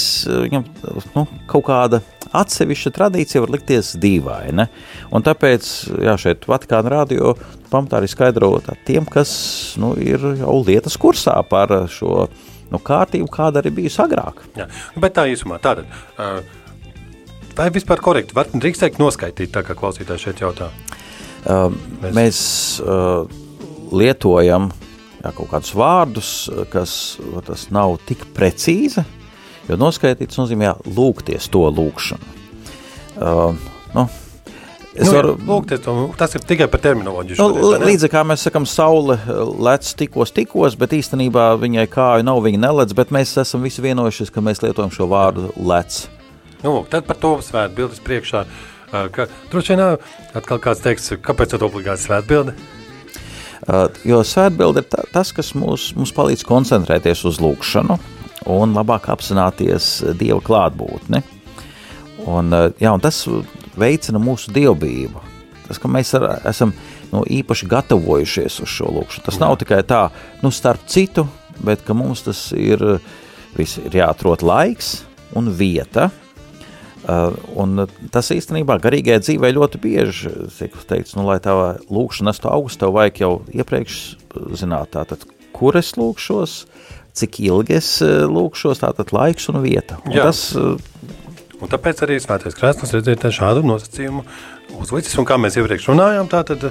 viņam 0.44 0.66
nu, 1.16 1.26
kaut 1.46 1.64
kāda 1.70 2.02
atsevišķa 2.36 2.92
tradīcija 2.96 3.42
var 3.44 3.52
likties 3.54 3.92
dīvaina. 4.00 4.66
Un 5.12 5.24
tāpēc, 5.26 5.68
jā, 6.06 6.16
šeit 6.20 6.46
Vatikāna 6.50 6.92
radio 6.92 7.34
pamatā 7.72 8.00
arī 8.00 8.08
skaidrot 8.10 8.70
tiem, 8.86 9.06
kas 9.08 9.32
nu, 9.80 9.92
ir 10.00 10.24
jau 10.40 10.56
lietas 10.64 10.98
kursā 11.00 11.36
par 11.48 11.72
šo 11.92 12.26
nu, 12.72 12.80
kārtību, 12.80 13.28
kāda 13.32 13.60
arī 13.62 13.74
bijusi 13.82 14.00
agrāk. 14.04 14.44
Jā. 14.56 14.68
Bet 14.96 15.16
tā 15.18 15.26
īsumā, 15.28 15.60
tātad, 15.62 15.88
uh, 16.16 16.40
vai 17.58 17.68
vispār 17.74 18.00
korekti, 18.00 18.36
var 18.36 18.48
drīkst 18.52 18.86
teikt 18.86 19.00
noskaitīt, 19.02 19.52
tā 19.52 19.64
kā 19.66 19.76
klausītājs 19.76 20.28
šeit 20.28 20.40
jautā? 20.44 20.70
Uh, 21.42 21.68
Mēs- 22.00 22.14
mēs 22.16 22.38
uh, 22.80 23.26
lietojam 23.92 24.70
jā, 25.22 25.32
kaut 25.36 25.50
kādus 25.50 25.74
vārdus, 25.76 26.30
kas 26.72 27.18
va, 27.32 27.42
tas 27.46 27.68
nav 27.74 27.98
tik 28.08 28.24
precīzi, 28.36 29.04
jo 29.72 29.78
noskaitīts 29.80 30.38
nozīmē 30.40 30.74
lūgties 30.86 31.48
to 31.52 31.64
lūgšanu. 31.72 32.40
Uh, 33.12 33.52
nu, 33.94 34.06
es 34.94 35.06
Nu, 35.08 35.12
varu, 35.12 35.34
to, 35.68 35.94
tas 36.18 36.34
ir 36.36 36.44
tikai 36.48 36.68
par 36.72 36.80
terminoloģiju. 36.84 37.38
Nu, 37.40 37.76
līdzīgi 37.82 38.12
kā 38.12 38.24
mēs 38.28 38.44
sakām, 38.46 38.66
saule 38.68 39.18
lec 39.62 39.88
tikos, 39.98 40.32
tikos, 40.36 40.76
bet 40.80 40.96
īstenībā 40.96 41.52
viņai 41.60 41.86
kāju 41.92 42.26
nav, 42.28 42.42
viņa 42.44 42.60
nelec, 42.66 42.92
bet 42.96 43.12
mēs 43.14 43.34
esam 43.40 43.64
visi 43.64 43.84
vienojušies, 43.84 44.32
ka 44.32 44.44
mēs 44.44 44.64
lietojam 44.64 44.92
šo 44.94 45.08
vārdu 45.12 45.48
lec. 45.56 46.04
Nu, 46.62 46.76
lūk, 46.76 46.92
tad 46.92 47.08
par 47.08 47.18
to 47.20 47.34
svētbildes 47.42 48.02
priekšā. 48.04 48.44
Ka, 48.92 49.26
droši 49.48 49.72
vien 49.72 49.80
atkal 50.36 50.60
kāds 50.60 50.82
teiks, 50.84 51.14
kāpēc 51.24 51.54
tad 51.54 51.64
obligāti 51.64 52.04
svētbilde? 52.04 52.52
Jo 54.04 54.20
svētbilde 54.26 54.82
ir 54.82 54.88
tā, 54.90 55.04
tas, 55.14 55.30
kas 55.32 55.54
mūs, 55.56 55.92
mums 55.96 56.12
palīdz 56.14 56.44
koncentrēties 56.44 57.22
uz 57.30 57.38
lūkšanu 57.40 57.96
un 58.51 58.74
labāk 58.76 59.09
apzināties 59.12 59.99
Dieva 60.18 60.40
klātbūtni. 60.45 61.22
Un, 62.26 62.55
uh, 62.55 62.70
jā, 62.80 62.93
un 62.93 63.03
tas 63.03 63.24
veicina 63.78 64.20
mūsu 64.22 64.53
dievbijību. 64.55 65.22
Tas, 65.66 65.78
ka 65.80 65.90
mēs 65.90 66.12
ar, 66.18 66.28
esam 66.49 66.74
nu, 67.12 67.22
īpaši 67.22 67.68
gatavojušies 67.70 68.61
uz 68.64 68.72
šo 68.72 68.90
lūkšanu. 68.93 69.26
Tas 69.28 69.38
nav 69.43 69.57
tikai 69.61 69.82
tā, 69.88 70.07
nu, 70.43 70.53
starp 70.55 70.84
citu, 70.90 71.26
bet 71.64 71.84
ka 71.86 71.97
mums 71.97 72.24
tas 72.26 72.51
ir, 72.57 72.82
vis, 73.57 73.78
ir 73.82 74.03
jāatrod 74.03 74.45
laiks 74.47 75.01
un 75.38 75.51
vieta. 75.57 76.11
Uh, 77.03 77.34
un 77.59 77.86
tas 78.14 78.28
īstenībā 78.30 78.76
garīgajā 78.78 79.24
dzīvē 79.24 79.49
ļoti 79.57 79.78
bieži 79.82 80.30
tiek 80.55 80.76
teikts, 80.86 81.16
nu, 81.18 81.24
lai 81.26 81.40
tā 81.43 81.55
lūkšana 81.90 82.30
nestu 82.30 82.47
augstu, 82.47 82.84
tev 82.84 82.95
vajag 82.95 83.22
jau 83.24 83.32
iepriekš 83.51 83.97
zināt, 84.61 84.93
tātad, 84.95 85.24
kur 85.57 85.74
es 85.80 85.97
lūkšos, 85.99 86.61
cik 87.18 87.40
ilgi 87.44 87.78
es 87.78 87.94
uh, 88.04 88.24
lūkšos, 88.30 88.82
tātad 88.84 89.12
laiks 89.14 89.50
un 89.52 89.60
vieta. 89.64 90.00
Un 90.06 90.16
Jā. 90.16 90.30
tas, 90.30 90.50
uh, 90.58 90.76
Un 91.62 91.70
tāpēc 91.70 92.00
arī 92.02 92.16
svētais 92.18 92.56
krēsls 92.58 92.90
redzēt 92.90 93.22
šādu 93.30 93.60
nosacījumu 93.62 94.24
uzlicis. 94.82 95.14
Un 95.22 95.28
kā 95.28 95.36
mēs 95.38 95.54
iepriekš 95.60 95.92
runājām, 95.92 96.26
tā 96.26 96.40
tad 96.48 96.64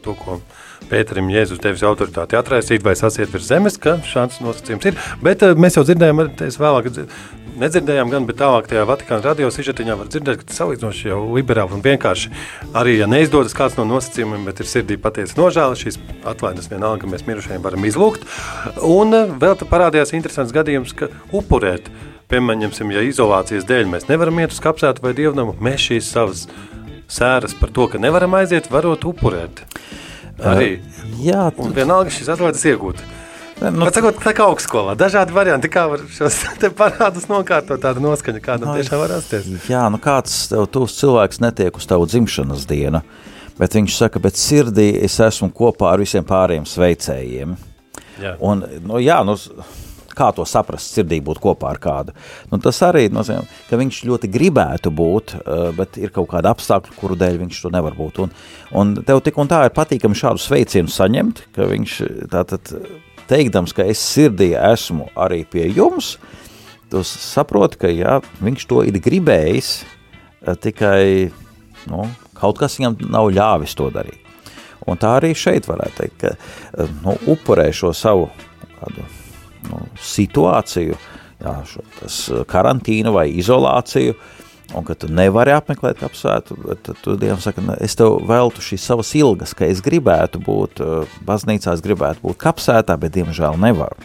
to, 0.00 0.14
ko 0.16 0.38
Pēterim 0.88 1.28
Jēzus 1.28 1.60
devis 1.60 1.82
autoritāti 1.84 2.38
atraisīt 2.38 2.84
vai 2.86 2.94
sasiet 2.96 3.28
virs 3.34 3.48
zemes, 3.50 3.76
ka 3.82 3.98
šāds 4.08 4.40
nosacījums 4.40 4.88
ir. 4.88 5.00
Bet 5.20 5.44
mēs 5.60 5.76
jau 5.76 5.84
dzirdējām, 5.84 6.22
es 6.46 6.56
vēlāk 6.60 6.88
nedzirdējām, 7.60 8.10
gan, 8.12 8.26
bet 8.28 8.38
tālāk 8.40 8.68
tajā 8.70 8.84
Vatikāna 8.88 9.24
radio 9.26 9.50
sižetiņā 9.52 9.96
var 9.98 10.10
dzirdēt, 10.10 10.40
ka 10.40 10.48
tas 10.48 10.60
salīdzinoši 10.62 11.10
jau 11.10 11.20
liberāli 11.34 11.76
un 11.76 11.84
vienkārši 11.84 12.32
arī, 12.78 12.96
ja 13.00 13.08
neizdodas 13.10 13.56
kāds 13.56 13.78
no 13.78 13.86
nosacījumiem, 13.88 14.46
bet 14.48 14.62
ir 14.62 14.70
sirdī 14.70 14.98
patiesa 15.00 15.38
nožēla, 15.38 15.78
šīs 15.78 15.98
atlaides 16.28 16.70
vienalga 16.70 17.10
mēs 17.10 17.26
mirušajiem 17.28 17.64
varam 17.64 17.86
izlūgt. 17.88 18.26
Un 18.86 19.18
eh, 19.18 19.34
vēl 19.44 19.58
te 19.58 19.68
parādījās 19.68 20.14
interesants 20.16 20.54
gadījums, 20.54 20.94
ka 20.96 21.10
upurēt, 21.34 21.90
piemēram, 22.32 22.94
ja 22.94 23.04
izolācijas 23.06 23.68
dēļ 23.68 23.92
mēs 23.94 24.08
nevaram 24.10 24.42
iet 24.42 24.56
uz 24.56 24.62
kapsētu 24.64 25.04
vai 25.04 25.14
dievnamu, 25.18 25.56
mēs 25.64 25.90
šīs 25.90 26.10
savas 26.14 26.48
sēras 27.08 27.56
par 27.58 27.72
to, 27.74 27.88
ka 27.92 28.00
nevaram 28.00 28.36
aiziet, 28.38 28.70
varot 28.72 29.06
upurēt. 29.08 29.64
Arī. 30.38 30.76
jā, 31.18 31.48
Un 31.58 31.72
vienalga 31.74 32.12
šīs 32.14 32.28
atlaides 32.30 32.62
iegūt. 32.70 33.00
Nu, 33.60 33.70
Nu, 33.78 33.88
Sakot, 33.90 34.20
tā 34.22 34.34
kā 34.36 34.46
augstskolā, 34.46 34.94
dažādi 34.98 35.34
varianti, 35.34 35.70
kā 35.72 35.86
var 35.90 36.04
šos 36.14 36.36
parādus 36.78 37.26
nokārtot, 37.30 37.80
tāda 37.82 38.02
noskaņa, 38.02 38.42
kādam 38.44 38.72
Ai, 38.72 38.80
tiešām 38.80 39.02
var 39.02 39.14
rasties. 39.16 39.48
Jā, 39.70 39.86
nu 39.92 40.00
kāds 40.02 40.44
tev 40.52 40.68
tūs 40.74 40.94
cilvēks 41.00 41.42
netiek 41.42 41.74
uz 41.76 41.88
tavu 41.90 42.06
dzimšanas 42.10 42.68
dienu, 42.70 43.02
bet 43.58 43.74
viņš 43.74 43.98
saka, 43.98 44.22
bet 44.22 44.38
sirdī 44.38 44.92
es 45.02 45.18
esmu 45.24 45.50
kopā 45.54 45.92
ar 45.94 46.04
visiem 46.04 46.26
pārējiem 46.28 46.68
sveicējiem. 46.70 47.58
Jā. 48.22 48.34
Un, 48.42 48.62
nu, 48.86 48.98
jā, 49.02 49.18
nu, 49.26 49.34
kā 50.18 50.30
to 50.34 50.46
saprast, 50.48 50.94
sirdī 50.94 51.20
būt 51.24 51.40
kopā 51.42 51.72
ar 51.72 51.80
kādu. 51.82 52.14
Nu, 52.50 52.60
tas 52.62 52.80
arī 52.86 53.06
nozīmē, 53.14 53.44
ka 53.68 53.78
viņš 53.78 54.00
ļoti 54.08 54.30
gribētu 54.34 54.92
būt, 54.94 55.34
bet 55.78 55.98
ir 56.00 56.14
kaut 56.14 56.30
kāda 56.32 56.54
apstākļa, 56.54 56.96
kuru 56.98 57.18
dēļ 57.18 57.42
viņš 57.44 57.60
to 57.64 57.72
nevar 57.74 57.98
būt. 57.98 58.22
Un, 58.24 58.32
un 58.80 58.96
tev 59.06 59.22
tik 59.26 59.38
un 59.38 59.50
tā 59.50 59.64
ir 59.68 59.76
patīkami 59.76 60.18
šādu 60.18 60.42
sveicienu 60.42 60.90
saņemt, 60.94 61.44
ka 61.54 61.68
viņš 61.70 62.00
tātad 62.34 62.74
teikdams, 63.28 63.74
ka 63.76 63.86
es 63.88 64.00
sirdī 64.02 64.52
esmu 64.56 65.08
arī 65.18 65.42
pie 65.48 65.68
jums, 65.76 66.16
tu 66.90 67.02
saproti, 67.04 67.80
ka 67.82 67.90
jā, 67.92 68.18
viņš 68.44 68.66
to 68.70 68.82
ir 68.88 68.98
gribējis, 69.04 69.72
eh, 70.46 70.56
tikai 70.56 71.30
nu, 71.90 72.08
kaut 72.38 72.58
kas 72.58 72.78
viņam 72.78 72.98
nav 73.10 73.30
ļāvis 73.34 73.76
to 73.78 73.90
darīt. 73.94 74.24
Un 74.88 74.96
tā 74.96 75.18
arī 75.18 75.34
šeit 75.36 75.68
varētu 75.68 76.00
teikt, 76.00 76.18
ka 76.22 76.34
eh, 76.34 76.90
nu, 77.04 77.16
upurē 77.34 77.68
šo 77.72 77.92
savu 77.92 78.30
kādu, 78.78 79.04
nu, 79.68 79.84
situāciju, 80.00 80.96
jā, 81.42 81.54
šo, 81.68 81.84
tas 82.00 82.18
karantīnu 82.48 83.12
vai 83.14 83.28
izolāciju, 83.36 84.16
un 84.74 84.84
ka 84.84 84.94
tu 84.98 85.08
nevari 85.12 85.54
apmeklēt 85.56 86.00
kapsētu, 86.02 86.56
tad 86.84 87.00
tu 87.02 87.16
Dievam 87.16 87.40
saka, 87.40 87.62
"Ne, 87.64 87.76
es 87.80 87.96
tev 87.96 88.18
veltu 88.28 88.60
šīs 88.60 88.84
savas 88.84 89.14
ilgas, 89.14 89.54
ka 89.54 89.64
es 89.64 89.80
gribētu 89.80 90.42
būt 90.44 90.80
uh, 90.84 91.06
baznīcā, 91.24 91.72
es 91.72 91.84
gribētu 91.84 92.20
būt 92.22 92.36
kapsētā, 92.36 92.98
bet 92.98 93.12
diemžēl 93.12 93.56
nevaru. 93.56 93.96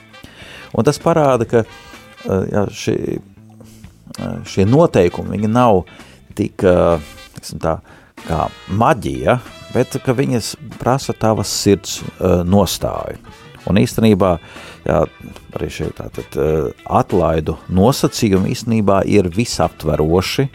Un 0.74 0.84
tas 0.84 1.00
parāda, 1.00 1.46
ka 1.46 1.66
uh, 1.66 2.46
jā, 2.48 2.66
šī, 2.72 3.20
uh, 4.20 4.40
šie 4.46 4.66
noteikumi, 4.66 5.38
viņi 5.38 5.52
nav 5.52 5.84
tik, 6.36 6.64
tiksim 7.36 7.60
tā, 7.60 7.78
kā 8.24 8.48
maģija, 8.70 9.40
bet 9.74 10.00
ka 10.06 10.14
viņas 10.14 10.56
prasa 10.80 11.14
tavas 11.14 11.48
sirds 11.48 12.02
nostāju. 12.20 13.20
Un 13.70 13.80
īstenībā, 13.80 14.36
jā, 14.84 15.00
arī 15.56 15.70
šeit 15.72 15.96
tātad 16.00 16.38
uh, 16.40 16.70
atlaidu 17.00 17.56
nosacījumi 17.72 18.52
īstenībā 18.52 19.04
ir 19.08 19.30
visaptveroši, 19.32 20.48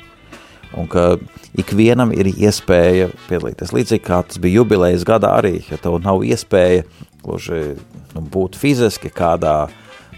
un 0.79 0.89
ka 0.93 1.15
ikvienam 1.59 2.13
ir 2.13 2.29
iespēja 2.35 3.09
piedalīties. 3.29 3.73
Līdzīgi 3.73 4.05
kā 4.05 4.21
tas 4.29 4.41
bija 4.43 4.61
jubilejas 4.61 5.07
gadā 5.09 5.33
arī, 5.39 5.63
ja 5.71 5.81
tev 5.81 5.97
nav 6.05 6.21
iespēja 6.27 6.85
gluži 7.25 7.79
nu, 8.15 8.23
būt 8.23 8.59
fiziski 8.59 9.11
kādā 9.13 9.57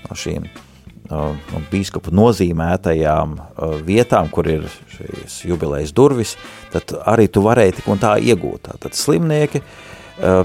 no 0.08 0.18
šīm 0.18 0.48
nu, 1.10 1.60
bīskapu 1.70 2.12
nozīmētajām 2.14 3.36
uh, 3.38 3.76
vietām, 3.86 4.30
kur 4.34 4.48
ir 4.50 4.66
šīs 4.96 5.40
jubilejas 5.48 5.94
durvis, 5.94 6.36
tad 6.74 6.94
arī 7.06 7.28
tu 7.30 7.44
varēji 7.46 7.78
tik 7.78 7.90
un 7.90 8.02
tā 8.02 8.16
iegūt. 8.18 8.72
Tad 8.82 8.98
slimnieki 8.98 9.62
uh, 9.62 10.42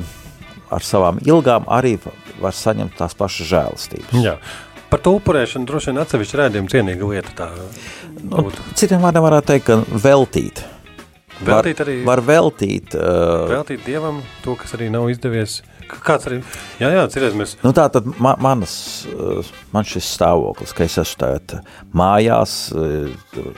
ar 0.73 0.85
savām 0.85 1.21
ilgām 1.25 1.67
arī 1.71 1.97
var 2.41 2.55
saņemt 2.55 2.97
tās 2.99 3.15
pašas 3.17 3.47
žēlastības. 3.51 4.15
Jā. 4.23 4.37
Par 4.89 5.01
to 5.03 5.15
upurēšanu 5.17 5.65
droši 5.67 5.91
vien 5.91 5.99
atsevišķi 6.03 6.37
rādījuma 6.39 6.71
cienīga 6.71 7.07
lieta 7.09 7.33
tā 7.35 7.49
Nu, 8.25 8.47
citiem 8.77 9.01
vārdiem 9.03 9.25
varētu 9.25 9.49
teikt, 9.51 9.65
ka 9.67 9.99
veltīt. 10.05 10.61
Veltīt 11.43 11.79
var, 11.81 11.87
arī- 11.89 12.03
var 12.07 12.21
veltīt. 12.23 12.93
Uh, 12.95 13.49
Veltīt 13.51 13.83
Dievam 13.85 14.21
to, 14.43 14.55
kas 14.55 14.71
arī 14.77 14.87
nav 14.93 15.09
izdevies. 15.11 15.61
Kāds 15.85 16.25
arī, 16.25 16.39
jā, 16.79 16.87
jā, 16.89 17.03
cerēs 17.13 17.35
mēs, 17.37 17.51
Nu, 17.61 17.69
tā 17.75 17.83
tad 17.93 18.07
ma 18.17 18.31
manas, 18.41 19.05
uh, 19.05 19.45
man 19.75 19.83
šis 19.85 20.07
stāvoklis, 20.17 20.73
ka 20.73 20.83
es 20.87 20.95
esmu 20.97 21.19
tagad 21.21 21.59
mājās, 21.93 22.55
uh, 22.73 23.11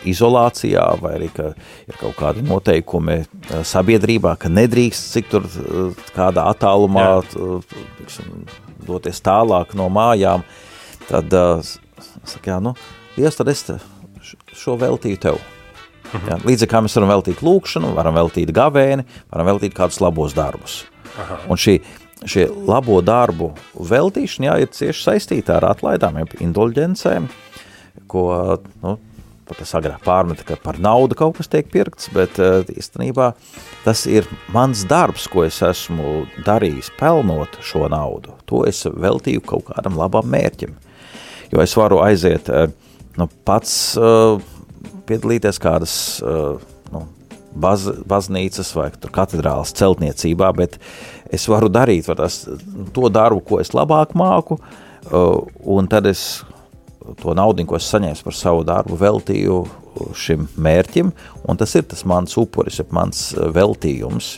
izolācijā, 0.04 0.84
vai 1.00 1.14
arī 1.20 1.30
ka 1.34 1.54
ir 1.88 1.96
kaut 2.02 2.18
kādi 2.20 2.44
noteikumi 2.44 3.22
uh, 3.22 3.62
sabiedrībā, 3.64 4.36
ka 4.42 4.50
nedrīkst 4.52 5.14
cik 5.16 5.30
tur 5.32 5.46
uh, 5.48 5.94
kādā 6.18 6.50
attālumā 6.52 7.08
uh, 7.24 7.62
tiksim, 8.02 8.44
doties 8.86 9.22
tālāk 9.26 9.74
no 9.78 9.90
mājām, 9.94 10.46
tad, 11.08 11.34
uh, 11.34 12.10
saka, 12.24 12.54
jā, 12.54 12.58
nu, 12.64 12.76
Dievs, 13.18 13.40
tad 13.40 13.50
es 13.50 13.64
šo 14.54 14.76
veltīju 14.78 15.22
tev. 15.22 15.40
Jā, 16.14 16.38
līdzīgi 16.46 16.70
kā 16.72 16.80
mēs 16.84 16.96
varam 16.96 17.10
veltīt 17.12 17.42
lūkšanu, 17.44 17.90
varam 17.98 18.16
veltīt 18.16 18.52
gavēni, 18.56 19.04
varam 19.34 19.50
veltīt 19.50 19.74
kādus 19.76 20.00
labos 20.04 20.36
darbus. 20.38 20.84
Aha. 21.18 21.40
Un 21.52 21.60
šī, 21.60 21.80
šie 22.30 22.46
labo 22.70 23.00
darbu 23.06 23.52
veltīšana 23.90 24.52
jā, 24.52 24.56
ir 24.64 24.72
cieši 24.78 25.04
saistīta 25.04 25.58
ar 25.58 25.68
atlaidām, 25.74 26.22
jeb 26.22 26.38
indulģencēm, 26.46 27.28
ko 28.08 28.24
nu, 28.84 28.96
pat 29.50 29.62
agrāk 29.80 30.04
pārmetu, 30.06 30.46
ka 30.48 30.58
par 30.62 30.80
naudu 30.82 31.18
kaut 31.18 31.38
kas 31.40 31.50
tiek 31.52 31.70
pirkts, 31.72 32.10
bet 32.14 32.40
uh, 32.42 32.62
īstenībā 32.78 33.32
tas 33.86 34.06
ir 34.10 34.28
mans 34.54 34.84
darbs, 34.90 35.28
ko 35.32 35.46
es 35.48 35.60
esmu 35.66 36.26
darījis, 36.48 36.92
pelnot 37.00 37.60
šo 37.66 37.88
naudu. 37.92 38.36
To 38.52 38.64
es 38.70 38.84
veltīju 38.86 39.44
kaut 39.48 39.70
kādam 39.72 39.98
labam 40.00 40.28
mērķim. 40.32 40.76
Jo 41.54 41.64
es 41.64 41.76
varu 41.80 42.02
aiziet 42.04 42.52
uh, 42.52 42.68
nu, 43.18 43.30
pats 43.48 43.72
uh, 44.00 44.42
piedalīties 45.08 45.62
kādas 45.64 45.94
nu, 46.92 47.06
baz, 47.56 47.86
baznīcas 48.08 48.74
vai 48.76 48.90
katedrālas 48.92 49.72
celtniecībā, 49.78 50.52
bet 50.58 50.76
es 51.32 51.48
varu 51.48 51.72
darīt 51.72 52.10
var 52.10 52.20
tas, 52.26 52.42
to 52.96 53.08
darbu, 53.08 53.40
ko 53.48 53.62
es 53.64 53.72
labāk 53.72 54.12
māku, 54.20 54.60
un 55.08 55.88
tad 55.88 56.10
es 56.12 56.42
to 57.22 57.36
naudu, 57.38 57.66
ko 57.68 57.78
es 57.80 57.88
saņēmu 57.92 58.26
par 58.28 58.36
savu 58.36 58.64
darbu, 58.68 58.98
veltīju 59.00 59.60
šim 60.18 60.48
mērķim, 60.62 61.12
un 61.50 61.60
tas 61.60 61.74
ir 61.78 61.88
tas 61.90 62.04
mans 62.08 62.38
upuris, 62.38 62.80
ir 62.82 62.90
mans 62.96 63.30
uh, 63.36 63.48
veltījums. 63.54 64.38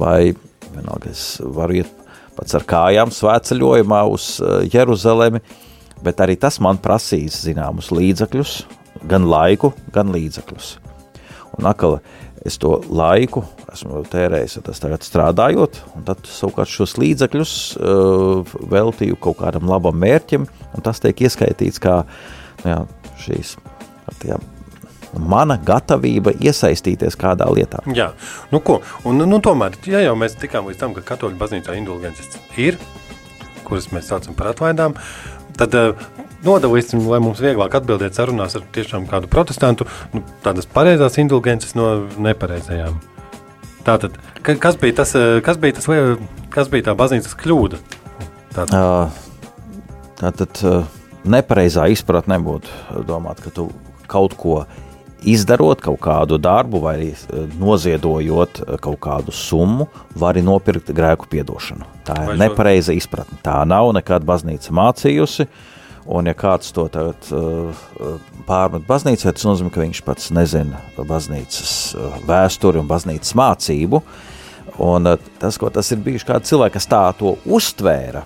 Vai 0.00 0.32
vienalga, 0.70 1.10
es 1.12 1.40
varu 1.42 1.80
iet 1.80 1.90
pats 2.36 2.56
ar 2.56 2.64
kājām 2.68 3.12
svētceļojumā 3.12 4.04
uz 4.08 4.32
uh, 4.40 4.60
Jeruzalemi, 4.64 5.42
bet 6.04 6.22
arī 6.24 6.38
tas 6.40 6.60
man 6.64 6.80
prasīs 6.80 7.42
zināmus 7.44 7.90
līdzekļus, 7.92 8.54
gan 9.10 9.28
laiku, 9.28 9.74
gan 9.92 10.12
līdzekļus. 10.14 10.76
Un 11.58 11.68
atkal 11.68 11.98
es 12.46 12.56
to 12.60 12.76
laiku 12.88 13.42
esmu 13.70 14.02
tērējis, 14.10 14.60
tas 14.66 14.80
tagad 14.82 15.04
strādājot, 15.04 15.80
un 15.96 16.06
tad 16.08 16.24
savukārt 16.28 16.72
šos 16.72 16.96
līdzekļus 17.00 17.56
uh, 17.76 18.54
veltīju 18.72 19.18
kaut 19.20 19.40
kādam 19.42 19.68
labam 19.70 19.98
mērķim, 20.00 20.46
un 20.46 20.86
tas 20.86 21.02
tiek 21.02 21.26
ieskaitīts 21.26 21.82
kā 21.82 22.00
nu 22.64 22.72
jā, 22.72 22.78
šīs, 23.24 23.54
jā, 24.26 24.38
mana 25.20 25.58
gatavība 25.66 26.34
iesaistīties 26.38 27.18
kādā 27.20 27.48
lietā. 27.52 27.82
jā, 27.96 28.10
nu 28.52 28.62
ko, 28.64 28.80
un 29.04 29.24
nu 29.26 29.42
tomēr, 29.44 29.76
ja 29.90 30.02
jau 30.04 30.16
mēs 30.18 30.38
tikām 30.40 30.70
līdz 30.70 30.80
tam, 30.80 30.96
ka 30.96 31.04
katoļu 31.12 31.38
baznīcā 31.40 31.76
indulgences 31.78 32.40
ir, 32.60 32.80
kuras 33.66 33.90
mēs 33.94 34.10
saucam 34.10 34.36
par 34.38 34.54
atlaidām, 34.54 34.96
tad 35.58 35.76
uh, 35.76 36.08
nodalīsim, 36.44 37.02
lai 37.10 37.18
mums 37.22 37.40
vieglāk 37.42 37.74
atbildēt 37.80 38.16
sarunās 38.16 38.56
ar 38.56 38.62
tiešām 38.72 39.06
kādu 39.10 39.28
protestantu, 39.32 39.86
nu, 40.14 40.22
tādas 40.44 40.66
pareizās 40.66 41.18
indulgences 41.20 41.74
no 41.78 42.06
nepareizajām. 42.18 42.98
Tātad, 43.84 44.16
ka- 44.42 44.56
kas 44.60 44.76
bija 44.76 44.96
tas, 45.00 45.14
eh, 45.14 45.40
kas 45.44 45.56
bija 45.56 45.74
tas, 45.78 45.86
liel- 45.86 46.18
kas 46.50 46.68
bija 46.68 46.90
tā 46.90 46.96
baznīcas 46.96 47.34
kļūda? 47.36 47.78
Tātad, 48.54 48.74
Uh, 48.74 49.10
Tātad 50.20 50.58
uh, 50.68 50.84
nepareizā 51.24 51.86
izpratnē 51.88 52.36
būtu 52.44 53.04
domāt, 53.08 53.40
ka 53.40 53.48
tu 53.50 53.70
kaut 54.06 54.34
ko 54.36 54.66
izdarot, 55.24 55.80
kaut 55.80 55.98
kādu 56.00 56.36
darbu 56.38 56.80
vai 56.82 56.96
uh, 57.12 57.46
noziedojot 57.58 58.60
uh, 58.66 58.76
kaut 58.76 59.00
kādu 59.00 59.32
summu, 59.32 59.88
vari 60.14 60.42
nopirkt 60.44 60.92
grēku 60.92 61.24
piedošanu. 61.30 61.86
Tā 62.04 62.18
ir 62.34 62.36
nepareiza 62.36 62.92
izpratne. 62.92 63.38
Tā 63.42 63.62
nav 63.64 63.92
nekad 63.96 64.24
baznīca 64.28 64.70
mācījusi. 64.76 65.46
Un, 66.08 66.26
ja 66.26 66.34
kāds 66.34 66.72
to 66.72 66.86
tagad, 66.92 67.26
uh, 67.36 67.76
uh, 68.00 68.14
pārmet 68.48 68.86
baznīcai, 68.88 69.34
tas 69.36 69.44
nozīmē, 69.46 69.70
ka 69.74 69.82
viņš 69.82 70.00
pats 70.06 70.30
nezina 70.32 70.80
baznīcas 70.96 71.72
uh, 71.94 72.14
vēsturi 72.26 72.80
un 72.80 72.88
baznīcas 72.88 73.34
mācību. 73.36 74.00
Un, 74.80 75.06
uh, 75.10 75.30
tas, 75.42 75.58
ko 75.60 75.68
tas 75.70 75.92
ir 75.92 76.00
bijis, 76.04 76.24
kādi 76.26 76.48
cilvēki, 76.48 76.78
kas 76.78 76.88
tā 76.88 77.02
to 77.18 77.34
uztvēra, 77.44 78.24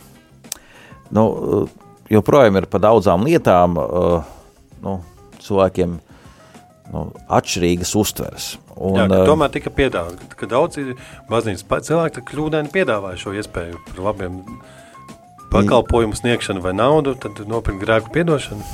nu, 1.15 1.25
uh, 1.27 1.69
joprojām 2.15 2.61
ir 2.61 2.69
par 2.71 2.85
daudzām 2.85 3.27
lietām 3.27 3.79
uh, 3.81 4.23
nu, 4.85 4.99
cilvēkiem 5.43 5.99
nu, 6.93 7.05
atšķirīgas 7.33 7.95
uztveres. 7.99 8.53
Un, 8.75 8.99
jā, 9.03 9.09
tomēr 9.27 9.53
tika 9.55 9.71
piedāvāts, 9.75 10.31
ka 10.39 10.49
daudzi 10.51 10.95
baznīcas 11.31 11.67
pa- 11.69 11.83
cilvēki 11.85 12.25
kļūdaini 12.31 12.73
piedāvāja 12.75 13.21
šo 13.23 13.35
iespēju 13.39 13.83
par 13.91 14.03
labiem 14.09 14.41
pakalpojumu 15.55 16.19
sniegšanu 16.19 16.65
vai 16.65 16.75
naudu, 16.77 17.15
tad 17.19 17.41
nopirkt 17.49 17.83
grēku 17.83 18.13
piedošanu. 18.15 18.67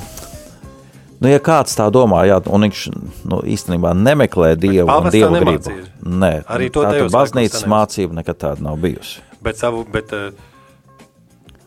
Nu, 1.21 1.29
ja 1.29 1.37
kāds 1.37 1.75
tā 1.77 1.85
domā, 1.93 2.23
jā, 2.25 2.39
un 2.49 2.65
viņš 2.65 2.83
nu, 3.29 3.43
īstenībā 3.45 3.91
nemeklē 3.93 4.55
dievu 4.57 4.89
un 4.89 5.09
dievu 5.13 5.37
gribu, 5.43 5.75
nē, 6.01 6.31
Arī 6.49 6.71
to 6.73 6.81
tā 6.81 6.95
tajos 6.95 7.11
tad 7.11 7.17
baznīcas 7.19 7.67
mācība 7.69 8.17
nekad 8.17 8.39
tāda 8.41 8.65
nav 8.65 8.79
bijusi. 8.81 9.21
Bet 9.45 9.61
savu, 9.61 9.83
bet 9.93 10.09
eh, 10.17 10.31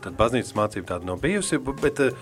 tad 0.03 0.19
baznīcas 0.19 0.51
mācība 0.59 0.89
tāda 0.91 1.07
nav 1.07 1.23
bijusi, 1.23 1.61
bet 1.79 2.03
eh, 2.03 2.19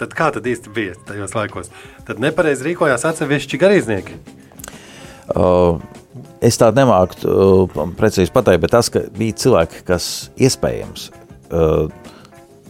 tad 0.00 0.16
kā 0.16 0.30
tad 0.32 0.48
īsti 0.48 0.72
bija 0.72 0.96
tajos 1.12 1.36
laikos? 1.36 1.68
Tad 2.08 2.24
nepareizi 2.24 2.70
rīkojās 2.70 3.04
atsevišķi 3.12 3.60
garīdznieki. 3.60 4.20
Uh, 5.36 5.76
es 6.42 6.56
tādu 6.58 6.80
nemāku 6.80 7.20
uh, 7.28 7.82
precīzi 8.00 8.32
pateikt, 8.32 8.64
bet 8.64 8.72
tas, 8.72 8.88
ka 8.90 9.04
bija 9.12 9.36
cilvēki, 9.44 9.84
kas 9.92 10.30
iespējams 10.40 11.10
uh, 11.50 11.90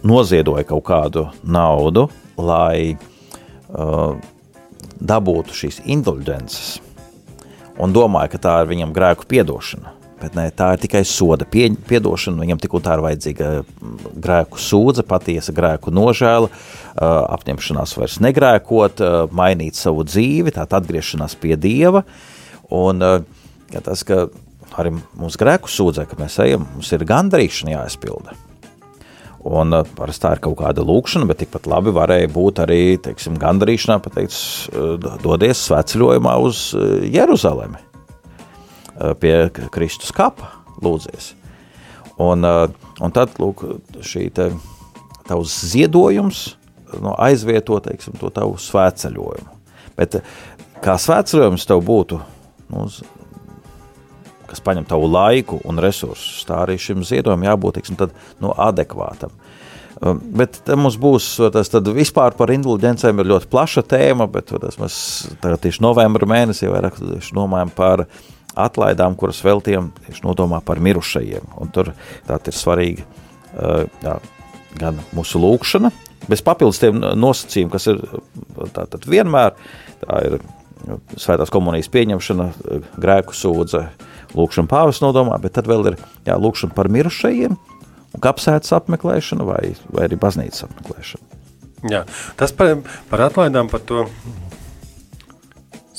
noziedoja 0.06 0.64
kaut 0.68 0.84
kādu 0.88 1.28
naudu, 1.44 2.08
lai 2.40 2.96
uh, 2.96 4.18
dabūtu 5.00 5.56
šīs 5.56 5.80
indulgences, 5.88 6.78
un 7.80 7.94
domāja, 7.96 8.34
ka 8.34 8.44
tā 8.44 8.58
ir 8.62 8.70
viņam 8.74 8.94
grēku 8.96 9.28
piedošana. 9.30 9.96
Bet 10.20 10.34
nē, 10.36 10.50
tā 10.52 10.74
ir 10.74 10.82
tikai 10.82 11.00
soda 11.08 11.46
pie, 11.48 11.70
piedošana. 11.88 12.42
Viņam 12.44 12.58
tik 12.60 12.74
un 12.76 12.82
tā 12.84 12.98
ir 12.98 13.02
vajadzīga 13.06 13.46
mm, 13.62 13.94
grēku 14.20 14.60
sūdzība, 14.60 15.08
patiesa 15.08 15.54
grēku 15.56 15.94
nožēla, 15.96 16.50
uh, 16.50 17.06
apņemšanās 17.38 17.96
vairs 17.96 18.18
negrēkot, 18.20 19.00
uh, 19.00 19.32
mainīt 19.32 19.80
savu 19.80 20.04
dzīvi, 20.04 20.52
tāda 20.58 20.82
atgriešanās 20.82 21.38
pie 21.40 21.56
dieva. 21.60 22.04
Un 22.68 23.00
uh, 23.00 23.16
ja 23.72 23.80
tas, 23.86 24.04
ka 24.04 24.26
arī 24.76 24.92
mums 24.92 25.40
grēku 25.40 25.72
sūdzē, 25.72 26.04
ka 26.10 26.20
mēs 26.20 26.36
ejam, 26.44 26.68
mums 26.76 26.92
ir 26.92 27.08
gandarīšana 27.08 27.78
jāizpilda. 27.78 28.36
Un 29.48 29.72
uh, 29.72 29.86
parasti 29.96 30.26
tā 30.26 30.34
ir 30.36 30.42
kaut 30.44 30.58
kāda 30.60 30.84
lūkšana, 30.84 31.28
bet 31.30 31.40
tikpat 31.40 31.68
labi 31.70 31.94
varēja 31.96 32.28
būt 32.34 32.60
arī 32.66 32.80
teiksim, 33.00 33.38
gandarīšanā, 33.40 34.00
pateikt, 34.04 34.36
dodies 35.24 35.62
svētceļojumā 35.68 36.36
uz 36.44 36.70
uh, 36.76 36.98
Jeruzalemi 37.08 37.86
pie 39.16 39.32
Kristus 39.72 40.10
kapa 40.12 40.50
lūdzies. 40.84 41.30
Un, 42.20 42.44
un 42.44 43.12
tad 43.16 43.38
lūk, 43.40 43.62
šī 44.04 44.26
te, 44.36 44.50
tavs 45.24 45.54
ziedojums 45.70 46.42
no, 46.98 47.14
aizvieto 47.16 47.78
teiksim, 47.84 48.18
to 48.20 48.28
tavu 48.34 48.58
svētceļojumu. 48.60 49.56
Bet 49.96 50.18
kā 50.84 50.96
svētceļojums 51.00 51.66
tev 51.68 51.82
būtu 51.86 52.20
nu, 52.72 52.86
kas 54.50 54.62
paņem 54.64 54.86
tavu 54.90 55.08
laiku 55.10 55.60
un 55.68 55.80
resursus. 55.82 56.42
Tā 56.48 56.64
arī 56.64 56.76
šim 56.80 57.04
ziedojumam 57.06 57.48
jābūt 57.48 57.80
tiksim, 57.80 57.98
tad, 58.00 58.14
nu, 58.42 58.52
adekvātam. 58.52 59.32
Um, 60.00 60.20
bet 60.40 60.62
mums 60.80 60.96
būs 61.00 61.34
tas 61.52 61.72
vispār 61.92 62.36
par 62.38 62.52
indulgencēm 62.54 63.20
ļoti 63.26 63.50
plaša 63.52 63.84
tēma, 63.90 64.26
bet 64.32 64.52
tas 64.62 64.78
mēs 64.80 64.98
tagad 65.42 65.60
tieši 65.66 65.84
novembra 65.84 66.28
mēnesī 66.30 66.70
vairāk 66.72 66.96
domājam 67.36 67.72
par 67.76 68.06
atlaidām, 68.58 69.16
kuras 69.18 69.42
veltījām 69.44 69.90
tieši 70.06 70.24
nodomā 70.24 70.62
par 70.64 70.80
mirušajiem. 70.82 71.52
Un 71.60 71.72
tur 71.74 71.92
tā 72.28 72.40
ir 72.40 72.56
svarīga 72.56 73.04
uh, 73.04 73.84
jā, 74.00 74.16
gan 74.80 75.02
mūsu 75.16 75.42
lūkšana, 75.42 75.92
bez 76.30 76.42
papildus 76.46 76.80
tiem 76.80 77.00
nosacījumiem, 77.00 77.72
kas 77.72 77.90
ir 77.90 78.00
tātad 78.76 79.06
vienmēr, 79.08 79.56
tā 80.04 80.22
ir 80.28 80.40
svētās 81.20 81.52
komunijas 81.52 81.90
pieņemšana, 81.92 82.46
grēku 83.00 83.36
sūdze, 83.36 83.84
lūkšana 84.36 84.70
pāvis 84.70 85.02
nodomā, 85.04 85.38
bet 85.42 85.56
tad 85.58 85.70
vēl 85.70 85.92
ir 85.92 85.98
jā, 86.26 86.36
lūkšana 86.36 86.76
par 86.76 86.90
mirušajiem, 86.92 87.56
un 88.10 88.24
kapsētas 88.24 88.74
apmeklēšana 88.78 89.46
vai, 89.46 89.62
vai 89.90 90.06
arī 90.08 90.18
baznīcas 90.20 90.66
apmeklēšana. 90.68 91.40
Jā, 91.90 92.04
tas 92.36 92.52
par, 92.52 92.76
par 93.08 93.24
atlaidām, 93.30 93.70
par 93.72 93.80
to 93.88 94.04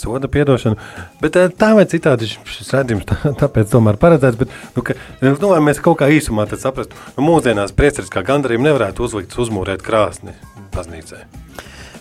soda 0.02 0.28
piedošanu. 0.28 0.78
Bet 1.22 1.38
eh, 1.38 1.50
tā 1.54 1.72
vai 1.78 1.86
citādi 1.90 2.30
šis 2.30 2.74
redzējums 2.74 3.08
tā, 3.12 3.34
tāpēc 3.44 3.72
tomēr 3.74 4.00
paredzēts. 4.02 4.40
Bet, 4.40 4.54
nu, 4.76 4.86
ka, 4.86 4.98
nu, 5.22 5.36
vai 5.54 5.62
mēs 5.66 5.82
kaut 5.84 6.00
kā 6.02 6.10
īsumā 6.14 6.48
saprastu, 6.54 6.98
nu, 7.18 7.26
mūsdienās 7.28 7.76
prieceris 7.78 8.14
kā 8.14 8.26
gandarījumu 8.28 8.70
nevarētu 8.70 9.06
uzlikt, 9.08 9.38
uzmūrēt 9.42 9.86
krāsni 9.86 10.36
baznīcai? 10.76 11.26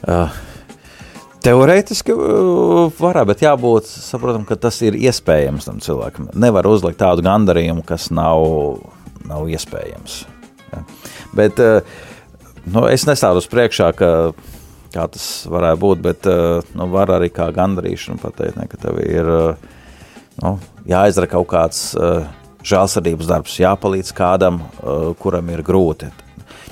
Uh, 0.01 0.33
Teorētiski 1.41 2.13
uh, 2.13 2.91
varētu, 3.01 3.29
bet 3.31 3.43
jābūt 3.45 3.89
saprotam, 3.89 4.45
ka 4.49 4.59
tas 4.61 4.77
ir 4.85 4.99
iespējams 4.99 5.69
tam 5.71 5.81
cilvēkam. 5.81 6.29
Nevar 6.37 6.69
uzlikt 6.69 7.01
tādu 7.01 7.25
gandarījumu, 7.25 7.85
kas 7.89 8.11
nav, 8.13 8.83
nav 9.29 9.49
iespējams. 9.49 10.19
Ja. 10.75 10.83
Bet 11.37 11.63
uh, 11.65 11.81
nu, 12.69 12.85
es 12.93 13.07
nestādu 13.09 13.41
uz 13.41 13.49
priekšā, 13.49 13.89
ka 13.97 14.11
kā 14.93 15.07
tas 15.15 15.27
varētu 15.49 15.81
būt, 15.81 16.05
bet 16.05 16.29
uh, 16.29 16.61
nu, 16.77 16.91
var 16.93 17.15
arī 17.17 17.31
kā 17.33 17.49
gandarīšana 17.57 18.21
pateikt, 18.21 18.61
ne, 18.61 18.69
ka 18.69 18.81
tev 18.85 19.01
ir 19.01 19.31
nu, 20.45 20.57
jāizdara 20.91 21.31
kaut 21.31 21.49
kāds 21.55 21.85
žēlsirdības 22.69 23.29
darbs, 23.31 23.61
jāpalīdz 23.63 24.13
kādam, 24.17 24.61
kuram 25.23 25.49
ir 25.55 25.65
grūti 25.65 26.11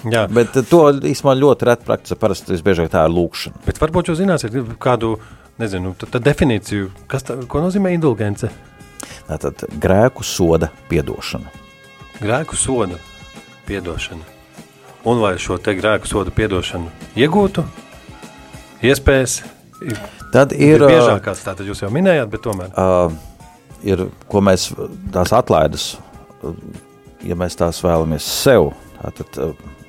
Jā. 0.09 0.26
Bet 0.30 0.55
to 0.70 0.82
īstenībā 0.95 1.34
ļoti 1.39 1.68
reti 1.68 1.89
praktizē. 1.89 2.18
Parasti 2.20 2.55
visbiežāk 2.55 2.91
tā 2.93 3.05
ir 3.07 3.14
lūkšana. 3.14 3.64
Bet 3.66 3.80
varbūt 3.82 4.12
jūs 4.12 4.20
zināsiet 4.20 4.57
kādu 4.82 5.16
nezinu, 5.59 5.95
tā, 5.99 6.09
tā 6.14 6.22
definīciju, 6.22 6.93
kas 7.11 7.26
tā, 7.26 7.39
nozīmē 7.39 7.93
indulgence? 7.97 8.51
Tātad 9.28 9.66
grēku 9.82 10.24
soda 10.26 10.70
piedošana. 10.91 11.51
Grēku 12.22 12.59
soda 12.59 12.99
piedošana. 13.68 14.36
Un 15.09 15.20
vai 15.22 15.36
šo 15.41 15.59
te 15.62 15.74
grēku 15.78 16.11
soda 16.11 16.34
piedošanu 16.34 16.91
iegūtu, 17.18 17.64
iespējas 18.86 19.41
Tad 20.32 20.53
ir 20.59 20.82
biežākās, 20.82 21.41
tātad 21.47 21.68
jūs 21.68 21.80
jau 21.84 21.91
minējāt, 21.95 22.28
bet 22.32 22.43
tomēr. 22.45 22.72
Uh, 22.74 23.14
ir, 23.86 24.09
ko 24.28 24.43
mēs 24.45 24.68
tās 25.14 25.32
atlaides, 25.36 25.86
ja 27.24 27.39
mēs 27.39 27.57
tās 27.59 27.80
vēlamies 27.84 28.26
sev, 28.26 28.72
tātad 28.99 29.39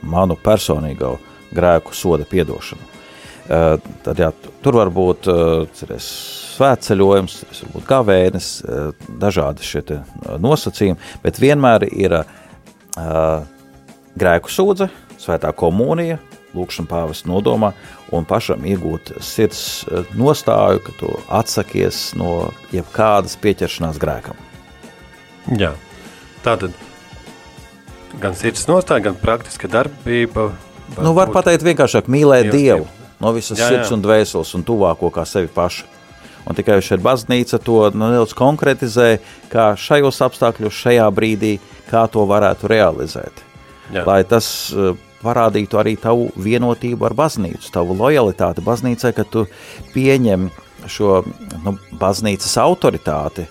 manu 0.01 0.37
personīgo 0.39 1.17
grēku 1.55 1.95
soda 1.95 2.27
piedošanu. 2.29 2.95
Uh, 3.49 3.79
tad, 4.05 4.19
jā, 4.21 4.29
tur 4.61 4.75
var 4.77 4.91
būt 4.93 5.25
uh, 5.31 5.85
svētceļojums, 6.05 7.37
tas 7.47 7.61
var 7.63 7.71
būt 7.73 7.87
gavēnis, 7.89 8.49
uh, 8.61 9.07
dažādi 9.21 9.65
šie 9.65 9.81
nosacījumi, 10.37 10.99
bet 11.23 11.41
vienmēr 11.41 11.87
ir 11.89 12.19
grēku 14.19 14.51
sūdze, 14.51 14.89
svētā 15.21 15.53
komunija, 15.55 16.17
lūkšana 16.57 16.89
pāvesta 16.89 17.29
nodomā 17.29 17.71
un 18.13 18.25
pašam 18.27 18.65
iegūt 18.67 19.13
sirds 19.23 19.85
nostāju, 20.17 20.81
ka 20.83 20.95
tu 20.99 21.11
atsakies 21.39 22.09
no 22.19 22.49
jebkādas 22.75 23.37
pieķeršanās 23.39 24.01
grēkam. 24.01 24.37
Jā, 25.57 25.71
tātad 26.45 26.75
gan 28.17 28.35
sirds 28.37 28.65
nostāja, 28.69 29.09
gan 29.09 29.17
praktiska 29.19 29.69
darbība. 29.71 30.49
Var 30.95 31.05
nu, 31.05 31.13
var 31.13 31.29
būt... 31.29 31.37
pateikt 31.37 31.65
vienkāršāk 31.67 32.09
mīlēt 32.09 32.49
Dievu 32.53 32.87
no 33.19 33.33
visas 33.35 33.59
jā, 33.59 33.67
sirds 33.69 33.91
jā. 33.91 33.97
un 33.97 34.03
dvēseles 34.03 34.53
un 34.57 34.65
tuvāko 34.67 35.11
kā 35.13 35.25
sevi 35.27 35.51
pašu. 35.53 35.87
Un 36.49 36.57
tikai 36.57 36.79
šeit 36.81 37.03
baznīca 37.03 37.59
to 37.61 37.81
nu, 37.93 38.07
nedaudz 38.07 38.33
konkretizē, 38.37 39.19
kā 39.51 39.73
šajos 39.77 40.21
apstākļos, 40.25 40.73
šajā 40.73 41.05
brīdī, 41.13 41.57
kā 41.91 42.07
to 42.09 42.23
varētu 42.29 42.71
realizēt. 42.71 43.43
Jā. 43.93 44.05
Lai 44.07 44.23
tas 44.25 44.47
uh, 44.73 44.95
parādītu 45.21 45.77
arī 45.81 45.93
tavu 45.99 46.29
vienotību 46.39 47.05
ar 47.05 47.15
baznīcu, 47.17 47.69
tavu 47.75 47.97
lojalitāti 47.99 48.63
baznīcai, 48.65 49.13
ka 49.17 49.27
tu 49.27 49.45
pieņem 49.93 50.47
šo 50.89 51.19
nu, 51.65 51.75
baznīcas 51.99 52.55
autoritāti, 52.63 53.45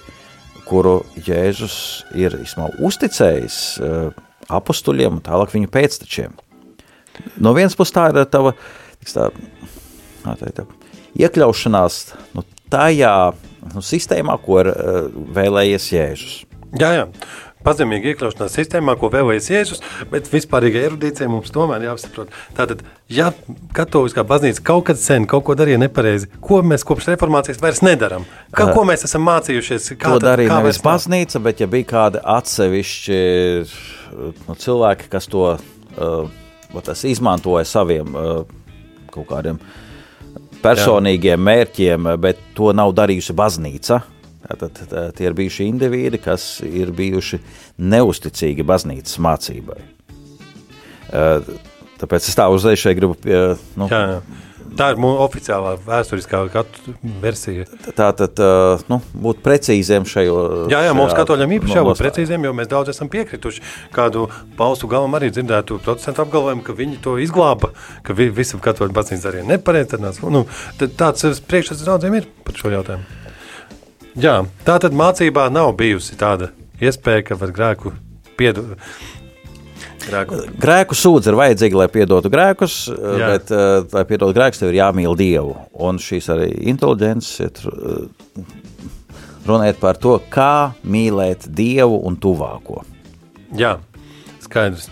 kuru 0.69 1.03
Jēzus 1.29 1.79
ir 2.19 2.35
izmau, 2.41 2.73
uzticējis 2.89 3.61
uh, 3.85 4.25
apstuļiem 4.49 5.19
un 5.19 5.25
tālāk 5.25 5.53
viņu 5.55 5.71
pēctečiem. 5.73 6.37
No 7.43 7.53
vienas 7.57 7.77
puses, 7.79 7.95
tā 7.97 8.09
ir 8.13 8.21
tava 8.31 8.55
tā, 9.03 9.29
tā, 10.25 10.53
tā, 10.55 10.67
iekļaušanās 11.19 12.01
nu, 12.37 12.45
tajā 12.73 13.15
nu, 13.75 13.83
sistēmā, 13.85 14.39
ko 14.45 14.63
ir 14.63 14.71
uh, 14.73 15.01
vēlējies 15.37 15.91
Jēzus. 15.95 16.37
Jā, 16.79 16.93
jā. 16.95 17.05
Pazemīgi 17.69 18.15
iekļaušanās 18.15 18.55
sistēmā, 18.57 18.95
ko 18.97 19.11
vēlējies 19.13 19.51
Jēzus, 19.53 19.83
bet 20.09 20.31
vispārīgai 20.33 20.87
erudīcijai 20.89 21.29
mums 21.29 21.53
tomēr 21.53 21.85
jāsaprot. 21.85 22.33
Tātad, 22.57 22.81
ja 23.13 23.31
katoliskā 23.77 24.25
baznīca 24.29 24.65
kaut 24.71 24.87
kad 24.89 25.01
sen 25.01 25.29
kaut 25.29 25.45
ko 25.45 25.57
darīja 25.59 25.81
nepareizi, 25.83 26.31
ko 26.45 26.63
mēs 26.65 26.87
kopš 26.89 27.11
reformācijas 27.13 27.61
vairs 27.61 27.83
nedaram? 27.85 28.25
Ka, 28.57 28.71
ko 28.73 28.87
mēs 28.89 29.05
esam 29.09 29.27
mācījušies? 29.29 29.93
Kā 30.01 30.17
to 30.17 30.23
darīja 30.25 30.57
nevis 30.57 30.81
baznīca, 30.85 31.43
bet 31.45 31.61
ja 31.61 31.69
bija 31.71 31.91
kādi 31.93 32.23
atsevišķi 32.39 33.21
nu, 34.49 34.57
cilvēki, 34.57 35.11
kas 35.13 35.29
to 35.29 35.51
uh, 35.53 37.03
izmantoja 37.05 37.69
saviem 37.69 38.17
uh, 38.17 38.41
kaut 39.13 39.29
kādiem 39.29 39.61
personīgiem 40.63 41.37
Jā. 41.37 41.45
mērķiem, 41.51 42.15
bet 42.21 42.41
to 42.57 42.73
nav 42.77 42.97
darījusi 42.97 43.37
baznīca. 43.37 44.03
Tad 44.47 44.83
tie 45.19 45.27
ir 45.27 45.37
bijuši 45.37 45.67
indivīdi, 45.69 46.21
kas 46.23 46.61
ir 46.65 46.93
bijuši 46.97 47.41
neusticīgi 47.79 48.67
baznīcas 48.67 49.19
mācībai. 49.25 49.81
Tāpēc 51.99 52.29
es 52.31 52.37
tā 52.39 52.47
uzreiz 52.53 52.79
šeit 52.79 53.01
gribu. 53.01 53.19
Nu, 53.79 53.89
jā, 53.91 54.05
jā. 54.15 54.21
Tā 54.79 54.91
ir 54.93 54.99
mūsu 55.01 55.23
oficiālā 55.25 55.73
vēsturiskā 55.83 56.43
versija. 57.23 57.65
Tā 57.97 58.11
tad 58.15 58.39
nu, 58.91 59.01
būt 59.25 59.41
precīziem 59.43 60.07
šajā. 60.07 60.35
Jā, 60.71 60.83
jā 60.87 60.95
mums 60.95 61.17
katoļiem 61.19 61.57
īpaši 61.57 61.79
jābūt 61.81 62.03
precīziem, 62.03 62.45
jo 62.47 62.53
mēs 62.55 62.69
daudz 62.71 62.93
esam 62.93 63.11
piekrituši. 63.11 63.65
Kādu 63.95 64.27
paustu 64.59 64.91
galam 64.91 65.17
arī 65.19 65.33
dzirdētu 65.35 65.81
protestantu 65.83 66.23
apgalvojumu, 66.27 66.63
ka 66.67 66.77
viņi 66.79 67.01
to 67.03 67.17
izglāba, 67.23 67.73
ka 68.07 68.15
vi, 68.19 68.29
visi 68.35 68.61
katoļu 68.63 68.95
baznīca 68.95 69.31
darīja 69.31 69.49
nepareizi. 69.49 70.03
Nu, 70.29 70.45
tāds 70.79 71.43
priekšstats 71.49 71.89
daudziem 71.89 72.21
ir 72.21 72.29
par 72.47 72.61
šo 72.61 72.75
jautājumu. 72.77 73.28
Jā, 74.19 74.41
tā 74.67 74.79
tad 74.83 74.97
mācībā 74.99 75.47
nav 75.53 75.75
bijusi 75.79 76.17
tāda 76.19 76.51
iespēja, 76.83 77.23
ka 77.31 77.39
var 77.39 77.53
grēku 77.55 77.93
piedot 78.39 78.75
Grēku. 80.09 80.39
grēku 80.57 80.97
sūdz 80.97 81.29
ir 81.29 81.37
vajadzīga, 81.37 81.77
lai 81.83 81.87
piedotu 81.93 82.31
grēkus, 82.33 82.77
Jā. 82.89 83.29
bet, 83.35 83.51
uh, 83.53 83.85
lai 83.93 84.05
piedotu 84.09 84.35
grēkus, 84.39 84.63
tev 84.63 84.73
ir 84.73 84.79
jāmīl 84.81 85.17
Dievu. 85.19 85.53
Un 85.85 86.01
šīs 86.01 86.31
arī 86.33 86.49
inteliģences 86.73 87.33
ir 87.45 87.61
uh, 87.69 88.45
runāt 89.49 89.79
par 89.83 90.01
to, 90.01 90.17
kā 90.33 90.73
mīlēt 90.83 91.51
Dievu 91.53 92.01
un 92.09 92.17
tuvāko. 92.17 92.83
Jā, 93.59 93.77
skaidrs. 94.45 94.89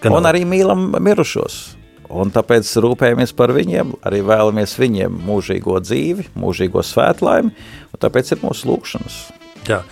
Gan 0.00 0.16
un 0.16 0.30
arī 0.30 0.46
mīlam 0.48 0.88
mirušos. 1.02 1.74
Un 2.08 2.30
tāpēc 2.32 2.64
rūpējamies 2.80 3.34
par 3.36 3.52
viņiem, 3.52 3.90
arī 4.08 4.22
vēlamies 4.24 4.78
viņiem 4.80 5.18
mūžīgo 5.28 5.76
dzīvi, 5.84 6.30
mūžīgo 6.40 6.80
svētlaimi, 6.80 7.52
un 7.92 8.02
tāpēc 8.04 8.34
ir 8.34 8.42
mūsu 8.44 8.70
lūkšanas. 8.70 9.20
Jā. 9.68 9.82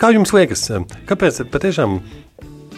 Kā 0.00 0.10
jums 0.10 0.34
liekas, 0.34 0.66
kāpēc 1.08 1.44
patiešām 1.52 2.00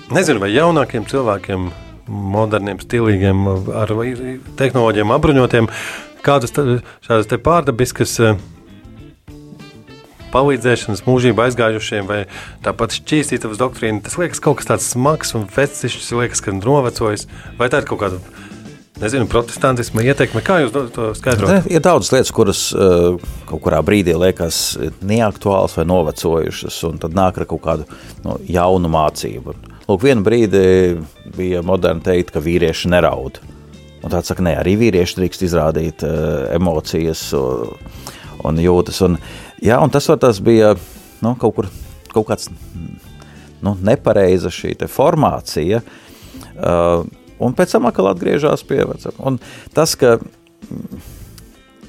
Nezinu, 0.07 0.39
vai 0.39 0.53
jaunākiem 0.55 1.03
cilvēkiem 1.11 1.65
moderniem, 2.07 2.79
stilīgiem, 2.79 3.41
ar 3.75 3.91
tehnoloģiem 4.59 5.15
apbruņotiem. 5.17 5.67
Kādas 6.23 6.55
šādas 6.55 7.33
pārdabiskas 7.43 8.13
eh, 8.23 8.39
palīdzēšanas 10.31 11.03
mūžībā 11.09 11.49
aizgājušiem, 11.49 12.07
vai 12.07 12.21
tāpat 12.63 12.95
šķīstītavas 13.01 13.59
doktrīna, 13.59 14.05
tas 14.07 14.15
liekas 14.21 14.43
kaut 14.43 14.61
kas 14.61 14.71
tāds 14.71 14.87
smags 14.95 15.35
un 15.39 15.49
vecišs, 15.51 16.13
liekas, 16.15 16.45
ka 16.45 16.55
novecojis, 16.55 17.27
vai 17.59 17.71
tā 17.73 17.83
ir 17.83 17.91
kaut 17.91 18.05
kāda, 18.05 18.23
nezinu, 19.01 19.27
protestantisma 19.31 20.05
ietekme, 20.07 20.43
kā 20.45 20.61
jūs 20.63 20.73
to- 20.95 21.11
skaidrot? 21.19 21.69
Ir 21.71 21.83
daudz 21.85 22.11
lietas, 22.15 22.33
kuras 22.35 22.63
uh, 22.75 23.17
kaut 23.49 23.63
kurā 23.65 23.83
brīdī 23.85 24.15
liekas 24.17 24.77
neaktuālas 25.05 25.77
vai 25.79 25.87
novecojušas, 25.89 26.79
un 26.89 27.01
tad 27.03 27.17
nāk 27.17 27.41
ar 27.41 27.49
kaut 27.51 27.63
kādu 27.65 27.89
nu, 28.25 28.39
jaunu 28.49 28.91
mācību. 28.93 29.57
Lūk, 29.87 30.03
vienu 30.03 30.25
brīdi 30.27 30.63
bija 31.37 31.63
moderni 31.67 32.03
teikt, 32.07 32.33
ka 32.35 32.43
vīrieši 32.43 32.91
neraud. 32.95 33.41
Un 34.03 34.13
tāds 34.13 34.31
saka, 34.31 34.45
nē, 34.47 34.57
arī 34.61 34.77
vīrieši 34.81 35.21
drīkst 35.21 35.47
izrādīt 35.47 36.07
uh, 36.07 36.47
emocijas 36.55 37.29
un, 37.37 37.77
un 38.47 38.63
jūtas. 38.63 39.03
Un, 39.07 39.19
jā, 39.65 39.79
un 39.83 39.93
tas 39.95 40.09
tas 40.21 40.41
bija 40.43 40.75
nu, 41.23 41.37
kaut 41.41 41.57
kur 41.59 41.71
kaut 42.17 42.31
kāds 42.31 42.49
nu, 43.61 43.77
nepareiza 43.85 44.49
šī 44.53 44.75
formācija. 44.89 45.83
Uh, 46.57 47.05
un 47.43 47.55
pēc 47.57 47.77
tam 47.77 47.89
atkal 47.89 48.11
atgriežas 48.11 48.65
pie 48.67 48.83
vecuma. 48.89 49.17
Un 49.31 49.39
tas, 49.77 49.95
ka 49.99 50.17
mm, 50.19 51.07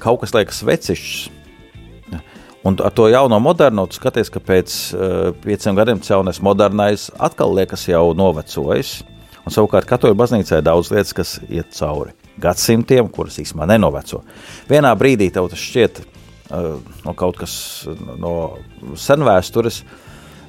kaut 0.02 0.22
kas 0.22 0.34
liekas 0.36 0.62
vecišs, 0.66 1.28
un 2.68 2.76
ar 2.84 2.92
to 2.92 3.08
jauno 3.08 3.38
modernu, 3.40 3.86
tu 3.88 3.98
skaties, 3.98 4.30
ka 4.34 4.42
pēc 4.44 4.74
uh, 4.92 5.30
pieciem 5.44 5.78
gadiem 5.78 6.02
tas 6.02 6.12
jaunais 6.12 6.40
modernais 6.44 7.08
atkal 7.16 7.54
liekas 7.56 7.86
jau 7.88 8.10
novecojis. 8.18 8.98
Un 9.46 9.54
savukārt 9.54 9.88
katoļu 9.88 10.16
baznīcā 10.18 10.58
ir 10.58 10.66
daudz 10.66 10.90
lietas, 10.92 11.14
kas 11.16 11.36
iet 11.48 11.70
cauri 11.72 12.12
gadsimtiem, 12.38 13.08
kuras 13.10 13.38
īstenībā 13.40 13.66
nenoveco. 13.70 14.20
Vienā 14.68 14.92
brīdī 14.98 15.30
tev 15.32 15.48
tas 15.50 15.62
šķiet 15.62 16.02
uh, 16.02 16.74
no 17.06 17.14
kaut 17.16 17.38
kas 17.40 17.54
no 18.20 18.34
senvēstures, 18.98 19.80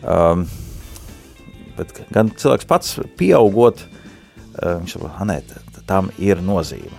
um, 0.03 0.43
bet 1.77 2.03
gan 2.11 2.33
cilvēks 2.35 2.67
pats 2.67 2.99
pieaugot, 3.17 3.85
uh, 3.85 3.98
viņš 4.57 4.91
saprot, 4.95 5.11
"Ah, 5.19 5.25
nē, 5.25 5.41
t- 5.47 5.81
tam 5.87 6.09
ir 6.17 6.37
nozīme. 6.37 6.97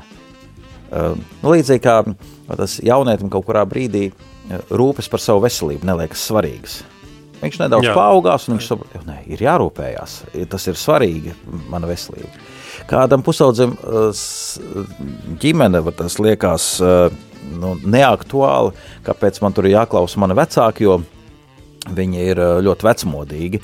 Uh, 0.90 1.14
nu, 1.42 1.50
līdzīgi 1.52 1.80
kā 1.80 2.14
tas 2.56 2.80
jaunietim 2.82 3.30
kaut 3.30 3.46
kurā 3.46 3.62
brīdī 3.64 4.10
uh, 4.10 4.58
rūpes 4.70 5.08
par 5.08 5.20
savu 5.20 5.40
veselību 5.44 5.84
neliekas 5.86 6.24
svarīgas. 6.30 6.80
Viņš 7.40 7.58
nedaudz 7.62 7.86
Jā. 7.86 7.94
paaugās, 7.94 8.48
un 8.48 8.58
viņš 8.58 8.66
saprot, 8.66 8.90
ka 8.92 8.98
ir 9.26 9.38
jārūpējās. 9.38 10.34
ir- 10.34 10.46
Tas 10.46 10.66
ir 10.66 10.74
svarīgi, 10.74 11.32
mana 11.70 11.86
veselība. 11.86 12.28
Kādam 12.88 13.22
pusaudzim 13.22 13.76
ģimene 15.40 15.80
tas 15.96 16.18
liekas 16.18 16.80
nu, 16.80 17.74
neaktuāli, 17.76 18.72
kāpēc 19.04 19.40
man 19.42 19.52
tur 19.52 19.64
ir 19.66 19.76
jāklausa 19.78 20.16
mani 20.18 20.34
vecāki, 20.34 20.80
jo 20.80 21.02
viņi 21.88 22.26
ir 22.32 22.36
ļoti 22.36 22.86
vecmodīgi. 22.90 23.60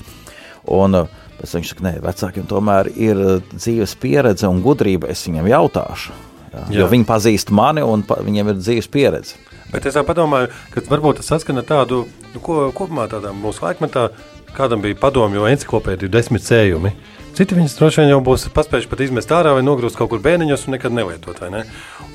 Un, 0.67 0.95
uh, 0.95 1.07
tam 1.41 1.59
viņš 1.59 1.73
saka, 1.73 1.85
nē, 1.85 1.93
vecākiem 2.05 2.47
tomēr 2.49 2.89
ir 2.95 3.19
uh, 3.21 3.35
dzīves 3.53 3.97
pieredze 4.01 4.49
un 4.49 4.63
gudrība. 4.65 5.11
Es 5.13 5.25
viņiem 5.27 5.51
jautāšu. 5.51 6.15
Jā, 6.47 6.63
Jā. 6.71 6.79
jo 6.81 6.87
viņi 6.93 7.05
pazīst 7.07 7.51
mani 7.53 7.83
un 7.85 8.05
pa, 8.07 8.19
viņiem 8.23 8.53
ir 8.53 8.61
dzīves 8.61 8.89
pieredze. 8.91 9.37
Bet 9.71 9.85
es 9.85 9.97
tā 9.97 10.03
padomāju, 10.07 10.49
ka 10.71 10.85
varbūt 10.87 11.19
tas 11.19 11.29
saskana 11.33 11.61
ar 11.63 11.67
tādu, 11.67 12.05
nu, 12.33 12.41
ko 12.43 12.69
kopumā 12.75 13.09
tādā 13.11 13.33
mūsu 13.35 13.65
laikmetā, 13.65 14.07
kādam 14.55 14.81
bija 14.81 14.97
padomju 14.99 15.45
enciklopēdija 15.51 16.11
desmit 16.11 16.45
sējumi. 16.45 16.93
Citi 17.37 17.53
viņas 17.53 17.75
droši 17.77 18.01
vien 18.01 18.15
jau 18.15 18.21
būs 18.25 18.47
paspējuši 18.55 18.89
pat 18.89 19.01
izmest 19.05 19.31
ārā 19.35 19.51
vai 19.53 19.61
nogrūst 19.61 19.99
kaut 19.99 20.09
kur 20.09 20.21
bēniņos 20.23 20.63
un 20.65 20.73
nekad 20.73 20.95
nelietot, 20.95 21.43
ne? 21.53 21.65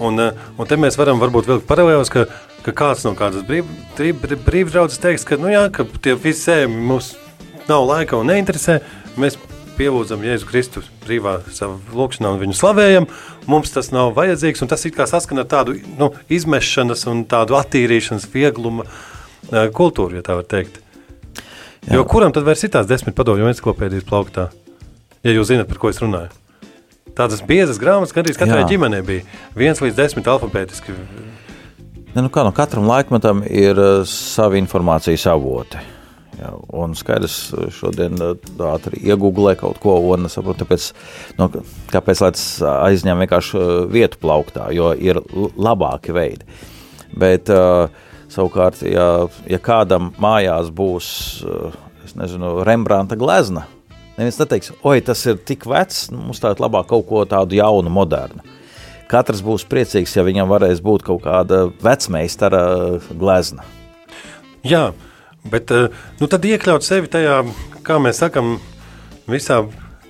Un, 0.03 0.19
eh, 0.19 0.41
un 0.59 0.67
te 0.67 0.75
mēs 0.81 0.99
varam 0.99 1.21
varbūt 1.23 1.47
vilkt 1.47 1.69
paralēlus, 1.69 2.11
ka, 2.11 2.25
ka 2.65 2.75
kāds 2.75 3.05
no 3.07 3.13
kādas 3.15 3.45
brīv, 3.47 3.69
brīv, 3.95 4.41
brīvdraudzes 4.43 4.99
teiks, 4.99 5.29
ka, 5.29 5.39
nu 5.39 5.53
jā, 5.53 5.69
ka 5.71 5.87
tie 6.03 6.17
visi 6.19 6.49
sējumi 6.49 6.83
mums 6.89 7.13
nav 7.69 7.87
laika 7.87 8.19
un 8.19 8.33
neinteresē, 8.33 8.81
mēs 9.21 9.39
pielūdzam 9.77 10.23
Jēzu 10.27 10.49
Kristu 10.49 10.83
brīvā 11.05 11.39
savā 11.53 11.79
lūkšanā 11.97 12.33
un 12.35 12.41
viņu 12.43 12.57
slavējam. 12.59 13.09
Mums 13.51 13.73
tas 13.75 13.91
nav 13.95 14.13
vajadzīgs, 14.17 14.63
un 14.65 14.71
tas 14.71 14.85
it 14.89 14.97
kā 14.97 15.07
saskana 15.09 15.45
ar 15.45 15.51
tādu 15.51 15.79
nu, 15.99 16.13
izmešanas 16.33 17.07
un 17.11 17.25
tādu 17.29 17.57
attīrīšanas 17.59 18.29
viegluma 18.33 18.87
kultūru, 19.51 20.19
ja 20.19 20.27
tā 20.27 20.37
var 20.39 20.47
teikt. 20.49 20.79
Jā. 21.83 21.97
Jo 21.97 22.05
kuram 22.07 22.31
tad 22.35 22.47
vairs 22.47 22.63
ir 22.63 22.71
tās 22.77 22.87
desmit 22.87 23.17
padomju 23.19 23.49
encyklopēdijas 23.51 24.07
plauktā? 24.07 24.51
Ja 25.27 25.35
jūs 25.35 25.51
zināt, 25.51 25.67
par 25.71 25.81
ko 25.83 25.91
es 25.91 25.99
runāju. 26.03 26.31
Tādas 27.19 27.43
biezas 27.45 27.81
grāmatas, 27.81 28.15
kad 28.15 28.25
arī 28.25 28.37
katrai 28.37 28.63
Jā. 28.63 28.69
ģimenei 28.71 29.03
bija 29.05 29.25
viens 29.59 29.83
līdz 29.83 29.99
desmit 29.99 30.29
alfabētiski. 30.31 30.95
Ne, 32.13 32.23
nu 32.23 32.31
kā, 32.33 32.45
no 32.47 32.53
katram 32.57 32.87
laikmetam 32.89 33.43
ir 33.45 33.79
uh, 33.81 34.07
savi 34.09 34.61
informācijas 34.63 35.27
avoti. 35.33 35.81
Jā, 36.39 36.53
un 36.81 36.95
skaidrs, 36.97 37.37
uh, 37.53 37.67
šodien 37.75 38.17
uh, 38.25 38.33
ātri 38.71 39.03
iegūlē 39.05 39.53
kaut 39.61 39.81
ko, 39.83 39.99
un 40.15 40.31
saprotu, 40.33 40.65
tāpēc, 40.65 40.87
nu, 41.39 41.51
kāpēc 41.93 42.23
tas 42.25 42.47
aizņem 42.71 43.21
vienkārši 43.25 43.59
uh, 43.59 43.73
vietu 43.93 44.21
plauktā, 44.23 44.71
jo 44.73 44.95
ir 44.97 45.21
labāki 45.61 46.15
veidi. 46.17 46.49
Bet 47.13 47.53
uh, 47.53 47.93
savukārt, 48.33 48.81
ja, 48.89 49.27
ja 49.51 49.61
kādam 49.63 50.13
mājās 50.23 50.73
būs, 50.73 51.11
uh, 51.45 51.77
nezinu, 52.17 52.63
Rembrandta 52.67 53.19
glezna, 53.21 53.67
neviens 54.17 54.41
neteiks, 54.41 54.73
oi, 54.89 54.99
tas 55.05 55.23
ir 55.29 55.39
tik 55.45 55.69
vecs, 55.69 56.07
nu, 56.15 56.25
mums 56.31 56.41
tā 56.43 56.55
ir 56.55 56.65
labāk 56.65 56.89
kaut 56.93 57.07
ko 57.11 57.27
tādu 57.29 57.61
jaunu, 57.61 57.93
modernu. 57.93 58.45
Katrs 59.13 59.43
būs 59.45 59.67
priecīgs, 59.69 60.15
ja 60.17 60.25
viņam 60.25 60.49
varēs 60.49 60.81
būt 60.81 61.05
kaut 61.05 61.27
kāda 61.27 61.67
vecmeistara 61.85 62.63
glezna. 63.13 63.67
Jā, 64.65 64.87
bet 65.51 65.71
eh, 65.75 65.89
nu, 66.21 66.29
tad 66.31 66.45
iekļaut 66.47 66.87
sevi 66.87 67.11
tajā, 67.11 67.43
kā 67.87 67.99
mēs 68.03 68.23
sakām, 68.23 68.57
visā 69.31 69.63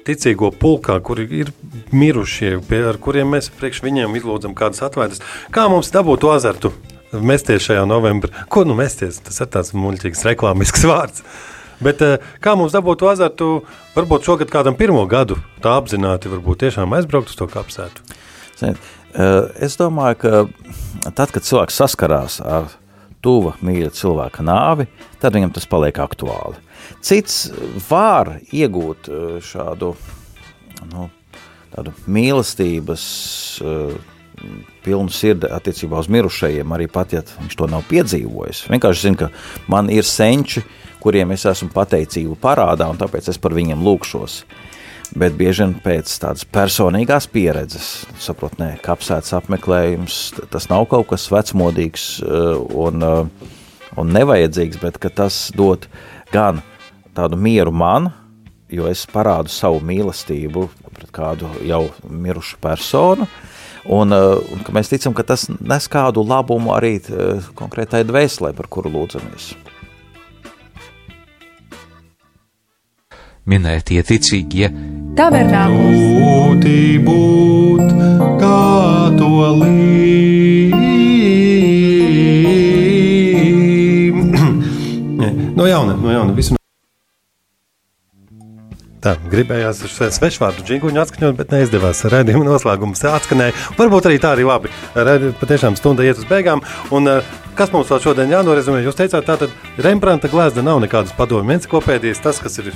ticīgo 0.07 0.51
pulkā, 0.59 0.99
kuri 1.05 1.26
ir 1.43 1.53
mirušie, 1.95 2.57
pie, 2.66 2.83
ar 2.91 2.99
kuriem 3.03 3.33
mēs 3.37 3.51
priekš 3.55 3.83
viņiem 3.85 4.16
izlūdzam 4.18 4.57
kādas 4.59 4.83
atvaidas. 4.85 5.22
Kā 5.55 5.68
mums 5.70 5.93
dabūt 5.95 6.24
to 6.24 6.33
azartu? 6.35 6.72
Mesties 7.12 7.66
šajā 7.66 7.83
novembrī. 7.85 8.33
Ko 8.49 8.64
nu 8.64 8.74
mesties? 8.74 9.18
Tas 9.20 9.43
ir 9.45 9.51
tāds 9.53 9.74
muļķīgs 9.76 10.24
reklāmisks 10.30 10.87
vārds. 10.91 11.24
Bet 11.83 12.03
eh, 12.05 12.18
kā 12.43 12.57
mums 12.59 12.74
dabūt 12.74 13.03
to 13.03 13.11
azartu? 13.12 13.53
Varbūt 13.97 14.26
šogad 14.28 14.53
kādam 14.53 14.78
pirmo 14.78 15.05
gadu 15.11 15.39
tā 15.62 15.76
apzināti, 15.78 16.30
varbūt 16.33 16.64
tiešām 16.64 16.95
aizbraukt 16.97 17.33
uz 17.33 17.39
to 17.39 17.49
kapsētu. 17.51 18.05
Ziniet, 18.59 18.80
eh, 19.14 19.51
Es 19.68 19.76
domāju, 19.80 20.18
ka 20.22 21.11
tad, 21.11 21.35
kad 21.35 21.45
cilvēks 21.45 21.78
saskarās 21.83 22.41
ar 22.41 22.70
tuva 23.23 23.55
mīļa 23.62 23.93
cilvēka 23.97 24.45
nāvi, 24.47 24.89
tad 25.23 25.37
viņam 25.37 25.55
tas 25.55 25.68
paliek 25.70 25.99
aktuāli. 26.03 26.59
Cits 27.05 27.51
var 27.89 28.37
iegūt 28.51 29.11
eh, 29.11 29.37
šādu 29.45 29.93
nu, 30.91 31.09
mīlestības 32.07 33.05
eh, 33.62 33.95
pilnu 34.83 35.12
sirdi 35.14 35.51
attiecībā 35.53 36.01
uz 36.03 36.11
mirušajiem, 36.11 36.75
arī 36.75 36.89
pat, 36.91 37.14
ja 37.14 37.23
viņš 37.23 37.59
to 37.59 37.68
nav 37.70 37.85
piedzīvojis. 37.91 38.66
Vienkārši 38.73 39.07
zinu, 39.07 39.20
ka 39.23 39.31
man 39.70 39.91
ir 39.93 40.07
senči, 40.09 40.64
kuriem 41.03 41.35
es 41.35 41.47
esmu 41.47 41.70
pateicību 41.75 42.37
parādā, 42.43 42.89
un 42.91 42.99
tāpēc 42.99 43.31
es 43.31 43.39
par 43.43 43.55
viņiem 43.55 43.83
lūkšos. 43.83 44.43
Bet 45.12 45.34
bieži 45.36 45.66
vien 45.66 45.74
pēc 45.84 46.08
tādas 46.22 46.44
personīgās 46.48 47.26
pieredzes, 47.28 47.88
saprotu, 48.22 48.62
nē, 48.62 48.70
kapsētas 48.84 49.34
apmeklējums, 49.36 50.18
tas 50.52 50.70
nav 50.70 50.86
kaut 50.88 51.10
kas 51.10 51.26
vecmodīgs 51.32 52.06
eh, 52.24 52.62
un, 52.80 53.04
eh, 53.04 53.50
un 54.00 54.12
nevajadzīgs, 54.16 54.80
bet 54.80 54.96
tas 55.18 55.44
dod 55.56 55.84
gan 56.32 56.62
tādu 57.12 57.36
mieru 57.36 57.74
man, 57.76 58.08
jo 58.72 58.88
es 58.88 59.04
parādu 59.04 59.52
savu 59.52 59.82
mīlestību 59.84 60.64
pret 60.94 61.12
kādu 61.12 61.50
jau 61.68 61.82
mirušu 62.08 62.56
personu, 62.64 63.28
un, 63.84 64.16
eh, 64.16 64.54
un 64.54 64.64
mēs 64.72 64.94
ticam, 64.94 65.12
ka 65.12 65.28
tas 65.28 65.44
nes 65.60 65.90
kādu 65.92 66.24
labumu 66.24 66.72
arī 66.78 66.96
konkrētai 67.60 68.06
dvēselē, 68.08 68.56
par 68.56 68.72
kuru 68.72 68.96
lūdzamies. 68.96 69.52
Minētie 73.49 74.03
ticīgie 74.07 74.68
Tavernākls 75.18 76.03
Būti 76.22 76.99
būt 77.05 77.88
kā 78.40 78.61
to 79.18 79.30
līm. 79.62 80.72
No 85.53 85.66
jauna, 85.68 85.93
no 86.01 86.11
jauna. 86.11 86.32
Visu. 86.34 86.57
Tā, 89.05 89.12
gribējās 89.30 89.82
svešvārdu 90.16 90.64
džinguņu 90.66 91.03
atskaņot, 91.03 91.36
bet 91.38 91.53
neizdevās. 91.53 92.01
Radījuma 92.11 92.47
noslēgums 92.49 93.03
atskanēja. 93.11 93.55
Varbūt 93.78 94.09
arī 94.09 94.16
tā 94.22 94.32
arī 94.36 94.47
labi. 94.49 94.72
Radi- 94.97 95.34
Patiešām 95.38 95.76
stunda 95.78 96.07
iet 96.07 96.18
uz 96.22 96.26
beigām. 96.30 96.64
Un, 96.90 97.07
eh, 97.11 97.20
kas 97.59 97.70
mums 97.74 97.90
vēl 97.93 98.01
šodien 98.07 98.32
jānorezumē? 98.32 98.80
Jūs 98.86 98.99
teicāt, 98.99 99.28
tātad 99.28 99.51
Rembrandta 99.78 100.30
glezna 100.32 100.62
nav 100.70 100.80
nekādas 100.86 101.14
padomju 101.18 101.53
enciklopēdijas. 101.59 102.22
Tas, 102.22 102.38
kas 102.40 102.59
ir 102.59 102.72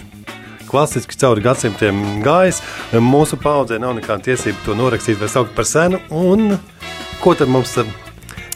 klasiski 0.68 1.18
cauri 1.20 1.44
gadsimtiem 1.44 2.22
gājis. 2.24 2.62
Mūsu 3.02 3.38
paudzē 3.40 3.78
nav 3.82 3.96
nekāda 3.98 4.30
tiesība 4.30 4.64
to 4.66 4.76
norakstīt 4.78 5.20
vai 5.20 5.30
saukt 5.32 5.54
par 5.56 5.68
senu. 5.68 6.00
Un 6.10 6.58
ko 7.22 7.34
tad 7.38 7.50
mums, 7.52 7.76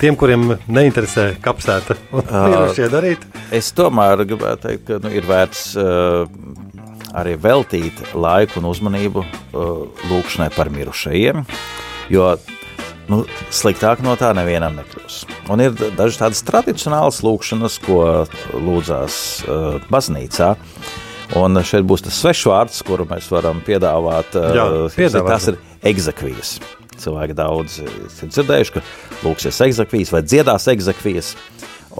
tiem, 0.01 0.17
kuriem 0.19 0.57
neinteresē 0.71 1.33
kapsēta, 1.45 1.97
ir 2.53 2.75
šie 2.77 2.91
darīt? 2.93 3.27
Es 3.55 3.73
tomēr 3.77 4.25
gribētu 4.27 4.69
teikt, 4.69 4.87
ka 4.89 5.01
nu, 5.03 5.13
ir 5.15 5.27
vērts 5.29 5.67
uh, 5.81 6.25
arī 7.17 7.37
veltīt 7.41 8.01
laiku 8.15 8.61
un 8.61 8.71
uzmanību 8.71 9.25
uh, 9.25 9.85
lūkšanai 10.11 10.51
par 10.55 10.71
mirušajiem, 10.73 11.45
jo 12.15 12.31
nu, 13.11 13.25
sliktāk 13.55 14.03
no 14.07 14.15
tā 14.19 14.31
nevienam 14.37 14.77
nekļūs. 14.79 15.23
Un 15.51 15.63
ir 15.65 15.75
dažas 15.99 16.21
tādas 16.21 16.43
tradicionālas 16.47 17.23
lūkšanas, 17.27 17.79
ko 17.87 18.03
lūdzās 18.55 19.17
uh, 19.47 19.79
baznīcā. 19.91 20.55
Un 21.39 21.61
šeit 21.67 21.87
būs 21.87 22.03
tas 22.07 22.17
svešvārds, 22.19 22.81
kuru 22.87 23.07
mēs 23.11 23.29
varam 23.31 23.61
piedāvāt. 23.67 24.35
Jā, 24.35 24.67
piedāvāt. 24.97 25.31
Tas 25.31 25.51
ir 25.53 25.61
egzekvijas. 25.93 26.57
Cilvēki 27.01 27.37
daudz 27.39 27.79
ir 27.85 27.93
dzirdējuši, 28.21 28.75
ka 28.77 28.83
lūksies 29.25 29.61
egzekvijas 29.69 30.15
vai 30.15 30.23
dziedās 30.27 30.67
egzekvijas. 30.73 31.35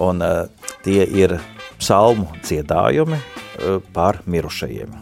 Un 0.01 0.23
uh, 0.25 0.43
tie 0.85 1.05
ir 1.05 1.37
psalmu 1.81 2.27
dziedājumi 2.43 3.19
par 3.95 4.21
mirušajiem. 4.29 4.99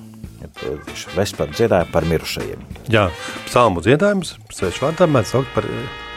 Vesperu 1.15 1.55
dziedājumi 1.55 1.91
par 1.93 2.07
mirušajiem. 2.09 2.61
Jā, 2.91 3.09
psalmu 3.47 3.84
dziedājums, 3.86 4.38
svešvārdā 4.55 5.09
mēs 5.11 5.34
saukt 5.36 5.51
par 5.55 5.67
Uh, 5.69 6.09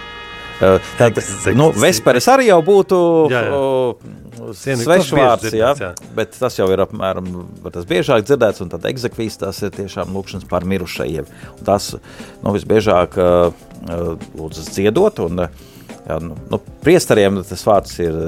Tad, 0.63 1.19
nu, 1.59 1.71
Vesperes 1.75 2.29
arī 2.31 2.47
jau 2.53 2.61
būtu 2.63 2.99
Jā, 3.33 3.41
jā. 3.49 3.57
uh, 3.59 4.53
Sienu- 4.55 4.85
svešs 4.85 5.09
tas 5.09 5.11
bieži 5.11 5.19
vārds, 5.19 5.57
jā, 5.59 5.73
jā. 5.79 5.91
bet 6.15 6.37
tas 6.39 6.57
jau 6.59 6.69
ir 6.71 6.83
apmēram 6.85 7.29
tas 7.75 7.87
biežāk 7.89 8.25
dzirdēts, 8.27 8.63
un 8.63 8.71
tad 8.71 8.87
egzekvijas 8.91 9.41
tas 9.43 9.59
ir 9.63 9.75
tiešām 9.75 10.15
lūkšanas 10.15 10.47
par 10.51 10.67
mirušajiem. 10.69 11.29
Un 11.59 11.67
tas 11.67 11.93
nu, 11.97 12.55
visbiežāk 12.55 13.19
uh, 13.19 13.51
uh, 13.51 14.09
lūdzas 14.39 14.71
dziedot, 14.77 15.19
un 15.27 15.45
jā, 15.47 16.21
nu, 16.23 16.39
nu, 16.51 16.63
priestariem 16.87 17.43
tas 17.47 17.67
vārds 17.67 17.99
ir 18.03 18.19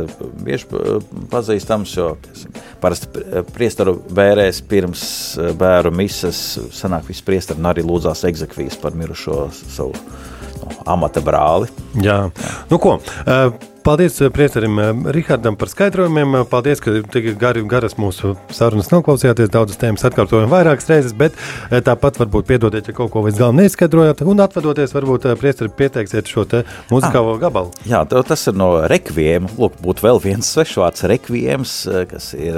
bieži 0.43 0.71
pazīstams, 1.31 1.97
jo 1.99 2.13
parasti 2.83 3.25
priestaru 3.55 3.97
bērēs 4.11 4.63
pirms 4.71 5.07
bēru 5.59 5.95
misas 5.95 6.45
sanāk 6.75 7.11
visi 7.11 7.27
priestari 7.27 7.63
un 7.63 7.71
arī 7.71 7.87
lūdzās 7.87 8.27
egzekvijas 8.31 8.79
par 8.83 8.99
mirušo 8.99 9.45
savu 9.55 9.95
amata 10.87 11.21
brāli. 11.25 11.69
Jā, 12.03 12.31
nu 12.71 12.79
ko. 12.79 12.99
eh, 13.27 13.51
Paldies 13.85 14.17
eh, 14.21 14.31
priesterim 14.33 14.79
eh, 14.81 14.95
Rihardam 15.13 15.57
par 15.61 15.69
skaidrojumiem. 15.69 16.39
Eh, 16.39 16.45
Paldies, 16.49 16.81
ka 16.81 16.95
tik 17.13 17.27
gari, 17.37 17.61
garas 17.69 17.99
mūsu 18.01 18.33
sarunas 18.49 18.89
noklausījāties. 18.89 19.51
Daudzas 19.53 19.77
tēmas 19.77 20.07
atkārtojam 20.09 20.49
vairākas 20.49 20.89
reizes, 20.89 21.13
bet 21.13 21.37
tāpat 21.85 22.17
varbūt 22.23 22.49
piedodiet, 22.49 22.89
ja 22.89 22.97
kaut 22.97 23.13
ko 23.13 23.27
līdz 23.27 23.43
galam 23.43 23.61
neizskaidrojāt. 23.61 24.25
Un 24.25 24.41
atvadoties, 24.41 24.97
varbūt 24.97 25.29
priesteri 25.37 25.69
pieteiksiet 25.77 26.33
šo 26.33 26.47
muzikālo 26.89 27.37
gabalu. 27.43 27.75
Jā, 27.85 28.07
ta- 28.09 28.25
tas 28.25 28.49
ir 28.49 28.57
no 28.57 28.71
rekvijiem. 28.89 29.53
Lūk, 29.61 29.77
būtu 29.85 30.09
vēl 30.09 30.23
viens 30.25 30.49
svešvārds 30.49 31.05
rekvijams, 31.13 31.77
eh, 31.93 32.07
kas 32.09 32.33
ir 32.41 32.57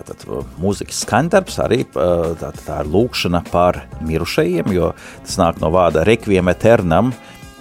tātad, 0.00 0.26
mūzikas 0.58 1.04
skandarbs, 1.06 1.62
arī 1.62 1.84
eh, 1.86 2.34
tā, 2.42 2.50
tā 2.66 2.82
ir 2.82 2.90
lūkšana 2.90 3.44
par 3.52 3.84
mirušajiem, 4.02 4.72
jo 4.74 4.94
tas 5.24 5.38
nāk 5.38 5.60
no 5.62 5.70
vārda 5.70 6.02
rekviem 6.06 6.50
eternam, 6.50 7.14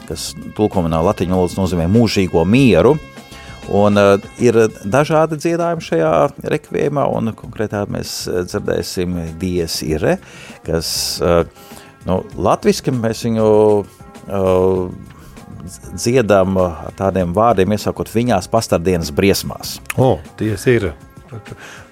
kas 0.09 0.33
tulkojumā 0.57 1.01
latīņu 1.09 1.37
valodas 1.37 1.57
nozīmē 1.59 1.87
mūžīgo 1.91 2.43
mieru. 2.49 2.97
Un, 3.69 3.99
uh, 4.01 4.15
ir 4.41 4.55
dažādi 4.89 5.37
dziedājumi 5.37 5.85
šajā 5.85 6.13
rekvijumā, 6.49 7.05
un 7.13 7.35
konkrētāk 7.37 7.91
mēs 7.93 8.23
eh, 8.25 8.41
dzirdēsim 8.49 9.19
Dies 9.37 9.75
Ire, 9.85 10.17
kas 10.65 10.89
uh, 11.21 11.43
nu, 12.09 12.23
latviski 12.33 12.93
mēs 12.95 13.21
viņu 13.27 13.45
uh, 13.45 15.13
dziedam 15.93 16.57
ar 16.63 16.95
tādiem 16.97 17.35
vārdiem, 17.35 17.75
iesākot 17.75 18.09
viņās 18.13 18.49
pastardienas 18.49 19.13
briesmās. 19.15 19.77
O, 19.97 20.17
tiesa 20.39 20.73
ir. 20.73 20.89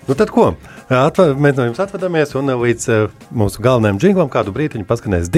Nu 0.07 0.15
tad 0.17 0.31
ko? 0.33 0.53
Atva, 0.87 1.29
mēs 1.35 1.57
no 1.59 1.67
jums 1.67 1.83
atvadāmies 1.83 2.33
un 2.39 2.53
eh, 2.53 2.65
līdz 2.67 2.89
uh, 2.93 3.21
mūsu 3.35 3.61
galvenajam 3.63 4.01
džinglam 4.01 4.33
kādu 4.33 4.55
brīdiņu 4.55 4.87
paskanēs 4.87 5.31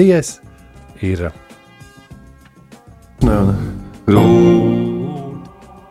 Não, 3.22 3.46
né? 3.46 3.54